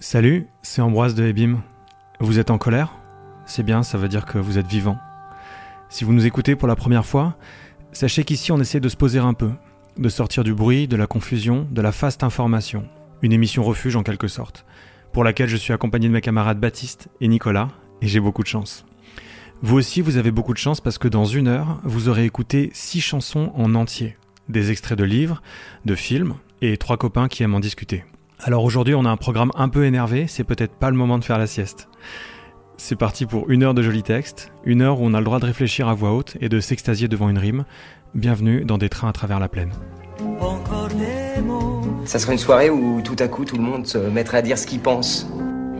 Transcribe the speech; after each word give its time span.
Salut, 0.00 0.48
c'est 0.60 0.82
Ambroise 0.82 1.14
de 1.14 1.24
Ebim. 1.24 1.62
Vous 2.18 2.40
êtes 2.40 2.50
en 2.50 2.58
colère? 2.58 2.92
C'est 3.46 3.62
bien, 3.62 3.84
ça 3.84 3.96
veut 3.96 4.08
dire 4.08 4.26
que 4.26 4.38
vous 4.38 4.58
êtes 4.58 4.66
vivant. 4.66 4.98
Si 5.88 6.02
vous 6.02 6.12
nous 6.12 6.26
écoutez 6.26 6.56
pour 6.56 6.66
la 6.66 6.74
première 6.74 7.06
fois, 7.06 7.36
sachez 7.92 8.24
qu'ici 8.24 8.50
on 8.50 8.58
essaie 8.58 8.80
de 8.80 8.88
se 8.88 8.96
poser 8.96 9.20
un 9.20 9.34
peu, 9.34 9.52
de 9.96 10.08
sortir 10.08 10.42
du 10.42 10.52
bruit, 10.52 10.88
de 10.88 10.96
la 10.96 11.06
confusion, 11.06 11.66
de 11.70 11.80
la 11.80 11.92
faste 11.92 12.24
information. 12.24 12.88
Une 13.22 13.32
émission 13.32 13.62
refuge 13.62 13.94
en 13.94 14.02
quelque 14.02 14.26
sorte, 14.26 14.66
pour 15.12 15.22
laquelle 15.22 15.48
je 15.48 15.56
suis 15.56 15.72
accompagné 15.72 16.08
de 16.08 16.12
mes 16.12 16.20
camarades 16.20 16.58
Baptiste 16.58 17.08
et 17.20 17.28
Nicolas, 17.28 17.68
et 18.02 18.08
j'ai 18.08 18.20
beaucoup 18.20 18.42
de 18.42 18.48
chance. 18.48 18.84
Vous 19.62 19.76
aussi, 19.76 20.00
vous 20.00 20.16
avez 20.16 20.32
beaucoup 20.32 20.54
de 20.54 20.58
chance 20.58 20.80
parce 20.80 20.98
que 20.98 21.08
dans 21.08 21.24
une 21.24 21.46
heure, 21.46 21.80
vous 21.84 22.08
aurez 22.08 22.24
écouté 22.24 22.70
six 22.74 23.00
chansons 23.00 23.52
en 23.54 23.76
entier, 23.76 24.16
des 24.48 24.72
extraits 24.72 24.98
de 24.98 25.04
livres, 25.04 25.40
de 25.84 25.94
films, 25.94 26.34
et 26.62 26.76
trois 26.78 26.96
copains 26.96 27.28
qui 27.28 27.44
aiment 27.44 27.54
en 27.54 27.60
discuter. 27.60 28.04
Alors 28.46 28.62
aujourd'hui, 28.62 28.94
on 28.94 29.06
a 29.06 29.08
un 29.08 29.16
programme 29.16 29.50
un 29.54 29.70
peu 29.70 29.86
énervé, 29.86 30.26
c'est 30.28 30.44
peut-être 30.44 30.74
pas 30.74 30.90
le 30.90 30.96
moment 30.98 31.18
de 31.18 31.24
faire 31.24 31.38
la 31.38 31.46
sieste. 31.46 31.88
C'est 32.76 32.94
parti 32.94 33.24
pour 33.24 33.48
une 33.48 33.62
heure 33.62 33.72
de 33.72 33.80
jolis 33.80 34.02
textes, 34.02 34.52
une 34.66 34.82
heure 34.82 35.00
où 35.00 35.06
on 35.06 35.14
a 35.14 35.18
le 35.18 35.24
droit 35.24 35.38
de 35.38 35.46
réfléchir 35.46 35.88
à 35.88 35.94
voix 35.94 36.12
haute 36.12 36.36
et 36.42 36.50
de 36.50 36.60
s'extasier 36.60 37.08
devant 37.08 37.30
une 37.30 37.38
rime. 37.38 37.64
Bienvenue 38.14 38.66
dans 38.66 38.76
des 38.76 38.90
trains 38.90 39.08
à 39.08 39.12
travers 39.12 39.40
la 39.40 39.48
plaine. 39.48 39.72
Ça 42.04 42.18
serait 42.18 42.34
une 42.34 42.38
soirée 42.38 42.68
où 42.68 43.00
tout 43.00 43.16
à 43.18 43.28
coup 43.28 43.46
tout 43.46 43.56
le 43.56 43.62
monde 43.62 43.86
se 43.86 43.96
mettrait 43.96 44.38
à 44.38 44.42
dire 44.42 44.58
ce 44.58 44.66
qu'il 44.66 44.80
pense. 44.80 45.26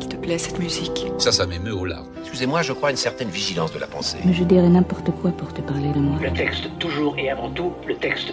Il 0.00 0.08
te 0.08 0.16
plaît 0.16 0.38
cette 0.38 0.58
musique 0.58 1.06
Ça, 1.18 1.32
ça 1.32 1.44
m'émeut 1.44 1.74
au 1.74 1.84
larmes. 1.84 2.08
Excusez-moi, 2.20 2.62
je 2.62 2.72
crois 2.72 2.88
à 2.88 2.92
une 2.92 2.96
certaine 2.96 3.28
vigilance 3.28 3.74
de 3.74 3.78
la 3.78 3.86
pensée. 3.86 4.16
Mais 4.24 4.32
je 4.32 4.42
dirais 4.42 4.70
n'importe 4.70 5.10
quoi 5.20 5.32
pour 5.32 5.52
te 5.52 5.60
parler 5.60 5.92
de 5.92 6.00
moi. 6.00 6.18
Le 6.18 6.32
texte, 6.32 6.70
toujours 6.78 7.18
et 7.18 7.28
avant 7.28 7.50
tout, 7.50 7.74
le 7.86 7.94
texte. 7.96 8.32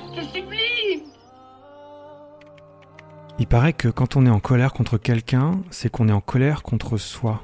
Il 3.41 3.47
paraît 3.47 3.73
que 3.73 3.87
quand 3.87 4.17
on 4.17 4.27
est 4.27 4.29
en 4.29 4.39
colère 4.39 4.71
contre 4.71 4.99
quelqu'un, 4.99 5.61
c'est 5.71 5.89
qu'on 5.89 6.07
est 6.07 6.11
en 6.11 6.21
colère 6.21 6.61
contre 6.61 6.97
soi. 6.97 7.41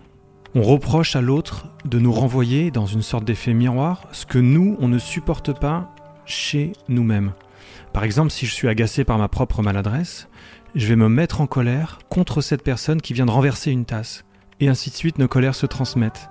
On 0.53 0.61
reproche 0.61 1.16
à 1.16 1.22
l'autre 1.22 1.69
de 1.85 1.97
nous 1.97 2.11
renvoyer 2.11 2.69
dans 2.69 2.85
une 2.85 3.02
sorte 3.02 3.25
d'effet 3.25 3.55
miroir 3.55 4.03
ce 4.11 4.27
que 4.27 4.38
nous, 4.38 4.77
on 4.80 4.89
ne 4.89 4.99
supporte 4.99 5.59
pas 5.59 5.95
chez 6.23 6.73
nous-mêmes. 6.88 7.33
Par 7.94 8.03
exemple, 8.03 8.30
si 8.30 8.45
je 8.45 8.53
suis 8.53 8.67
agacé 8.67 9.05
par 9.05 9.17
ma 9.17 9.27
propre 9.27 9.63
maladresse, 9.63 10.30
je 10.75 10.85
vais 10.85 10.95
me 10.95 11.09
mettre 11.09 11.41
en 11.41 11.47
colère 11.47 11.97
contre 12.09 12.41
cette 12.41 12.61
personne 12.61 13.02
qui 13.02 13.13
vient 13.13 13.25
de 13.25 13.31
renverser 13.31 13.72
une 13.72 13.85
tasse. 13.85 14.23
Et 14.59 14.67
ainsi 14.67 14.91
de 14.91 14.95
suite, 14.95 15.17
nos 15.17 15.27
colères 15.27 15.55
se 15.55 15.66
transmettent. 15.66 16.29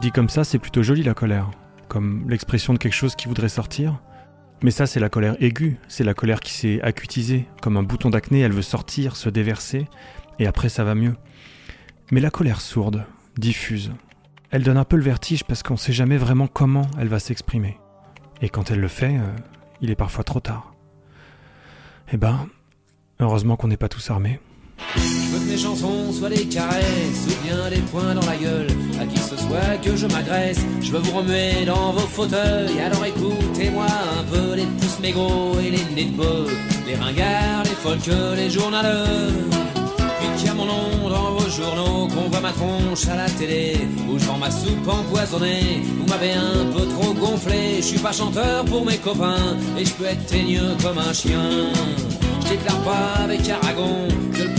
Dit 0.00 0.10
comme 0.10 0.28
ça, 0.28 0.42
c'est 0.42 0.58
plutôt 0.58 0.82
joli 0.82 1.04
la 1.04 1.14
colère, 1.14 1.52
comme 1.86 2.28
l'expression 2.28 2.72
de 2.72 2.78
quelque 2.78 2.96
chose 2.96 3.14
qui 3.14 3.28
voudrait 3.28 3.48
sortir. 3.48 4.00
Mais 4.62 4.70
ça, 4.70 4.86
c'est 4.86 5.00
la 5.00 5.08
colère 5.08 5.36
aiguë, 5.40 5.78
c'est 5.86 6.04
la 6.04 6.14
colère 6.14 6.40
qui 6.40 6.52
s'est 6.52 6.80
acutisée, 6.82 7.46
comme 7.62 7.76
un 7.76 7.82
bouton 7.82 8.10
d'acné, 8.10 8.40
elle 8.40 8.52
veut 8.52 8.62
sortir, 8.62 9.14
se 9.14 9.28
déverser, 9.28 9.86
et 10.38 10.46
après 10.46 10.68
ça 10.68 10.82
va 10.84 10.94
mieux. 10.94 11.14
Mais 12.10 12.20
la 12.20 12.30
colère 12.30 12.60
sourde, 12.60 13.04
diffuse, 13.36 13.92
elle 14.50 14.62
donne 14.62 14.78
un 14.78 14.84
peu 14.84 14.96
le 14.96 15.02
vertige 15.02 15.44
parce 15.44 15.62
qu'on 15.62 15.74
ne 15.74 15.78
sait 15.78 15.92
jamais 15.92 16.16
vraiment 16.16 16.46
comment 16.46 16.86
elle 16.98 17.08
va 17.08 17.18
s'exprimer. 17.18 17.78
Et 18.40 18.48
quand 18.48 18.70
elle 18.70 18.80
le 18.80 18.88
fait, 18.88 19.16
euh, 19.16 19.36
il 19.80 19.90
est 19.90 19.96
parfois 19.96 20.24
trop 20.24 20.40
tard. 20.40 20.74
Eh 22.12 22.16
ben, 22.16 22.48
heureusement 23.20 23.56
qu'on 23.56 23.68
n'est 23.68 23.76
pas 23.76 23.88
tous 23.88 24.10
armés. 24.10 24.40
Ce 29.28 29.36
soit 29.36 29.76
que 29.82 29.94
je 29.94 30.06
m'agresse, 30.06 30.60
je 30.80 30.90
veux 30.90 31.00
vous 31.00 31.18
remuer 31.18 31.66
dans 31.66 31.92
vos 31.92 32.06
fauteuils. 32.06 32.80
Alors 32.80 33.04
écoutez-moi 33.04 33.84
un 33.84 34.24
peu 34.24 34.54
les 34.54 34.64
pouces 34.64 35.00
mégots 35.00 35.58
et 35.60 35.70
les 35.70 35.84
nez 35.94 36.10
de 36.10 36.16
bœuf, 36.16 36.50
les 36.86 36.94
ringards, 36.94 37.64
les 37.64 37.70
folks, 37.70 38.16
les 38.36 38.48
journaleux. 38.48 39.28
Puis 40.38 40.48
a 40.48 40.54
mon 40.54 40.64
nom 40.64 41.10
dans 41.10 41.32
vos 41.32 41.50
journaux, 41.50 42.08
qu'on 42.08 42.30
voit 42.30 42.40
ma 42.40 42.52
tronche 42.52 43.06
à 43.12 43.16
la 43.16 43.28
télé, 43.28 43.76
je 44.16 44.24
vends 44.24 44.38
ma 44.38 44.50
soupe 44.50 44.88
empoisonnée. 44.88 45.82
Vous 45.98 46.06
m'avez 46.06 46.32
un 46.32 46.64
peu 46.72 46.86
trop 46.86 47.12
gonflé, 47.12 47.76
je 47.78 47.82
suis 47.82 47.98
pas 47.98 48.12
chanteur 48.12 48.64
pour 48.64 48.86
mes 48.86 48.96
copains, 48.96 49.56
et 49.76 49.84
je 49.84 49.92
peux 49.92 50.06
être 50.06 50.24
teigneux 50.26 50.74
comme 50.82 50.98
un 50.98 51.12
chien. 51.12 51.42
Je 52.44 52.48
déclare 52.48 52.78
pas 52.78 53.24
avec 53.24 53.40
Aragon 53.50 54.08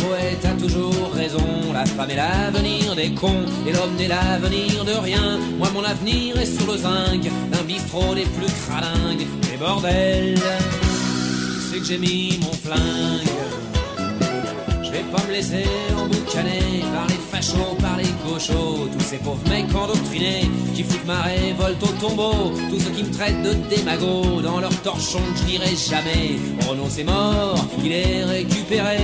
poète 0.10 0.46
a 0.46 0.54
toujours 0.62 1.12
raison. 1.14 1.74
La 1.74 1.86
femme 1.86 2.10
est 2.10 2.16
l'avenir 2.16 2.96
des 2.96 3.12
cons 3.14 3.46
et 3.68 3.72
l'homme 3.72 3.96
n'est 3.98 4.08
l'avenir 4.08 4.84
de 4.86 4.94
rien. 4.94 5.40
Moi, 5.58 5.70
mon 5.74 5.84
avenir 5.84 6.40
est 6.40 6.46
sur 6.46 6.72
le 6.72 6.78
zinc 6.78 7.24
d'un 7.52 7.64
bistrot 7.68 8.16
des 8.16 8.26
plus 8.26 8.54
cradingues. 8.66 9.28
Mais 9.50 9.58
bordel, 9.58 10.36
c'est 11.70 11.80
que 11.80 11.86
j'ai 11.86 11.98
mis 11.98 12.40
mon 12.42 12.54
flingue. 12.54 13.30
Je 14.84 14.92
vais 14.92 15.06
pas 15.14 15.24
me 15.28 15.34
laisser 15.34 15.66
emboucaner 15.96 16.84
par 16.96 17.06
les 17.08 17.22
fachos, 17.32 17.76
par 17.80 17.98
les 17.98 18.12
gauchos, 18.26 18.90
tous 18.92 19.06
ces 19.06 19.18
pauvres 19.18 19.48
mecs 19.48 19.74
endoctrinés 19.76 20.50
qui 20.74 20.84
foutent 20.84 21.06
ma 21.06 21.22
révolte 21.22 21.84
au 21.84 22.08
tombeau, 22.08 22.54
tous 22.70 22.80
ceux 22.80 22.90
qui 22.90 23.04
me 23.04 23.14
traitent 23.14 23.44
de 23.44 23.54
démago 23.70 24.42
dans 24.42 24.60
leur 24.60 24.76
torchon 24.82 25.20
que 25.20 25.40
je 25.42 25.46
dirai 25.46 25.76
jamais. 25.76 26.40
Renaud 26.68 26.90
c'est 26.90 27.04
mort, 27.04 27.64
il 27.84 27.92
est 27.92 28.24
récupéré. 28.24 28.98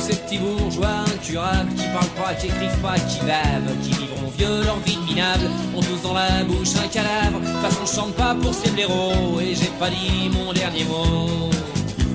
Ces 0.00 0.16
petits 0.16 0.38
bourgeois 0.38 1.04
incurables 1.14 1.72
qui 1.74 1.84
parlent 1.92 2.16
pas, 2.16 2.34
qui 2.34 2.46
écrivent 2.46 2.80
pas, 2.80 2.98
qui 2.98 3.20
bavent, 3.20 3.76
qui 3.82 3.90
vivront 3.90 4.30
vieux 4.36 4.64
leur 4.64 4.78
vie 4.80 4.98
minable, 5.06 5.44
ont 5.76 5.80
tous 5.80 6.02
dans 6.02 6.14
la 6.14 6.42
bouche 6.44 6.74
un 6.82 6.88
cadavre. 6.88 7.38
De 7.38 7.46
toute 7.46 7.60
façon, 7.60 7.86
je 7.86 7.94
chante 7.94 8.14
pas 8.14 8.34
pour 8.34 8.54
ces 8.54 8.70
blaireaux 8.70 9.38
et 9.40 9.54
j'ai 9.54 9.70
pas 9.78 9.90
dit 9.90 10.30
mon 10.32 10.52
dernier 10.52 10.84
mot. 10.84 11.50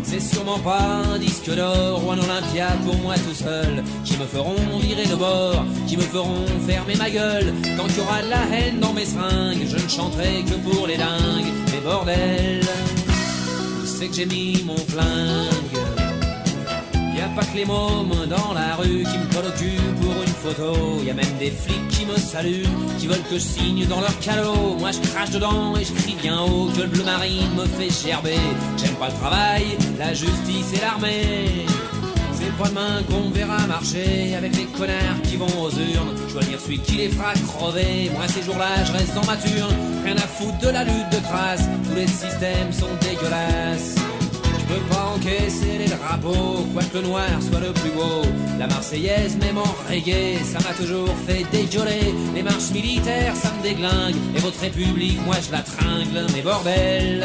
C'est 0.03 0.19
sûrement 0.19 0.59
pas 0.59 1.03
un 1.13 1.19
disque 1.19 1.53
d'or 1.55 2.01
ou 2.05 2.11
un 2.11 2.17
Olympia 2.17 2.69
pour 2.85 2.95
moi 2.97 3.15
tout 3.15 3.35
seul 3.35 3.83
qui 4.03 4.17
me 4.17 4.25
feront 4.25 4.79
virer 4.79 5.05
de 5.05 5.15
bord, 5.15 5.63
qui 5.87 5.95
me 5.95 6.01
feront 6.01 6.45
fermer 6.67 6.95
ma 6.95 7.09
gueule. 7.09 7.53
Tant 7.77 7.85
qu'il 7.85 7.97
y 7.97 8.01
aura 8.01 8.21
la 8.23 8.57
haine 8.57 8.79
dans 8.79 8.93
mes 8.93 9.05
seringues, 9.05 9.67
je 9.67 9.83
ne 9.83 9.89
chanterai 9.89 10.43
que 10.43 10.55
pour 10.55 10.87
les 10.87 10.97
dingues. 10.97 11.53
Mais 11.71 11.81
bordel, 11.81 12.61
c'est 13.85 14.07
que 14.07 14.15
j'ai 14.15 14.25
mis 14.25 14.63
mon 14.65 14.77
flingue? 14.77 15.64
Pas 17.35 17.43
que 17.43 17.57
les 17.57 17.65
mômes 17.65 18.27
dans 18.29 18.53
la 18.53 18.75
rue 18.75 19.03
qui 19.03 19.17
me 19.17 19.25
collent 19.33 19.47
au 19.47 19.57
cul 19.57 19.77
pour 20.01 20.13
une 20.23 20.27
photo. 20.29 21.03
Y 21.03 21.09
a 21.09 21.13
même 21.13 21.37
des 21.37 21.51
flics 21.51 21.87
qui 21.89 22.05
me 22.05 22.15
saluent, 22.15 22.63
qui 22.97 23.07
veulent 23.07 23.27
que 23.29 23.35
je 23.35 23.39
signe 23.39 23.85
dans 23.87 23.99
leur 23.99 24.17
calot. 24.19 24.77
Moi 24.79 24.91
je 24.91 24.99
crache 25.09 25.31
dedans 25.31 25.75
et 25.75 25.83
je 25.83 25.91
crie 25.91 26.15
bien 26.21 26.39
haut 26.39 26.69
que 26.73 26.83
le 26.83 26.87
bleu 26.87 27.03
marine 27.03 27.53
me 27.57 27.65
fait 27.65 27.89
gerber. 27.89 28.39
J'aime 28.77 28.95
pas 28.95 29.09
le 29.09 29.15
travail, 29.15 29.65
la 29.99 30.13
justice 30.13 30.71
et 30.75 30.79
l'armée. 30.79 31.65
C'est 32.31 32.55
pas 32.57 32.69
demain 32.69 33.03
qu'on 33.09 33.29
verra 33.31 33.67
marcher 33.67 34.33
avec 34.37 34.55
les 34.55 34.65
connards 34.65 35.21
qui 35.23 35.35
vont 35.35 35.61
aux 35.61 35.71
urnes. 35.71 36.15
Choisir 36.31 36.57
celui 36.61 36.79
qui 36.79 36.95
les 36.99 37.09
fera 37.09 37.33
crever. 37.33 38.11
Moi 38.13 38.29
ces 38.29 38.43
jours-là 38.43 38.81
je 38.85 38.93
reste 38.93 39.13
dans 39.13 39.25
ma 39.25 39.35
turne. 39.35 39.75
Rien 40.05 40.15
à 40.15 40.27
foutre 40.27 40.59
de 40.59 40.69
la 40.69 40.85
lutte 40.85 41.09
de 41.11 41.19
crasse. 41.19 41.63
Tous 41.83 41.95
les 41.95 42.07
systèmes 42.07 42.71
sont 42.71 42.95
dégueulasses. 43.01 43.95
Je 44.67 44.73
peux 44.73 44.81
pas 44.89 45.05
les 45.77 45.85
drapeaux, 45.85 46.65
quoique 46.73 46.97
le 46.97 47.03
noir 47.03 47.29
soit 47.39 47.59
le 47.59 47.71
plus 47.73 47.91
beau. 47.91 48.21
La 48.57 48.67
Marseillaise, 48.67 49.37
même 49.37 49.57
en 49.57 49.75
reggae, 49.89 50.39
ça 50.43 50.59
m'a 50.59 50.73
toujours 50.73 51.09
fait 51.27 51.45
dégueuler. 51.51 52.13
Les 52.33 52.41
marches 52.41 52.71
militaires, 52.71 53.35
ça 53.35 53.51
me 53.57 53.63
déglingue. 53.63 54.15
Et 54.35 54.39
votre 54.39 54.59
république, 54.59 55.23
moi 55.25 55.35
je 55.45 55.51
la 55.51 55.61
tringle. 55.61 56.25
Mais 56.33 56.41
bordel, 56.41 57.23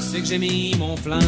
c'est 0.00 0.20
que 0.20 0.26
j'ai 0.26 0.38
mis 0.38 0.74
mon 0.78 0.96
flingue? 0.96 1.22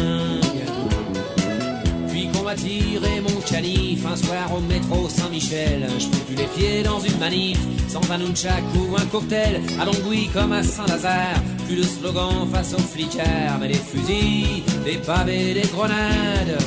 Puis 2.09 2.29
qu'on 2.29 2.43
m'a 2.43 2.55
tiré 2.55 3.21
mon 3.21 3.41
canif 3.41 4.05
un 4.05 4.15
soir 4.15 4.53
au 4.55 4.61
métro 4.61 5.09
Saint-Michel. 5.09 5.87
Je 5.99 6.05
fous 6.05 6.23
plus 6.25 6.35
les 6.35 6.47
pieds 6.55 6.83
dans 6.83 6.99
une 6.99 7.17
manif, 7.17 7.59
sans 7.89 7.99
un 8.11 8.21
ou 8.21 8.95
un 8.95 9.05
cocktail. 9.07 9.61
À 9.79 9.85
Longwy 9.85 10.29
comme 10.33 10.53
à 10.53 10.63
Saint-Lazare, 10.63 11.41
plus 11.65 11.77
de 11.77 11.83
slogan 11.83 12.47
face 12.51 12.73
aux 12.73 12.81
flicards, 12.81 13.57
mais 13.59 13.69
des 13.69 13.73
fusils, 13.73 14.63
des 14.83 14.97
pavés, 14.97 15.53
des 15.53 15.67
grenades. 15.67 16.57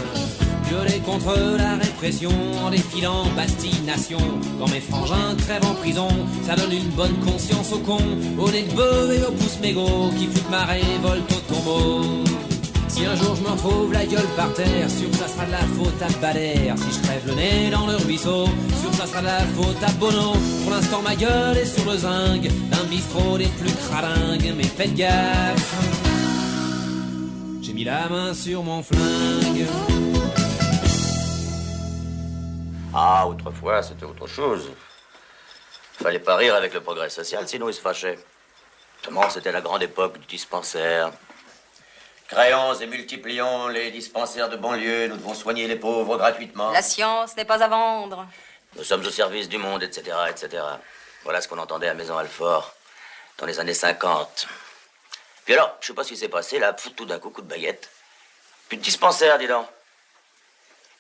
Violer 0.69 1.01
contre 1.05 1.35
la 1.57 1.77
répression 1.77 2.31
en 2.65 2.71
défilant 2.71 3.25
Bastille 3.35 3.81
Nation. 3.87 4.19
Quand 4.59 4.71
mes 4.71 4.81
frangins 4.81 5.35
crèvent 5.39 5.65
en 5.65 5.75
prison, 5.75 6.09
ça 6.45 6.57
donne 6.57 6.73
une 6.73 6.91
bonne 6.91 7.17
conscience 7.25 7.73
aux 7.73 7.79
cons, 7.79 8.19
aux 8.39 8.51
nez 8.51 8.63
de 8.63 8.75
bœuf 8.75 9.11
et 9.17 9.25
aux 9.25 9.33
pouces 9.33 9.61
mégots 9.63 10.11
qui 10.19 10.27
foutent 10.27 10.51
ma 10.51 10.65
révolte 10.65 11.33
au 11.33 11.55
tombeau. 11.55 12.25
Si 12.89 13.05
un 13.07 13.15
jour 13.15 13.37
je 13.37 13.43
me 13.43 13.51
retrouve 13.51 13.93
la 13.93 14.05
gueule 14.05 14.29
par 14.37 14.53
terre, 14.55 14.91
sûr 14.91 15.09
ça 15.13 15.29
sera 15.29 15.47
de 15.47 15.53
la 15.53 15.59
faute 15.59 16.03
à 16.03 16.21
Balère. 16.21 16.75
Si 16.77 16.99
je 16.99 17.07
crève 17.07 17.23
le 17.27 17.35
nez 17.35 17.71
dans 17.71 17.87
le 17.87 17.97
ruisseau, 17.97 18.47
ça 18.99 19.07
sera 19.07 19.21
de 19.21 19.27
la 19.27 19.39
faute 19.55 19.81
à 19.81 19.93
Bono. 19.93 20.33
Pour 20.65 20.73
l'instant 20.73 21.03
ma 21.03 21.15
gueule 21.15 21.57
est 21.57 21.67
sur 21.67 21.89
le 21.89 21.97
zinc 21.99 22.43
d'un 22.43 22.85
bistrot 22.91 23.39
des 23.39 23.47
plus 23.47 23.73
cradingues, 23.73 24.53
mais 24.57 24.65
faites 24.65 24.93
gaffe. 24.93 25.75
J'ai 27.63 27.73
mis 27.75 27.85
la 27.85 28.09
main 28.09 28.35
sur 28.35 28.65
mon 28.65 28.83
flingue. 28.83 29.67
Ah, 32.93 33.29
autrefois, 33.29 33.85
c'était 33.85 34.05
autre 34.05 34.27
chose. 34.27 34.73
Fallait 36.03 36.19
pas 36.19 36.35
rire 36.35 36.57
avec 36.57 36.75
le 36.75 36.81
progrès 36.81 37.09
social, 37.09 37.47
sinon 37.47 37.69
ils 37.69 37.75
se 37.75 37.81
fâchaient. 37.81 38.19
Seulement, 39.05 39.31
c'était 39.31 39.53
la 39.53 39.61
grande 39.61 39.85
époque 39.85 40.19
du 40.19 40.27
dispensaire. 40.27 41.13
Créons 42.27 42.75
et 42.75 42.87
multiplions 42.89 43.69
les 43.69 43.93
dispensaires 43.93 44.49
de 44.49 44.57
banlieue, 44.57 45.07
nous 45.07 45.17
devons 45.17 45.35
soigner 45.35 45.69
les 45.69 45.77
pauvres 45.77 46.17
gratuitement. 46.17 46.73
La 46.73 46.83
science 46.83 47.37
n'est 47.37 47.45
pas 47.45 47.63
à 47.63 47.69
vendre. 47.69 48.27
Nous 48.79 48.85
sommes 48.85 49.05
au 49.05 49.11
service 49.11 49.49
du 49.49 49.59
monde, 49.59 49.83
etc., 49.83 50.17
etc. 50.31 50.63
Voilà 51.25 51.41
ce 51.41 51.49
qu'on 51.49 51.59
entendait 51.59 51.89
à 51.89 51.95
Maison 51.95 52.17
Alfort 52.17 52.77
dans 53.37 53.45
les 53.45 53.59
années 53.59 53.75
50. 53.75 54.47
Puis 55.45 55.55
alors, 55.55 55.77
je 55.81 55.89
sais 55.89 55.95
pas 55.95 56.05
ce 56.05 56.11
qui 56.11 56.17
s'est 56.17 56.29
passé, 56.29 56.61
là, 56.61 56.73
tout 56.73 57.05
d'un 57.05 57.19
coup, 57.19 57.31
coup 57.31 57.43
de 57.43 57.49
baguette. 57.49 57.91
Plus 58.69 58.77
de 58.77 58.83
dispensaire, 58.83 59.37
dis 59.39 59.49
donc. 59.49 59.67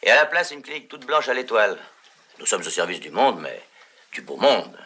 Et 0.03 0.11
à 0.11 0.17
la 0.17 0.27
place, 0.27 0.51
une 0.51 0.63
clinique 0.63 0.89
toute 0.89 1.07
blanche 1.07 1.29
à 1.29 1.35
l'étoile. 1.35 1.79
Nous 2.41 2.47
sommes 2.47 2.63
au 2.63 2.71
service 2.71 2.99
du 2.99 3.11
monde, 3.11 3.41
mais 3.41 3.63
du 4.11 4.23
beau 4.23 4.37
monde. 4.37 4.77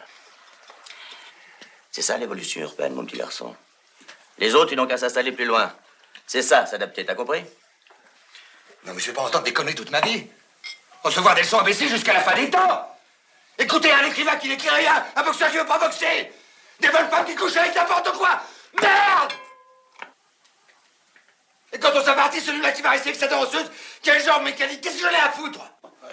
C'est 1.91 2.03
ça 2.03 2.17
l'évolution 2.17 2.61
urbaine, 2.61 2.93
mon 2.93 3.05
petit 3.05 3.17
garçon. 3.17 3.55
Les 4.37 4.53
autres, 4.53 4.71
ils 4.73 4.75
n'ont 4.75 4.87
qu'à 4.87 4.97
s'installer 4.97 5.31
plus 5.31 5.45
loin. 5.45 5.75
C'est 6.27 6.43
ça, 6.43 6.67
s'adapter, 6.67 7.05
t'as 7.05 7.15
compris? 7.15 7.43
Non, 8.85 8.93
mais 8.93 8.99
je 8.99 9.07
vais 9.07 9.13
pas 9.13 9.23
entendre 9.23 9.45
des 9.45 9.53
conneries 9.53 9.75
toute 9.75 9.91
ma 9.91 10.01
vie. 10.01 10.27
Recevoir 11.03 11.35
des 11.35 11.41
leçons 11.41 11.59
ABC 11.59 11.89
jusqu'à 11.89 12.13
la 12.13 12.21
fin 12.21 12.33
des 12.35 12.49
temps. 12.49 12.89
Écoutez 13.57 13.91
un 13.91 14.05
écrivain 14.05 14.37
qui 14.37 14.47
n'écrit 14.47 14.69
rien, 14.69 15.05
un 15.15 15.23
boxeur 15.23 15.51
qui 15.51 15.57
veut 15.57 15.65
pas 15.65 15.77
boxer. 15.77 16.31
Des 16.79 16.87
bonnes 16.87 17.09
femmes 17.09 17.25
qui 17.25 17.35
couchent 17.35 17.57
avec 17.57 17.75
n'importe 17.75 18.11
quoi. 18.13 18.41
Merde 18.81 19.33
Et 21.73 21.79
quand 21.79 21.91
on 21.93 22.03
s'est 22.03 22.15
parti, 22.15 22.39
celui-là 22.39 22.71
qui 22.71 22.81
va 22.81 22.91
rester 22.91 23.09
avec 23.09 23.19
sa 23.19 23.27
danseuse, 23.27 23.69
le 24.05 24.19
genre 24.19 24.41
mécanique, 24.41 24.81
qu'est-ce 24.81 25.01
que 25.01 25.01
j'en 25.03 25.11
ai 25.11 25.21
à 25.21 25.29
foutre? 25.31 25.59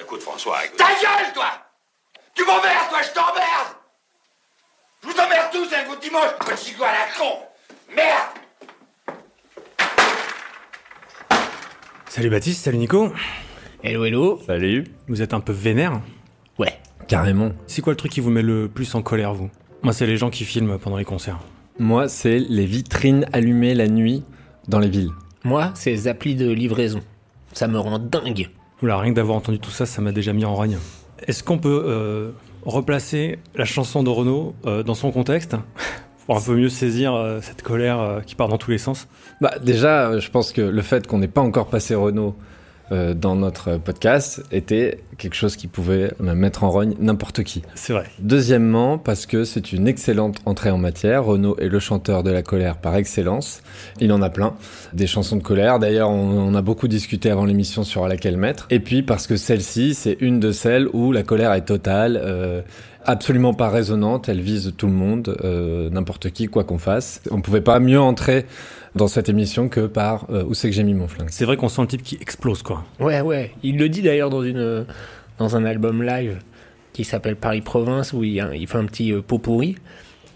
Écoute, 0.01 0.23
François, 0.23 0.65
écoute. 0.65 0.79
Ta 0.79 0.89
gueule, 0.89 1.33
toi 1.35 1.51
Tu 2.35 2.45
m'emmerdes, 2.45 2.89
toi, 2.89 3.03
je 3.03 3.11
t'emmerde 3.11 3.69
Je 5.03 5.09
vous 5.09 5.21
emmerde 5.21 5.51
tous 5.53 5.73
un 5.75 5.85
goût 5.85 5.97
de 5.97 6.01
dimanche, 6.01 6.33
petit 6.41 6.75
à 6.83 6.93
la 6.93 7.13
con 7.17 7.43
Merde 7.91 8.39
Salut 12.09 12.31
Baptiste, 12.31 12.65
salut 12.65 12.79
Nico. 12.79 13.13
Hello, 13.83 14.05
hello. 14.05 14.39
Salut. 14.47 14.85
Vous 15.09 15.23
êtes 15.23 15.33
un 15.33 15.41
peu 15.41 15.53
vénère 15.53 16.03
Ouais. 16.59 16.75
Carrément. 17.09 17.53
C'est 17.67 17.81
quoi 17.81 17.95
le 17.95 17.97
truc 17.97 18.13
qui 18.13 18.21
vous 18.21 18.31
met 18.31 18.43
le 18.43 18.69
plus 18.69 18.95
en 18.95 19.01
colère, 19.01 19.33
vous? 19.33 19.49
Moi, 19.83 19.95
c'est 19.95 20.07
les 20.07 20.19
gens 20.19 20.29
qui 20.29 20.45
filment 20.45 20.79
pendant 20.79 20.99
les 20.99 21.05
concerts. 21.07 21.39
Moi, 21.79 22.09
c'est 22.09 22.39
les 22.39 22.67
vitrines 22.67 23.25
allumées 23.33 23.75
la 23.75 23.89
nuit 23.89 24.23
dans 24.69 24.81
les 24.81 24.89
villes. 24.91 25.09
Moi, 25.45 25.71
c'est 25.75 25.91
les 25.93 26.09
applis 26.09 26.35
de 26.35 26.51
livraison. 26.51 27.01
Ça 27.55 27.69
me 27.69 27.79
rend 27.79 27.99
dingue. 27.99 28.51
Oula, 28.83 28.99
rien 28.99 29.13
que 29.13 29.17
d'avoir 29.17 29.39
entendu 29.39 29.59
tout 29.59 29.71
ça, 29.71 29.87
ça 29.87 30.03
m'a 30.03 30.13
déjà 30.13 30.35
mis 30.35 30.45
en 30.45 30.55
rogne. 30.55 30.77
Est-ce 31.27 31.43
qu'on 31.43 31.59
peut 31.59 31.85
euh, 31.87 32.33
replacer 32.67 33.39
la 33.55 33.65
chanson 33.65 34.03
de 34.03 34.11
Renaud 34.11 34.55
euh, 34.67 34.83
dans 34.83 34.95
son 34.95 35.11
contexte 35.11 35.57
pour 36.27 36.37
un 36.37 36.41
peu 36.43 36.55
mieux 36.55 36.69
saisir 36.69 37.15
euh, 37.15 37.41
cette 37.41 37.63
colère 37.63 37.99
euh, 37.99 38.21
qui 38.21 38.35
part 38.35 38.49
dans 38.49 38.59
tous 38.59 38.71
les 38.73 38.79
sens? 38.79 39.09
Bah 39.41 39.55
déjà, 39.63 40.19
je 40.19 40.31
pense 40.31 40.53
que 40.53 40.61
le 40.61 40.83
fait 40.83 41.07
qu'on 41.07 41.19
n'ait 41.19 41.29
pas 41.29 41.41
encore 41.41 41.69
passé 41.69 41.95
Renault 41.95 42.37
euh, 42.93 43.15
dans 43.15 43.37
notre 43.37 43.77
podcast 43.77 44.43
était 44.51 44.99
quelque 45.19 45.35
chose 45.35 45.57
qui 45.57 45.67
pouvait 45.67 46.13
mettre 46.21 46.65
en 46.65 46.71
rogne 46.71 46.95
n'importe 46.99 47.43
qui. 47.43 47.63
C'est 47.75 47.93
vrai. 47.93 48.07
Deuxièmement, 48.19 48.99
parce 48.99 49.27
que 49.27 49.45
c'est 49.45 49.73
une 49.73 49.87
excellente 49.87 50.39
entrée 50.47 50.71
en 50.71 50.79
matière. 50.79 51.25
Renaud 51.25 51.57
est 51.59 51.69
le 51.69 51.79
chanteur 51.79 52.23
de 52.23 52.31
la 52.31 52.43
colère 52.43 52.79
par 52.79 52.97
excellence. 52.97 53.63
Il 54.01 54.13
en 54.13 54.23
a 54.23 54.31
plein. 54.31 54.55
Des 54.93 55.07
chansons 55.07 55.37
de 55.37 55.43
colère. 55.43 55.79
D'ailleurs, 55.79 56.11
on, 56.11 56.39
on 56.39 56.55
a 56.55 56.63
beaucoup 56.63 56.89
discuté 56.89 57.31
avant 57.31 57.45
l'émission 57.45 57.85
sur 57.85 58.09
laquelle 58.09 58.37
mettre. 58.37 58.67
Et 58.71 58.81
puis 58.81 59.03
parce 59.03 59.27
que 59.27 59.37
celle-ci, 59.37 59.95
c'est 59.95 60.17
une 60.21 60.41
de 60.41 60.53
celles 60.53 60.89
où 60.93 61.13
la 61.13 61.23
colère 61.23 61.53
est 61.53 61.67
totale. 61.67 62.21
euh, 62.23 62.63
absolument 63.05 63.55
pas 63.55 63.71
résonante, 63.71 64.29
elle 64.29 64.41
vise 64.41 64.75
tout 64.77 64.87
le 64.87 64.93
monde, 64.93 65.37
euh, 65.43 65.91
n'importe 65.91 66.31
qui, 66.31 66.47
quoi 66.47 66.65
qu'on 66.65 66.79
fasse. 66.79 67.23
On 67.31 67.41
pouvait 67.41 67.61
pas 67.61 67.81
mieux 67.81 68.01
entrer 68.01 68.47
dans 68.95 69.09
cette 69.09 69.29
émission 69.29 69.69
que 69.69 69.87
par 69.87 70.27
euh, 70.31 70.45
Où 70.45 70.55
c'est 70.55 70.69
que 70.69 70.75
j'ai 70.75 70.83
mis 70.83 70.95
mon 70.95 71.09
flingue. 71.09 71.29
C'est 71.31 71.45
vrai 71.45 71.57
qu'on 71.57 71.69
sent 71.69 71.83
le 71.83 71.89
type 71.89 72.03
qui 72.03 72.19
explose, 72.21 72.63
quoi. 72.63 72.85
Ouais, 72.99 73.21
ouais. 73.21 73.53
Il 73.63 73.79
le 73.79 73.89
dit 73.89 74.03
d'ailleurs 74.03 74.31
dans, 74.31 74.43
une, 74.43 74.87
dans 75.39 75.57
un 75.57 75.65
album 75.65 76.03
live 76.03 76.39
qui 76.93 77.05
s'appelle 77.05 77.37
Paris 77.37 77.61
Province 77.61 78.13
où 78.13 78.25
il, 78.25 78.45
il 78.55 78.67
fait 78.67 78.79
un 78.79 78.87
petit 78.87 79.13
euh, 79.13 79.23
pot 79.23 79.39
pourri. 79.39 79.77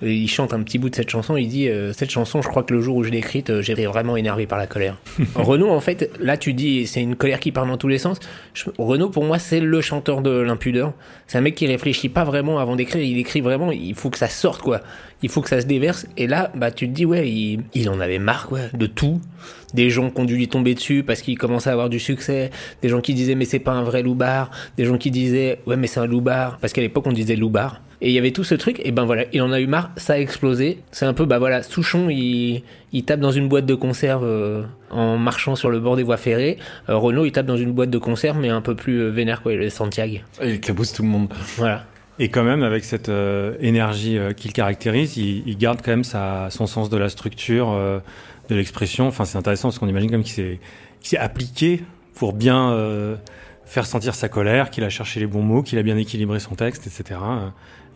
Et 0.04 0.14
il 0.14 0.28
chante 0.28 0.52
un 0.52 0.62
petit 0.62 0.78
bout 0.78 0.90
de 0.90 0.94
cette 0.94 1.10
chanson. 1.10 1.36
Il 1.36 1.48
dit 1.48 1.68
euh, 1.68 1.92
Cette 1.92 2.10
chanson, 2.10 2.42
je 2.42 2.48
crois 2.48 2.62
que 2.62 2.74
le 2.74 2.80
jour 2.80 2.96
où 2.96 3.02
je 3.04 3.10
l'ai 3.10 3.18
écrite, 3.18 3.50
euh, 3.50 3.62
j'étais 3.62 3.86
vraiment 3.86 4.16
énervé 4.16 4.46
par 4.46 4.58
la 4.58 4.66
colère. 4.66 4.96
Renaud, 5.34 5.70
en 5.70 5.80
fait, 5.80 6.10
là, 6.20 6.36
tu 6.36 6.52
dis 6.54 6.86
c'est 6.86 7.00
une 7.02 7.16
colère 7.16 7.40
qui 7.40 7.50
part 7.52 7.66
dans 7.66 7.76
tous 7.78 7.88
les 7.88 7.98
sens. 7.98 8.18
Je- 8.52 8.64
Renaud, 8.78 9.08
pour 9.08 9.24
moi, 9.24 9.38
c'est 9.38 9.60
le 9.60 9.80
chanteur 9.80 10.20
de 10.22 10.30
l'impudeur. 10.30 10.92
C'est 11.26 11.38
un 11.38 11.40
mec 11.40 11.54
qui 11.54 11.66
réfléchit 11.66 12.08
pas 12.08 12.24
vraiment 12.24 12.58
avant 12.58 12.76
d'écrire. 12.76 13.02
Il 13.02 13.18
écrit 13.18 13.40
vraiment, 13.40 13.72
il 13.72 13.94
faut 13.94 14.10
que 14.10 14.18
ça 14.18 14.28
sorte, 14.28 14.60
quoi. 14.62 14.80
Il 15.22 15.30
faut 15.30 15.40
que 15.40 15.48
ça 15.48 15.60
se 15.62 15.66
déverse. 15.66 16.06
Et 16.18 16.26
là, 16.26 16.52
bah, 16.54 16.70
tu 16.70 16.86
te 16.86 16.92
dis, 16.92 17.06
ouais, 17.06 17.26
il, 17.30 17.60
il 17.72 17.88
en 17.88 17.98
avait 17.98 18.18
marre, 18.18 18.46
quoi, 18.46 18.58
de 18.74 18.86
tout. 18.86 19.20
Des 19.72 19.88
gens 19.90 20.10
qui 20.10 20.20
ont 20.20 20.24
dû 20.24 20.36
lui 20.36 20.48
tomber 20.48 20.74
dessus 20.74 21.02
parce 21.02 21.22
qu'il 21.22 21.38
commençait 21.38 21.70
à 21.70 21.72
avoir 21.72 21.88
du 21.88 21.98
succès. 21.98 22.50
Des 22.82 22.88
gens 22.90 23.00
qui 23.00 23.14
disaient, 23.14 23.34
mais 23.34 23.44
c'est 23.46 23.58
pas 23.58 23.72
un 23.72 23.82
vrai 23.84 24.02
loupard. 24.02 24.50
Des 24.76 24.84
gens 24.84 24.98
qui 24.98 25.10
disaient, 25.10 25.60
ouais, 25.66 25.76
mais 25.76 25.86
c'est 25.86 25.98
un 26.00 26.06
loupard. 26.06 26.58
Parce 26.60 26.72
qu'à 26.74 26.82
l'époque, 26.82 27.06
on 27.06 27.12
disait 27.12 27.36
loupard. 27.36 27.80
Et 28.04 28.10
il 28.10 28.12
y 28.12 28.18
avait 28.18 28.32
tout 28.32 28.44
ce 28.44 28.54
truc, 28.54 28.80
et 28.84 28.92
ben 28.92 29.04
voilà, 29.04 29.24
il 29.32 29.40
en 29.40 29.50
a 29.50 29.60
eu 29.60 29.66
marre, 29.66 29.90
ça 29.96 30.12
a 30.12 30.18
explosé. 30.18 30.78
C'est 30.92 31.06
un 31.06 31.14
peu, 31.14 31.24
bah 31.24 31.38
voilà, 31.38 31.62
Souchon, 31.62 32.10
il, 32.10 32.62
il 32.92 33.04
tape 33.04 33.18
dans 33.18 33.30
une 33.30 33.48
boîte 33.48 33.64
de 33.64 33.74
conserve 33.74 34.24
euh, 34.24 34.62
en 34.90 35.16
marchant 35.16 35.56
sur 35.56 35.70
le 35.70 35.80
bord 35.80 35.96
des 35.96 36.02
voies 36.02 36.18
ferrées. 36.18 36.58
Euh, 36.90 36.96
Renault, 36.96 37.24
il 37.24 37.32
tape 37.32 37.46
dans 37.46 37.56
une 37.56 37.72
boîte 37.72 37.90
de 37.90 37.98
conserve, 37.98 38.38
mais 38.38 38.50
un 38.50 38.60
peu 38.60 38.74
plus 38.74 39.00
euh, 39.00 39.08
vénère, 39.08 39.40
quoi, 39.42 39.54
le 39.54 39.70
Santiago. 39.70 40.18
Et 40.42 40.48
il 40.50 40.54
éclabousse 40.56 40.92
tout 40.92 41.02
le 41.02 41.08
monde. 41.08 41.32
Voilà. 41.56 41.86
Et 42.18 42.28
quand 42.28 42.44
même, 42.44 42.62
avec 42.62 42.84
cette 42.84 43.08
euh, 43.08 43.56
énergie 43.60 44.18
euh, 44.18 44.32
qu'il 44.32 44.52
caractérise, 44.52 45.16
il, 45.16 45.42
il 45.46 45.58
garde 45.58 45.80
quand 45.82 45.90
même 45.90 46.04
sa, 46.04 46.48
son 46.50 46.66
sens 46.66 46.88
de 46.88 46.96
la 46.96 47.08
structure, 47.08 47.72
euh, 47.72 47.98
de 48.48 48.54
l'expression. 48.54 49.08
Enfin, 49.08 49.24
c'est 49.24 49.38
intéressant 49.38 49.68
parce 49.68 49.78
qu'on 49.78 49.88
imagine 49.88 50.10
quand 50.10 50.18
même 50.18 50.24
qu'il 50.24 50.58
s'est, 51.02 51.18
appliqué 51.18 51.82
pour 52.14 52.32
bien 52.32 52.70
euh, 52.70 53.16
faire 53.64 53.84
sentir 53.84 54.14
sa 54.14 54.28
colère, 54.28 54.70
qu'il 54.70 54.84
a 54.84 54.90
cherché 54.90 55.18
les 55.18 55.26
bons 55.26 55.42
mots, 55.42 55.62
qu'il 55.62 55.78
a 55.78 55.82
bien 55.82 55.96
équilibré 55.96 56.38
son 56.38 56.54
texte, 56.54 56.86
etc. 56.86 57.18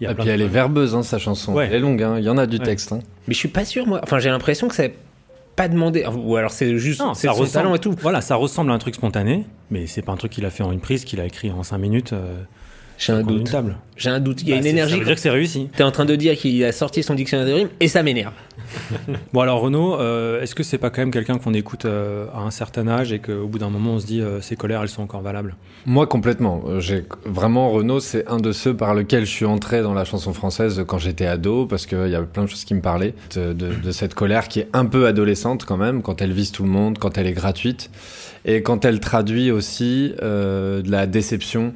Il 0.00 0.05
y 0.05 0.06
a 0.06 0.11
Et 0.11 0.15
plein 0.15 0.25
puis 0.25 0.29
de- 0.31 0.35
elle 0.35 0.43
est 0.43 0.47
verbeuse, 0.49 0.95
hein, 0.95 1.03
sa 1.03 1.19
chanson. 1.19 1.55
Ouais. 1.55 1.67
Elle 1.69 1.75
est 1.75 1.79
longue, 1.81 2.03
hein. 2.03 2.17
il 2.19 2.25
y 2.25 2.29
en 2.29 2.39
a 2.39 2.47
du 2.47 2.59
Ouais. 2.59 2.65
texte. 2.65 2.93
hein. 2.93 3.00
Mais 3.27 3.35
je 3.35 3.39
suis 3.39 3.49
pas 3.49 3.65
sûr, 3.65 3.87
moi. 3.87 4.00
Enfin, 4.03 4.19
j'ai 4.21 4.29
l'impression 4.31 4.69
que 4.69 4.75
c'est 4.75 4.95
pas 5.56 5.67
demandé. 5.69 6.05
Ou 6.06 6.37
alors 6.37 6.53
c'est 6.53 6.79
juste 6.79 7.00
Non, 7.00 7.15
c'est 7.15 7.27
ça 7.27 7.33
son 7.35 7.41
ressemble, 7.41 7.53
talent 7.65 7.75
et 7.75 7.79
tout. 7.81 7.95
Voilà, 8.00 8.21
ça 8.21 8.37
ressemble 8.37 8.71
à 8.71 8.75
un 8.75 8.79
truc 8.79 8.95
spontané, 8.95 9.45
mais 9.71 9.87
c'est 9.89 10.03
pas 10.03 10.12
un 10.12 10.17
truc 10.17 10.31
qu'il 10.33 10.47
a 10.47 10.50
fait 10.50 10.62
en 10.62 10.71
une 10.71 10.81
prise, 10.81 11.05
qu'il 11.05 11.21
a 11.21 11.25
écrit 11.27 11.50
en 11.50 11.62
cinq 11.65 11.79
minutes. 11.79 12.12
euh, 12.12 12.43
J'ai 12.97 13.12
un 13.12 13.23
doute. 13.23 13.50
table. 13.50 13.77
J'ai 13.97 14.11
un 14.11 14.21
doute. 14.21 14.43
Il 14.43 14.49
y 14.49 14.53
a 14.53 14.55
Bah, 14.56 14.61
une 14.61 14.67
énergie. 14.67 14.93
Ça 14.95 14.99
veut 15.00 15.05
dire 15.05 15.15
que 15.17 15.21
c'est 15.21 15.31
réussi. 15.31 15.69
T'es 15.77 15.83
en 15.83 15.91
train 15.91 16.05
de 16.05 16.15
dire 16.17 16.37
qu'il 16.37 16.62
a 16.65 16.71
sorti 16.73 17.03
son 17.03 17.15
dictionnaire 17.15 17.47
de 17.47 17.53
rimes 17.53 17.69
et 17.81 17.89
ça 17.89 18.03
m'énerve. 18.05 18.33
Bon 19.32 19.41
alors 19.41 19.61
Renaud, 19.61 19.94
euh, 20.00 20.41
est-ce 20.43 20.55
que 20.55 20.62
c'est 20.62 20.79
pas 20.79 20.91
quand 20.91 21.00
même 21.03 21.11
quelqu'un 21.11 21.38
qu'on 21.38 21.55
écoute 21.55 21.85
euh, 21.85 22.26
à 22.35 22.41
un 22.41 22.50
certain 22.50 22.87
âge 22.88 23.12
et 23.12 23.19
qu'au 23.19 23.47
bout 23.47 23.59
d'un 23.59 23.70
moment 23.70 23.93
on 23.94 23.99
se 23.99 24.06
dit 24.06 24.20
euh, 24.20 24.41
ces 24.41 24.56
colères 24.56 24.82
elles 24.82 24.88
sont 24.88 25.03
encore 25.03 25.20
valables? 25.23 25.56
Moi 25.87 26.06
complètement. 26.06 26.62
J'ai 26.79 27.05
vraiment 27.25 27.70
Renaud, 27.70 28.00
c'est 28.00 28.26
un 28.29 28.38
de 28.38 28.52
ceux 28.52 28.75
par 28.75 28.95
lequel 28.95 29.25
je 29.25 29.31
suis 29.31 29.45
entré 29.45 29.83
dans 29.83 29.95
la 29.95 30.04
chanson 30.04 30.33
française 30.33 30.83
quand 30.87 30.99
j'étais 30.99 31.26
ado, 31.26 31.66
parce 31.66 31.87
qu'il 31.87 32.09
y 32.09 32.14
avait 32.14 32.26
plein 32.26 32.45
de 32.45 32.49
choses 32.49 32.64
qui 32.64 32.75
me 32.75 32.81
parlaient 32.81 33.14
de, 33.35 33.52
de- 33.52 33.75
de 33.75 33.90
cette 33.92 34.14
colère 34.14 34.49
qui 34.49 34.61
est 34.61 34.69
un 34.73 34.87
peu 34.87 35.07
adolescente 35.07 35.64
quand 35.64 35.76
même, 35.76 36.02
quand 36.02 36.21
elle 36.23 36.33
vise 36.33 36.52
tout 36.52 36.62
le 36.64 36.71
monde, 36.71 36.99
quand 36.99 37.16
elle 37.19 37.26
est 37.26 37.33
gratuite, 37.33 37.90
et 38.45 38.62
quand 38.62 38.85
elle 38.85 39.00
traduit 39.00 39.50
aussi 39.50 40.14
euh, 40.23 40.83
de 40.83 40.90
la 40.90 41.07
déception 41.07 41.75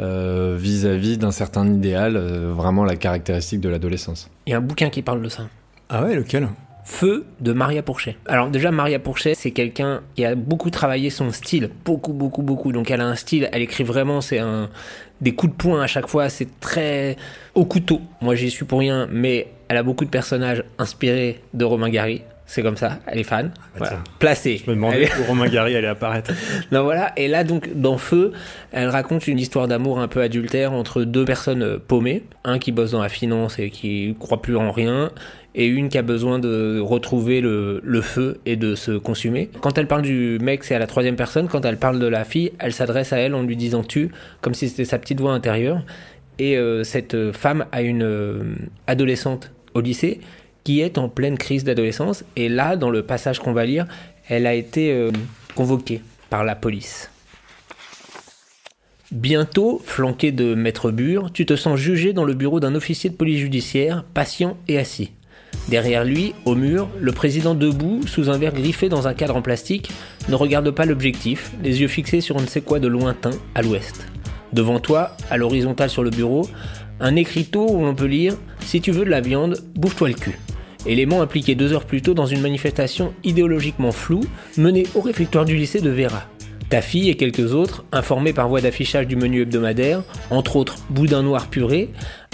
euh, 0.00 0.56
vis-à-vis 0.58 1.18
d'un 1.18 1.30
certain 1.30 1.66
idéal, 1.72 2.16
euh, 2.16 2.52
vraiment 2.54 2.84
la 2.84 2.96
caractéristique 2.96 3.60
de 3.60 3.68
l'adolescence. 3.68 4.28
Il 4.46 4.50
y 4.50 4.54
a 4.54 4.58
un 4.58 4.60
bouquin 4.60 4.90
qui 4.90 5.02
parle 5.02 5.22
de 5.22 5.28
ça. 5.28 5.44
Ah 5.88 6.04
ouais, 6.04 6.14
lequel? 6.14 6.48
Feu 6.84 7.24
de 7.40 7.52
Maria 7.54 7.82
Pourchet. 7.82 8.16
Alors 8.26 8.50
déjà 8.50 8.70
Maria 8.70 8.98
Pourchet, 8.98 9.34
c'est 9.34 9.52
quelqu'un 9.52 10.02
qui 10.14 10.24
a 10.24 10.34
beaucoup 10.34 10.68
travaillé 10.68 11.08
son 11.08 11.30
style, 11.30 11.70
beaucoup 11.84 12.12
beaucoup 12.12 12.42
beaucoup. 12.42 12.72
Donc 12.72 12.90
elle 12.90 13.00
a 13.00 13.06
un 13.06 13.14
style, 13.14 13.48
elle 13.52 13.62
écrit 13.62 13.84
vraiment, 13.84 14.20
c'est 14.20 14.38
un 14.38 14.68
des 15.22 15.34
coups 15.34 15.52
de 15.52 15.56
poing 15.56 15.82
à 15.82 15.86
chaque 15.86 16.08
fois, 16.08 16.28
c'est 16.28 16.60
très 16.60 17.16
au 17.54 17.64
couteau. 17.64 18.02
Moi 18.20 18.34
j'y 18.34 18.50
suis 18.50 18.66
pour 18.66 18.80
rien, 18.80 19.08
mais 19.10 19.48
elle 19.68 19.78
a 19.78 19.82
beaucoup 19.82 20.04
de 20.04 20.10
personnages 20.10 20.62
inspirés 20.78 21.40
de 21.54 21.64
Romain 21.64 21.88
Gary. 21.88 22.22
C'est 22.46 22.62
comme 22.62 22.76
ça, 22.76 22.98
elle 23.06 23.18
est 23.18 23.24
fan. 23.24 23.52
Voilà. 23.76 24.02
Placée. 24.18 24.60
Je 24.62 24.70
me 24.70 24.76
demandais 24.76 25.08
Elle 25.10 25.22
où 25.22 25.24
Romain 25.24 25.48
Gary 25.48 25.76
allait 25.76 25.88
apparaître. 25.88 26.32
non, 26.72 26.82
voilà. 26.82 27.12
Et 27.16 27.26
là, 27.26 27.42
donc, 27.42 27.74
dans 27.74 27.96
Feu, 27.96 28.32
elle 28.70 28.88
raconte 28.88 29.26
une 29.26 29.38
histoire 29.38 29.66
d'amour 29.66 29.98
un 29.98 30.08
peu 30.08 30.20
adultère 30.20 30.72
entre 30.72 31.04
deux 31.04 31.24
personnes 31.24 31.62
euh, 31.62 31.78
paumées. 31.78 32.22
Un 32.44 32.58
qui 32.58 32.70
bosse 32.70 32.90
dans 32.90 33.02
la 33.02 33.08
finance 33.08 33.58
et 33.58 33.70
qui 33.70 34.14
croit 34.20 34.42
plus 34.42 34.56
en 34.56 34.70
rien. 34.72 35.10
Et 35.54 35.66
une 35.66 35.88
qui 35.88 35.96
a 35.96 36.02
besoin 36.02 36.38
de 36.38 36.80
retrouver 36.80 37.40
le, 37.40 37.80
le 37.82 38.00
feu 38.02 38.38
et 38.44 38.56
de 38.56 38.74
se 38.74 38.92
consumer. 38.92 39.48
Quand 39.60 39.78
elle 39.78 39.86
parle 39.86 40.02
du 40.02 40.38
mec, 40.42 40.64
c'est 40.64 40.74
à 40.74 40.78
la 40.78 40.86
troisième 40.86 41.16
personne. 41.16 41.48
Quand 41.48 41.64
elle 41.64 41.78
parle 41.78 41.98
de 41.98 42.06
la 42.06 42.24
fille, 42.24 42.52
elle 42.58 42.72
s'adresse 42.72 43.12
à 43.12 43.18
elle 43.18 43.34
en 43.34 43.42
lui 43.42 43.56
disant 43.56 43.82
tu, 43.82 44.10
comme 44.42 44.52
si 44.52 44.68
c'était 44.68 44.84
sa 44.84 44.98
petite 44.98 45.20
voix 45.20 45.32
intérieure. 45.32 45.82
Et 46.38 46.58
euh, 46.58 46.82
cette 46.82 47.32
femme 47.32 47.66
a 47.72 47.82
une 47.82 48.02
euh, 48.02 48.42
adolescente 48.86 49.52
au 49.74 49.80
lycée 49.80 50.20
qui 50.64 50.80
est 50.80 50.98
en 50.98 51.08
pleine 51.08 51.38
crise 51.38 51.64
d'adolescence. 51.64 52.24
Et 52.36 52.48
là, 52.48 52.76
dans 52.76 52.90
le 52.90 53.02
passage 53.02 53.38
qu'on 53.38 53.52
va 53.52 53.66
lire, 53.66 53.86
elle 54.28 54.46
a 54.46 54.54
été 54.54 54.92
euh, 54.92 55.12
convoquée 55.54 56.02
par 56.30 56.44
la 56.44 56.56
police. 56.56 57.10
Bientôt, 59.12 59.80
flanqué 59.84 60.32
de 60.32 60.54
maître 60.54 60.90
Bure, 60.90 61.30
tu 61.32 61.46
te 61.46 61.54
sens 61.54 61.78
jugé 61.78 62.12
dans 62.12 62.24
le 62.24 62.34
bureau 62.34 62.58
d'un 62.58 62.74
officier 62.74 63.10
de 63.10 63.14
police 63.14 63.38
judiciaire, 63.38 64.04
patient 64.14 64.56
et 64.66 64.78
assis. 64.78 65.12
Derrière 65.68 66.04
lui, 66.04 66.34
au 66.44 66.54
mur, 66.54 66.88
le 67.00 67.12
président 67.12 67.54
debout, 67.54 68.00
sous 68.06 68.28
un 68.28 68.38
verre 68.38 68.54
griffé 68.54 68.88
dans 68.88 69.06
un 69.06 69.14
cadre 69.14 69.36
en 69.36 69.42
plastique, 69.42 69.90
ne 70.28 70.34
regarde 70.34 70.70
pas 70.72 70.84
l'objectif, 70.84 71.52
les 71.62 71.80
yeux 71.80 71.88
fixés 71.88 72.20
sur 72.20 72.36
on 72.36 72.40
ne 72.40 72.46
sait 72.46 72.60
quoi 72.60 72.80
de 72.80 72.88
lointain, 72.88 73.30
à 73.54 73.62
l'ouest. 73.62 74.06
Devant 74.52 74.80
toi, 74.80 75.16
à 75.30 75.36
l'horizontale 75.36 75.90
sur 75.90 76.02
le 76.02 76.10
bureau, 76.10 76.48
un 77.00 77.16
écriteau 77.16 77.68
où 77.70 77.84
l'on 77.84 77.94
peut 77.94 78.06
lire 78.06 78.34
Si 78.60 78.80
tu 78.80 78.90
veux 78.90 79.04
de 79.04 79.10
la 79.10 79.20
viande, 79.20 79.58
bouffe-toi 79.74 80.08
le 80.08 80.14
cul. 80.14 80.38
Élément 80.86 81.22
impliqué 81.22 81.54
deux 81.54 81.72
heures 81.72 81.86
plus 81.86 82.02
tôt 82.02 82.14
dans 82.14 82.26
une 82.26 82.42
manifestation 82.42 83.14
idéologiquement 83.24 83.92
floue 83.92 84.24
menée 84.58 84.86
au 84.94 85.00
réfectoire 85.00 85.44
du 85.44 85.56
lycée 85.56 85.80
de 85.80 85.90
Vera. 85.90 86.24
Ta 86.68 86.82
fille 86.82 87.08
et 87.08 87.16
quelques 87.16 87.54
autres, 87.54 87.84
informés 87.92 88.32
par 88.32 88.48
voie 88.48 88.60
d'affichage 88.60 89.06
du 89.06 89.16
menu 89.16 89.42
hebdomadaire, 89.42 90.02
entre 90.30 90.56
autres 90.56 90.76
boudin 90.90 91.22
noir 91.22 91.48
puré, 91.48 91.90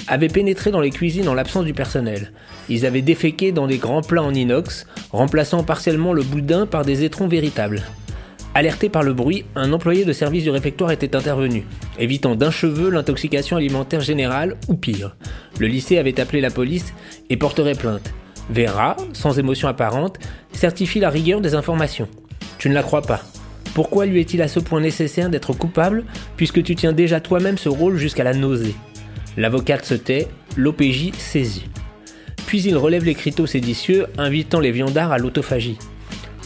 avaient 0.08 0.28
pénétré 0.28 0.70
dans 0.70 0.80
les 0.80 0.90
cuisines 0.90 1.28
en 1.28 1.34
l'absence 1.34 1.64
du 1.64 1.74
personnel. 1.74 2.32
Ils 2.68 2.86
avaient 2.86 3.02
déféqué 3.02 3.52
dans 3.52 3.66
des 3.66 3.78
grands 3.78 4.02
plats 4.02 4.22
en 4.22 4.34
inox, 4.34 4.86
remplaçant 5.12 5.62
partiellement 5.62 6.12
le 6.12 6.22
boudin 6.22 6.66
par 6.66 6.84
des 6.84 7.04
étrons 7.04 7.28
véritables. 7.28 7.82
Alerté 8.54 8.88
par 8.88 9.04
le 9.04 9.12
bruit, 9.12 9.44
un 9.54 9.72
employé 9.72 10.04
de 10.04 10.12
service 10.12 10.42
du 10.42 10.50
réfectoire 10.50 10.90
était 10.90 11.14
intervenu, 11.14 11.64
évitant 11.98 12.34
d'un 12.34 12.50
cheveu 12.50 12.90
l'intoxication 12.90 13.56
alimentaire 13.56 14.00
générale 14.00 14.56
ou 14.68 14.74
pire. 14.74 15.16
Le 15.60 15.68
lycée 15.68 15.98
avait 15.98 16.18
appelé 16.18 16.40
la 16.40 16.50
police 16.50 16.92
et 17.28 17.36
porterait 17.36 17.76
plainte. 17.76 18.12
Vera, 18.50 18.96
sans 19.12 19.38
émotion 19.38 19.68
apparente, 19.68 20.18
certifie 20.52 20.98
la 21.00 21.10
rigueur 21.10 21.40
des 21.40 21.54
informations. 21.54 22.08
Tu 22.58 22.68
ne 22.68 22.74
la 22.74 22.82
crois 22.82 23.02
pas. 23.02 23.22
Pourquoi 23.74 24.06
lui 24.06 24.20
est-il 24.20 24.42
à 24.42 24.48
ce 24.48 24.58
point 24.58 24.80
nécessaire 24.80 25.30
d'être 25.30 25.52
coupable 25.52 26.04
puisque 26.36 26.62
tu 26.62 26.74
tiens 26.74 26.92
déjà 26.92 27.20
toi-même 27.20 27.58
ce 27.58 27.68
rôle 27.68 27.96
jusqu'à 27.96 28.24
la 28.24 28.34
nausée? 28.34 28.74
L'avocate 29.36 29.84
se 29.84 29.94
tait, 29.94 30.28
l'OPJ 30.56 31.12
saisit. 31.16 31.66
Puis 32.46 32.62
il 32.62 32.76
relève 32.76 33.04
l'écriteau 33.04 33.46
séditieux 33.46 34.06
invitant 34.18 34.58
les 34.58 34.72
viandards 34.72 35.12
à 35.12 35.18
l'autophagie. 35.18 35.78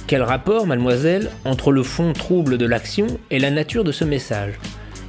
Quel 0.07 0.21
rapport, 0.21 0.67
mademoiselle, 0.67 1.31
entre 1.47 1.73
le 1.73 1.83
fond 1.83 2.13
trouble 2.13 2.59
de 2.59 2.67
l'action 2.67 3.07
et 3.31 3.39
la 3.39 3.51
nature 3.51 3.85
de 3.85 3.93
ce 3.93 4.05
message? 4.05 4.53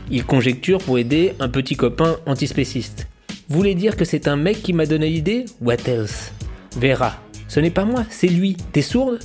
Il 0.09 0.23
conjecture 0.23 0.77
pour 0.77 0.97
aider 0.97 1.33
un 1.41 1.49
petit 1.49 1.75
copain 1.75 2.15
antispéciste. 2.25 3.07
Voulez 3.49 3.75
dire 3.75 3.97
que 3.97 4.05
c'est 4.05 4.29
un 4.29 4.37
mec 4.37 4.63
qui 4.63 4.71
m'a 4.71 4.85
donné 4.85 5.09
l'idée? 5.09 5.45
What 5.59 5.87
else? 5.87 6.31
Vera, 6.77 7.15
ce 7.47 7.61
n'est 7.61 7.71
pas 7.71 7.85
moi, 7.85 8.03
c'est 8.09 8.27
lui. 8.27 8.57
T'es 8.73 8.81
sourde? 8.81 9.19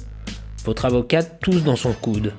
Votre 0.65 0.85
avocate 0.85 1.41
tousse 1.41 1.65
dans 1.65 1.75
son 1.75 1.93
coude. 1.93 2.33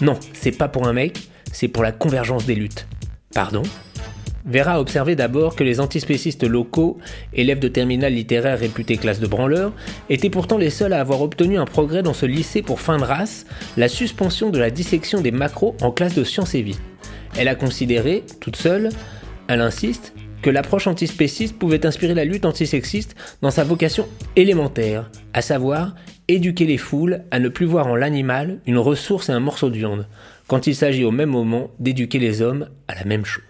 Non, 0.00 0.18
c'est 0.32 0.56
pas 0.56 0.68
pour 0.68 0.86
un 0.86 0.94
mec, 0.94 1.28
c'est 1.52 1.68
pour 1.68 1.82
la 1.82 1.92
convergence 1.92 2.46
des 2.46 2.54
luttes. 2.54 2.86
Pardon? 3.34 3.62
Vera 4.46 4.72
a 4.72 4.80
observé 4.80 5.16
d'abord 5.16 5.54
que 5.54 5.64
les 5.64 5.80
antispécistes 5.80 6.44
locaux, 6.44 6.98
élèves 7.32 7.58
de 7.58 7.68
terminale 7.68 8.14
littéraire 8.14 8.58
réputés 8.58 8.96
classe 8.96 9.20
de 9.20 9.26
branleurs, 9.26 9.72
étaient 10.08 10.30
pourtant 10.30 10.58
les 10.58 10.70
seuls 10.70 10.92
à 10.92 11.00
avoir 11.00 11.20
obtenu 11.20 11.58
un 11.58 11.64
progrès 11.66 12.02
dans 12.02 12.14
ce 12.14 12.26
lycée 12.26 12.62
pour 12.62 12.80
fin 12.80 12.98
de 12.98 13.04
race, 13.04 13.46
la 13.76 13.88
suspension 13.88 14.50
de 14.50 14.58
la 14.58 14.70
dissection 14.70 15.20
des 15.20 15.30
macros 15.30 15.76
en 15.82 15.90
classe 15.90 16.14
de 16.14 16.24
sciences 16.24 16.54
et 16.54 16.62
vie. 16.62 16.78
Elle 17.36 17.48
a 17.48 17.54
considéré, 17.54 18.24
toute 18.40 18.56
seule, 18.56 18.90
elle 19.48 19.60
insiste, 19.60 20.14
que 20.44 20.50
l'approche 20.50 20.86
antispéciste 20.86 21.58
pouvait 21.58 21.86
inspirer 21.86 22.12
la 22.12 22.26
lutte 22.26 22.44
antisexiste 22.44 23.16
dans 23.40 23.50
sa 23.50 23.64
vocation 23.64 24.06
élémentaire, 24.36 25.10
à 25.32 25.40
savoir 25.40 25.94
éduquer 26.28 26.66
les 26.66 26.76
foules 26.76 27.22
à 27.30 27.38
ne 27.38 27.48
plus 27.48 27.64
voir 27.64 27.86
en 27.86 27.96
l'animal 27.96 28.60
une 28.66 28.76
ressource 28.76 29.30
et 29.30 29.32
un 29.32 29.40
morceau 29.40 29.70
de 29.70 29.76
viande, 29.78 30.06
quand 30.46 30.66
il 30.66 30.74
s'agit 30.74 31.02
au 31.02 31.10
même 31.10 31.30
moment 31.30 31.70
d'éduquer 31.78 32.18
les 32.18 32.42
hommes 32.42 32.68
à 32.88 32.94
la 32.94 33.04
même 33.04 33.24
chose. 33.24 33.42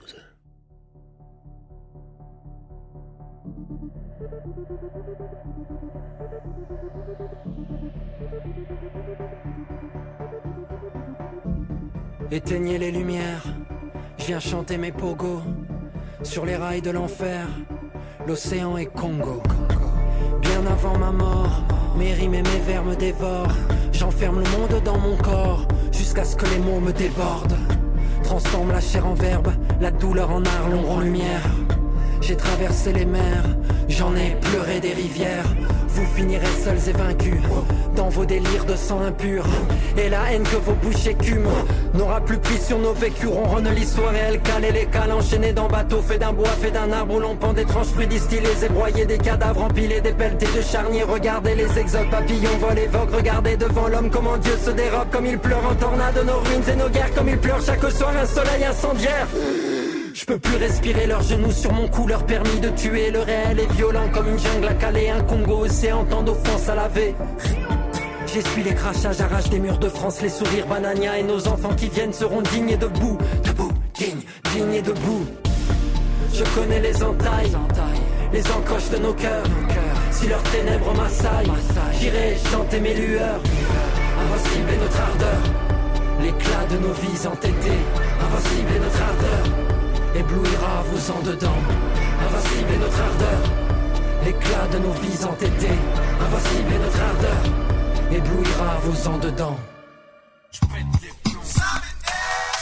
Éteignez 12.31 12.79
les 12.79 12.93
lumières, 12.93 13.43
je 14.19 14.27
viens 14.27 14.39
chanter 14.39 14.79
mes 14.79 14.93
pogos 14.93 15.43
sur 16.25 16.45
les 16.47 16.57
rails 16.57 16.81
de 16.81 16.91
l'enfer. 16.91 17.47
L'océan 18.27 18.77
est 18.77 18.87
Congo. 18.87 19.43
Bien 20.41 20.65
avant 20.67 20.99
ma 20.99 21.13
mort, 21.13 21.63
mes 21.97 22.13
rimes 22.13 22.35
et 22.35 22.43
mes 22.43 22.61
vers 22.67 22.85
me 22.85 22.97
dévorent. 22.97 23.57
J'enferme 23.93 24.41
le 24.41 24.51
monde 24.59 24.83
dans 24.85 24.99
mon 24.99 25.17
corps 25.17 25.69
jusqu'à 25.93 26.25
ce 26.25 26.35
que 26.37 26.47
les 26.47 26.59
mots 26.59 26.81
me 26.81 26.93
débordent. 26.93 27.57
Transforme 28.23 28.73
la 28.73 28.81
chair 28.81 29.07
en 29.07 29.15
verbe, 29.15 29.53
la 29.81 29.91
douleur 29.91 30.31
en 30.31 30.43
art, 30.45 30.69
l'ombre 30.71 30.93
en 30.93 31.01
lumière. 31.01 31.43
J'ai 32.27 32.37
traversé 32.37 32.91
les 32.95 33.05
mers, 33.05 33.45
j'en 33.87 34.17
ai 34.17 34.35
pleuré 34.41 34.81
des 34.81 34.95
rivières. 34.95 35.45
Vous 35.89 36.07
finirez 36.17 36.47
seuls 36.65 36.89
et 36.89 36.97
vaincus 36.97 37.35
dans 37.95 38.09
vos 38.09 38.25
délires 38.25 38.65
de 38.65 38.75
sang 38.77 39.03
impur. 39.03 39.45
Et 39.99 40.09
la 40.09 40.33
haine 40.33 40.43
que 40.43 40.57
vos 40.57 40.73
bouches 40.73 41.07
écument 41.07 41.51
n'aura 41.93 42.23
plus 42.23 42.39
pris 42.39 42.57
sur 42.57 42.79
nos 42.79 42.95
vécus. 42.95 43.29
On 43.31 43.43
ronne 43.43 43.69
l'histoire 43.69 44.15
et 44.15 44.21
elle 44.27 44.41
cale 44.41 44.65
et 44.65 44.73
les 44.73 44.87
cales 44.87 45.13
enchaînés 45.13 45.53
dans 45.53 45.69
bateaux, 45.69 46.01
fait 46.01 46.17
d'un 46.17 46.33
bois, 46.33 46.49
fait 46.49 46.71
d'un 46.71 46.91
arbre 46.93 47.17
où 47.17 47.21
l'on 47.21 47.37
pend 47.37 47.53
d'étranges 47.53 47.89
fruits 47.89 48.07
distillés 48.07 48.41
et 48.65 48.69
broyés, 48.71 49.05
des 49.05 49.19
cadavres 49.19 49.65
empilés, 49.65 50.01
des 50.01 50.13
pelletés 50.13 50.49
de 50.57 50.63
charniers. 50.63 51.03
Regardez 51.03 51.55
les 51.55 51.79
exodes, 51.79 52.09
papillons 52.11 52.57
volent 52.59 52.81
et 52.83 52.87
voguent. 52.87 53.17
Regardez 53.17 53.59
devant 53.59 53.89
l'homme 53.89 54.09
comment 54.09 54.39
Dieu 54.39 54.57
se 54.65 54.71
dérobe, 54.71 55.11
comme 55.13 55.27
il 55.27 55.39
pleure 55.39 55.67
en 55.71 55.75
tornade 55.75 56.19
nos 56.25 56.39
ruines 56.39 56.69
et 56.73 56.77
nos 56.77 56.89
guerres, 56.89 57.13
comme 57.15 57.29
il 57.29 57.39
pleure 57.39 57.61
chaque 57.61 57.91
soir 57.91 58.13
un 58.19 58.27
soleil 58.27 58.65
incendiaire. 58.65 59.29
Je 60.15 60.25
peux 60.27 60.39
plus 60.39 60.57
respirer 60.57 61.09
leurs 61.09 61.23
genoux 61.23 61.51
sur 61.51 61.73
mon 61.73 61.89
cou, 61.89 62.07
leur 62.07 62.25
permis 62.25 62.61
de 62.61 62.69
tuer. 62.69 63.11
Le 63.11 63.19
réel 63.19 63.59
est 63.59 63.73
violent 63.73 64.09
comme 64.13 64.29
une 64.29 64.39
jungle 64.39 64.69
à 64.69 64.75
caler, 64.75 65.11
un 65.11 65.21
Congo 65.25 65.65
océan, 65.65 66.05
tant 66.05 66.23
d'offenses 66.23 66.69
à 66.69 66.77
laver. 66.77 67.17
J'essuie 68.33 68.63
les 68.63 68.75
crachats, 68.75 69.11
j'arrache 69.11 69.51
des 69.51 69.59
murs 69.59 69.79
de 69.79 69.89
France, 69.89 70.23
les 70.23 70.29
sourires 70.29 70.69
banania 70.69 71.19
et 71.19 71.25
nos 71.25 71.49
enfants 71.49 71.75
qui 71.75 71.89
viennent 71.89 72.13
seront 72.13 72.43
dignes 72.43 72.71
et 72.71 72.77
debout, 72.77 73.19
debout, 73.43 73.73
dignes, 73.95 74.23
dignes 74.53 74.75
et 74.75 74.83
debout. 74.83 75.27
Je 76.33 76.45
connais 76.55 76.81
les 76.81 77.03
entailles, 77.03 77.53
les 78.33 78.47
encoches 78.53 78.91
de 78.91 78.99
nos 78.99 79.15
cœurs. 79.15 79.47
Si 80.13 80.29
leurs 80.29 80.45
ténèbres 80.45 80.95
m'assaillent, 80.95 81.51
j'irai 81.99 82.37
chanter 82.53 82.79
mes 82.79 82.95
lueurs. 82.95 83.41
Invincible 84.21 84.71
est 84.75 84.79
notre 84.79 85.01
ardeur, 85.01 85.43
l'éclat 86.23 86.67
de 86.71 86.87
nos 86.87 86.93
vies 86.93 87.27
entêtées. 87.27 87.83
Invincible 88.21 88.77
est 88.77 88.79
notre 88.79 89.03
ardeur 89.03 89.74
éblouira 90.15 90.83
vos 90.91 91.11
en 91.13 91.21
dedans. 91.23 91.59
Invincible 92.21 92.73
est 92.73 92.79
notre 92.79 93.01
ardeur, 93.01 93.41
l'éclat 94.25 94.67
de 94.73 94.79
nos 94.79 94.93
vies 94.93 95.25
entêtées. 95.25 95.79
Invincible 96.21 96.73
est 96.73 96.79
notre 96.79 97.01
ardeur, 97.01 97.43
éblouira 98.13 98.79
vos 98.85 99.09
en 99.09 99.19
dedans. 99.19 99.59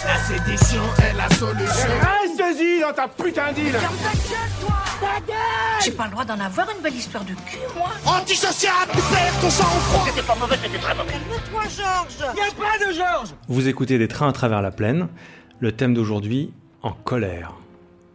La 0.04 0.18
sédition 0.18 0.82
est 0.99 1.16
la 1.16 1.28
solution. 1.37 1.90
Reste-y 2.00 2.80
dans 2.80 2.92
ta 2.92 3.06
putain 3.06 3.52
d'île. 3.52 3.73
Ferme 3.73 3.94
ta 4.02 4.12
gueule, 4.12 4.50
toi. 4.61 4.75
Ta 5.00 5.21
gueule. 5.21 5.37
J'ai 5.85 5.90
pas 5.92 6.04
le 6.06 6.11
droit 6.11 6.25
d'en 6.25 6.40
avoir 6.40 6.68
une 6.76 6.82
belle 6.82 6.94
histoire 6.97 7.25
de 7.25 7.35
cul, 7.35 7.59
moi. 7.76 7.90
Antisocial, 8.06 8.73
tu 8.90 8.97
perds 8.97 9.40
ton 9.40 9.50
sang-froid 9.50 10.04
C'était 10.09 10.26
pas 10.26 10.35
mauvais, 10.35 10.56
c'était 10.61 10.78
très 10.78 10.94
mauvais. 10.94 11.12
Calme-toi, 11.12 11.62
Georges. 11.62 12.37
Y'a 12.37 12.52
pas 12.52 12.85
de 12.85 12.92
Georges. 12.92 13.35
Vous 13.47 13.68
écoutez 13.68 13.99
des 13.99 14.09
trains 14.09 14.28
à 14.28 14.32
travers 14.32 14.61
la 14.61 14.73
plaine. 14.73 15.09
Le 15.61 15.71
thème 15.71 15.94
d'aujourd'hui, 15.94 16.52
en 16.82 16.92
colère. 16.92 17.54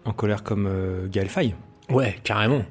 En 0.06 0.14
colère 0.14 0.44
comme 0.44 0.68
euh, 0.68 1.08
Gaël 1.08 1.30
Faye. 1.30 1.56
Ouais, 1.90 2.18
carrément. 2.24 2.64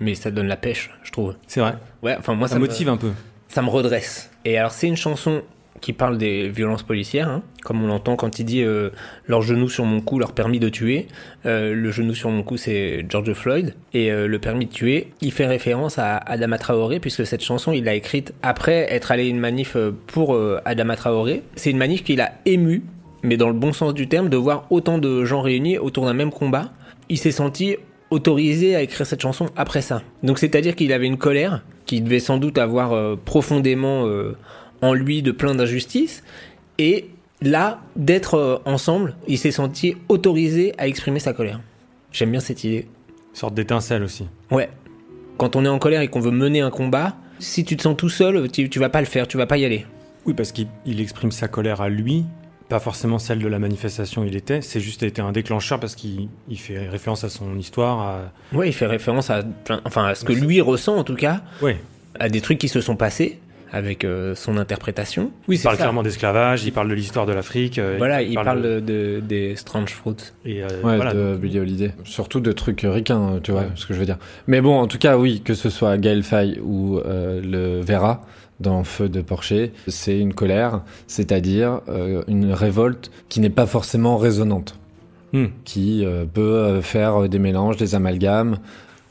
Mais 0.00 0.14
ça 0.14 0.30
donne 0.30 0.48
la 0.48 0.56
pêche, 0.56 0.90
je 1.02 1.12
trouve. 1.12 1.34
C'est 1.46 1.60
vrai. 1.60 1.74
Ouais, 2.02 2.16
enfin 2.18 2.34
moi 2.34 2.48
ça, 2.48 2.54
ça, 2.54 2.58
motive 2.58 2.88
me, 2.88 2.92
un 2.92 2.96
peu. 2.96 3.12
Ça 3.48 3.62
me 3.62 3.68
redresse. 3.68 4.30
Et 4.44 4.58
alors 4.58 4.72
c'est 4.72 4.88
une 4.88 4.96
chanson 4.96 5.42
qui 5.82 5.92
parle 5.92 6.16
des 6.16 6.48
violences 6.48 6.84
policières, 6.84 7.28
hein, 7.28 7.42
comme 7.64 7.82
on 7.82 7.88
l'entend 7.88 8.16
quand 8.16 8.38
il 8.38 8.44
dit 8.44 8.62
euh, 8.62 8.90
leur 9.26 9.42
genou 9.42 9.68
sur 9.68 9.84
mon 9.84 10.00
cou, 10.00 10.18
leur 10.18 10.32
permis 10.32 10.60
de 10.60 10.68
tuer. 10.68 11.08
Euh, 11.44 11.74
le 11.74 11.90
genou 11.90 12.14
sur 12.14 12.30
mon 12.30 12.42
cou, 12.42 12.56
c'est 12.56 13.04
George 13.08 13.32
Floyd. 13.34 13.74
Et 13.92 14.10
euh, 14.10 14.28
le 14.28 14.38
permis 14.38 14.66
de 14.66 14.70
tuer, 14.70 15.12
il 15.20 15.32
fait 15.32 15.46
référence 15.46 15.98
à 15.98 16.16
Adama 16.16 16.56
Traoré, 16.56 17.00
puisque 17.00 17.26
cette 17.26 17.42
chanson, 17.42 17.72
il 17.72 17.84
l'a 17.84 17.94
écrite 17.94 18.32
après 18.42 18.86
être 18.92 19.10
allé 19.10 19.24
à 19.24 19.26
une 19.26 19.40
manif 19.40 19.76
pour 20.06 20.38
Adama 20.64 20.96
Traoré. 20.96 21.42
C'est 21.56 21.70
une 21.70 21.78
manif 21.78 22.04
qu'il 22.04 22.20
a 22.20 22.32
ému 22.46 22.84
mais 23.22 23.36
dans 23.36 23.48
le 23.48 23.54
bon 23.54 23.72
sens 23.72 23.94
du 23.94 24.08
terme, 24.08 24.28
de 24.28 24.36
voir 24.36 24.66
autant 24.70 24.98
de 24.98 25.24
gens 25.24 25.42
réunis 25.42 25.78
autour 25.78 26.06
d'un 26.06 26.14
même 26.14 26.30
combat. 26.30 26.70
Il 27.08 27.18
s'est 27.18 27.32
senti 27.32 27.76
autorisé 28.10 28.76
à 28.76 28.82
écrire 28.82 29.06
cette 29.06 29.22
chanson 29.22 29.46
après 29.56 29.82
ça. 29.82 30.02
Donc 30.22 30.38
c'est-à-dire 30.38 30.76
qu'il 30.76 30.92
avait 30.92 31.06
une 31.06 31.18
colère, 31.18 31.62
qu'il 31.86 32.04
devait 32.04 32.20
sans 32.20 32.38
doute 32.38 32.58
avoir 32.58 32.92
euh, 32.92 33.16
profondément 33.16 34.06
euh, 34.06 34.36
en 34.82 34.92
lui 34.94 35.22
de 35.22 35.32
plein 35.32 35.54
d'injustices, 35.54 36.22
et 36.78 37.06
là, 37.40 37.80
d'être 37.96 38.34
euh, 38.34 38.58
ensemble, 38.64 39.16
il 39.28 39.38
s'est 39.38 39.50
senti 39.50 39.96
autorisé 40.08 40.74
à 40.78 40.86
exprimer 40.88 41.20
sa 41.20 41.32
colère. 41.32 41.60
J'aime 42.12 42.30
bien 42.30 42.40
cette 42.40 42.64
idée. 42.64 42.86
Une 43.30 43.36
sorte 43.36 43.54
d'étincelle 43.54 44.02
aussi. 44.02 44.26
Ouais. 44.50 44.68
Quand 45.38 45.56
on 45.56 45.64
est 45.64 45.68
en 45.68 45.78
colère 45.78 46.02
et 46.02 46.08
qu'on 46.08 46.20
veut 46.20 46.30
mener 46.30 46.60
un 46.60 46.70
combat, 46.70 47.16
si 47.38 47.64
tu 47.64 47.76
te 47.76 47.82
sens 47.82 47.96
tout 47.96 48.10
seul, 48.10 48.50
tu, 48.50 48.68
tu 48.68 48.78
vas 48.78 48.90
pas 48.90 49.00
le 49.00 49.06
faire, 49.06 49.26
tu 49.26 49.38
vas 49.38 49.46
pas 49.46 49.56
y 49.56 49.64
aller. 49.64 49.86
Oui, 50.26 50.34
parce 50.34 50.52
qu'il 50.52 50.68
il 50.86 51.00
exprime 51.00 51.32
sa 51.32 51.48
colère 51.48 51.80
à 51.80 51.88
lui, 51.88 52.24
pas 52.72 52.80
forcément 52.80 53.18
celle 53.18 53.38
de 53.40 53.48
la 53.48 53.58
manifestation 53.58 54.24
il 54.24 54.34
était, 54.34 54.62
c'est 54.62 54.80
juste 54.80 55.02
été 55.02 55.20
un 55.20 55.30
déclencheur 55.32 55.78
parce 55.78 55.94
qu'il 55.94 56.28
il 56.48 56.58
fait 56.58 56.88
référence 56.88 57.22
à 57.22 57.28
son 57.28 57.58
histoire. 57.58 58.00
À... 58.00 58.32
Ouais, 58.56 58.68
il 58.68 58.72
fait 58.72 58.86
référence 58.86 59.28
à, 59.28 59.42
enfin, 59.84 60.06
à 60.06 60.14
ce 60.14 60.24
que 60.24 60.32
lui 60.32 60.60
ressent 60.62 60.96
en 60.96 61.04
tout 61.04 61.14
cas. 61.16 61.42
Ouais. 61.60 61.76
à 62.18 62.30
des 62.30 62.40
trucs 62.40 62.56
qui 62.58 62.68
se 62.68 62.80
sont 62.80 62.96
passés 62.96 63.38
avec 63.74 64.04
euh, 64.04 64.34
son 64.34 64.56
interprétation. 64.58 65.30
Oui, 65.48 65.56
il 65.56 65.62
parle 65.62 65.76
clairement 65.76 66.02
d'esclavage, 66.02 66.64
il 66.64 66.72
parle 66.72 66.88
de 66.88 66.94
l'histoire 66.94 67.24
de 67.26 67.32
l'Afrique. 67.32 67.78
euh, 67.78 67.94
Voilà, 67.98 68.20
il 68.22 68.34
parle, 68.34 68.60
de... 68.62 68.80
de- 68.80 69.20
des 69.20 69.56
Strange 69.56 69.90
Fruits. 69.92 70.16
Et 70.44 70.62
euh, 70.62 70.66
Ouais, 70.82 70.96
voilà. 70.96 71.12
de 71.14 71.36
Billy 71.36 71.58
Holiday. 71.58 71.92
Surtout 72.04 72.40
de 72.40 72.52
trucs 72.52 72.82
ricains, 72.84 73.40
tu 73.42 73.50
vois 73.52 73.64
ce 73.74 73.86
que 73.86 73.94
je 73.94 73.98
veux 73.98 74.04
dire. 74.06 74.18
Mais 74.46 74.60
bon, 74.62 74.78
en 74.78 74.86
tout 74.86 74.98
cas, 74.98 75.16
oui, 75.18 75.40
que 75.42 75.54
ce 75.54 75.70
soit 75.70 75.96
Gaël 75.98 76.22
Faye 76.22 76.58
ou 76.62 76.98
euh, 76.98 77.40
le 77.42 77.80
Vera 77.82 78.22
dans 78.62 78.84
Feu 78.84 79.08
de 79.08 79.20
Porcher, 79.20 79.72
c'est 79.88 80.18
une 80.18 80.32
colère, 80.32 80.82
c'est-à-dire 81.06 81.82
euh, 81.88 82.22
une 82.28 82.52
révolte 82.52 83.10
qui 83.28 83.40
n'est 83.40 83.50
pas 83.50 83.66
forcément 83.66 84.16
résonante, 84.16 84.78
Hmm. 85.34 85.46
qui 85.64 86.04
euh, 86.04 86.26
peut 86.26 86.56
euh, 86.56 86.82
faire 86.82 87.26
des 87.26 87.38
mélanges, 87.38 87.78
des 87.78 87.94
amalgames. 87.94 88.58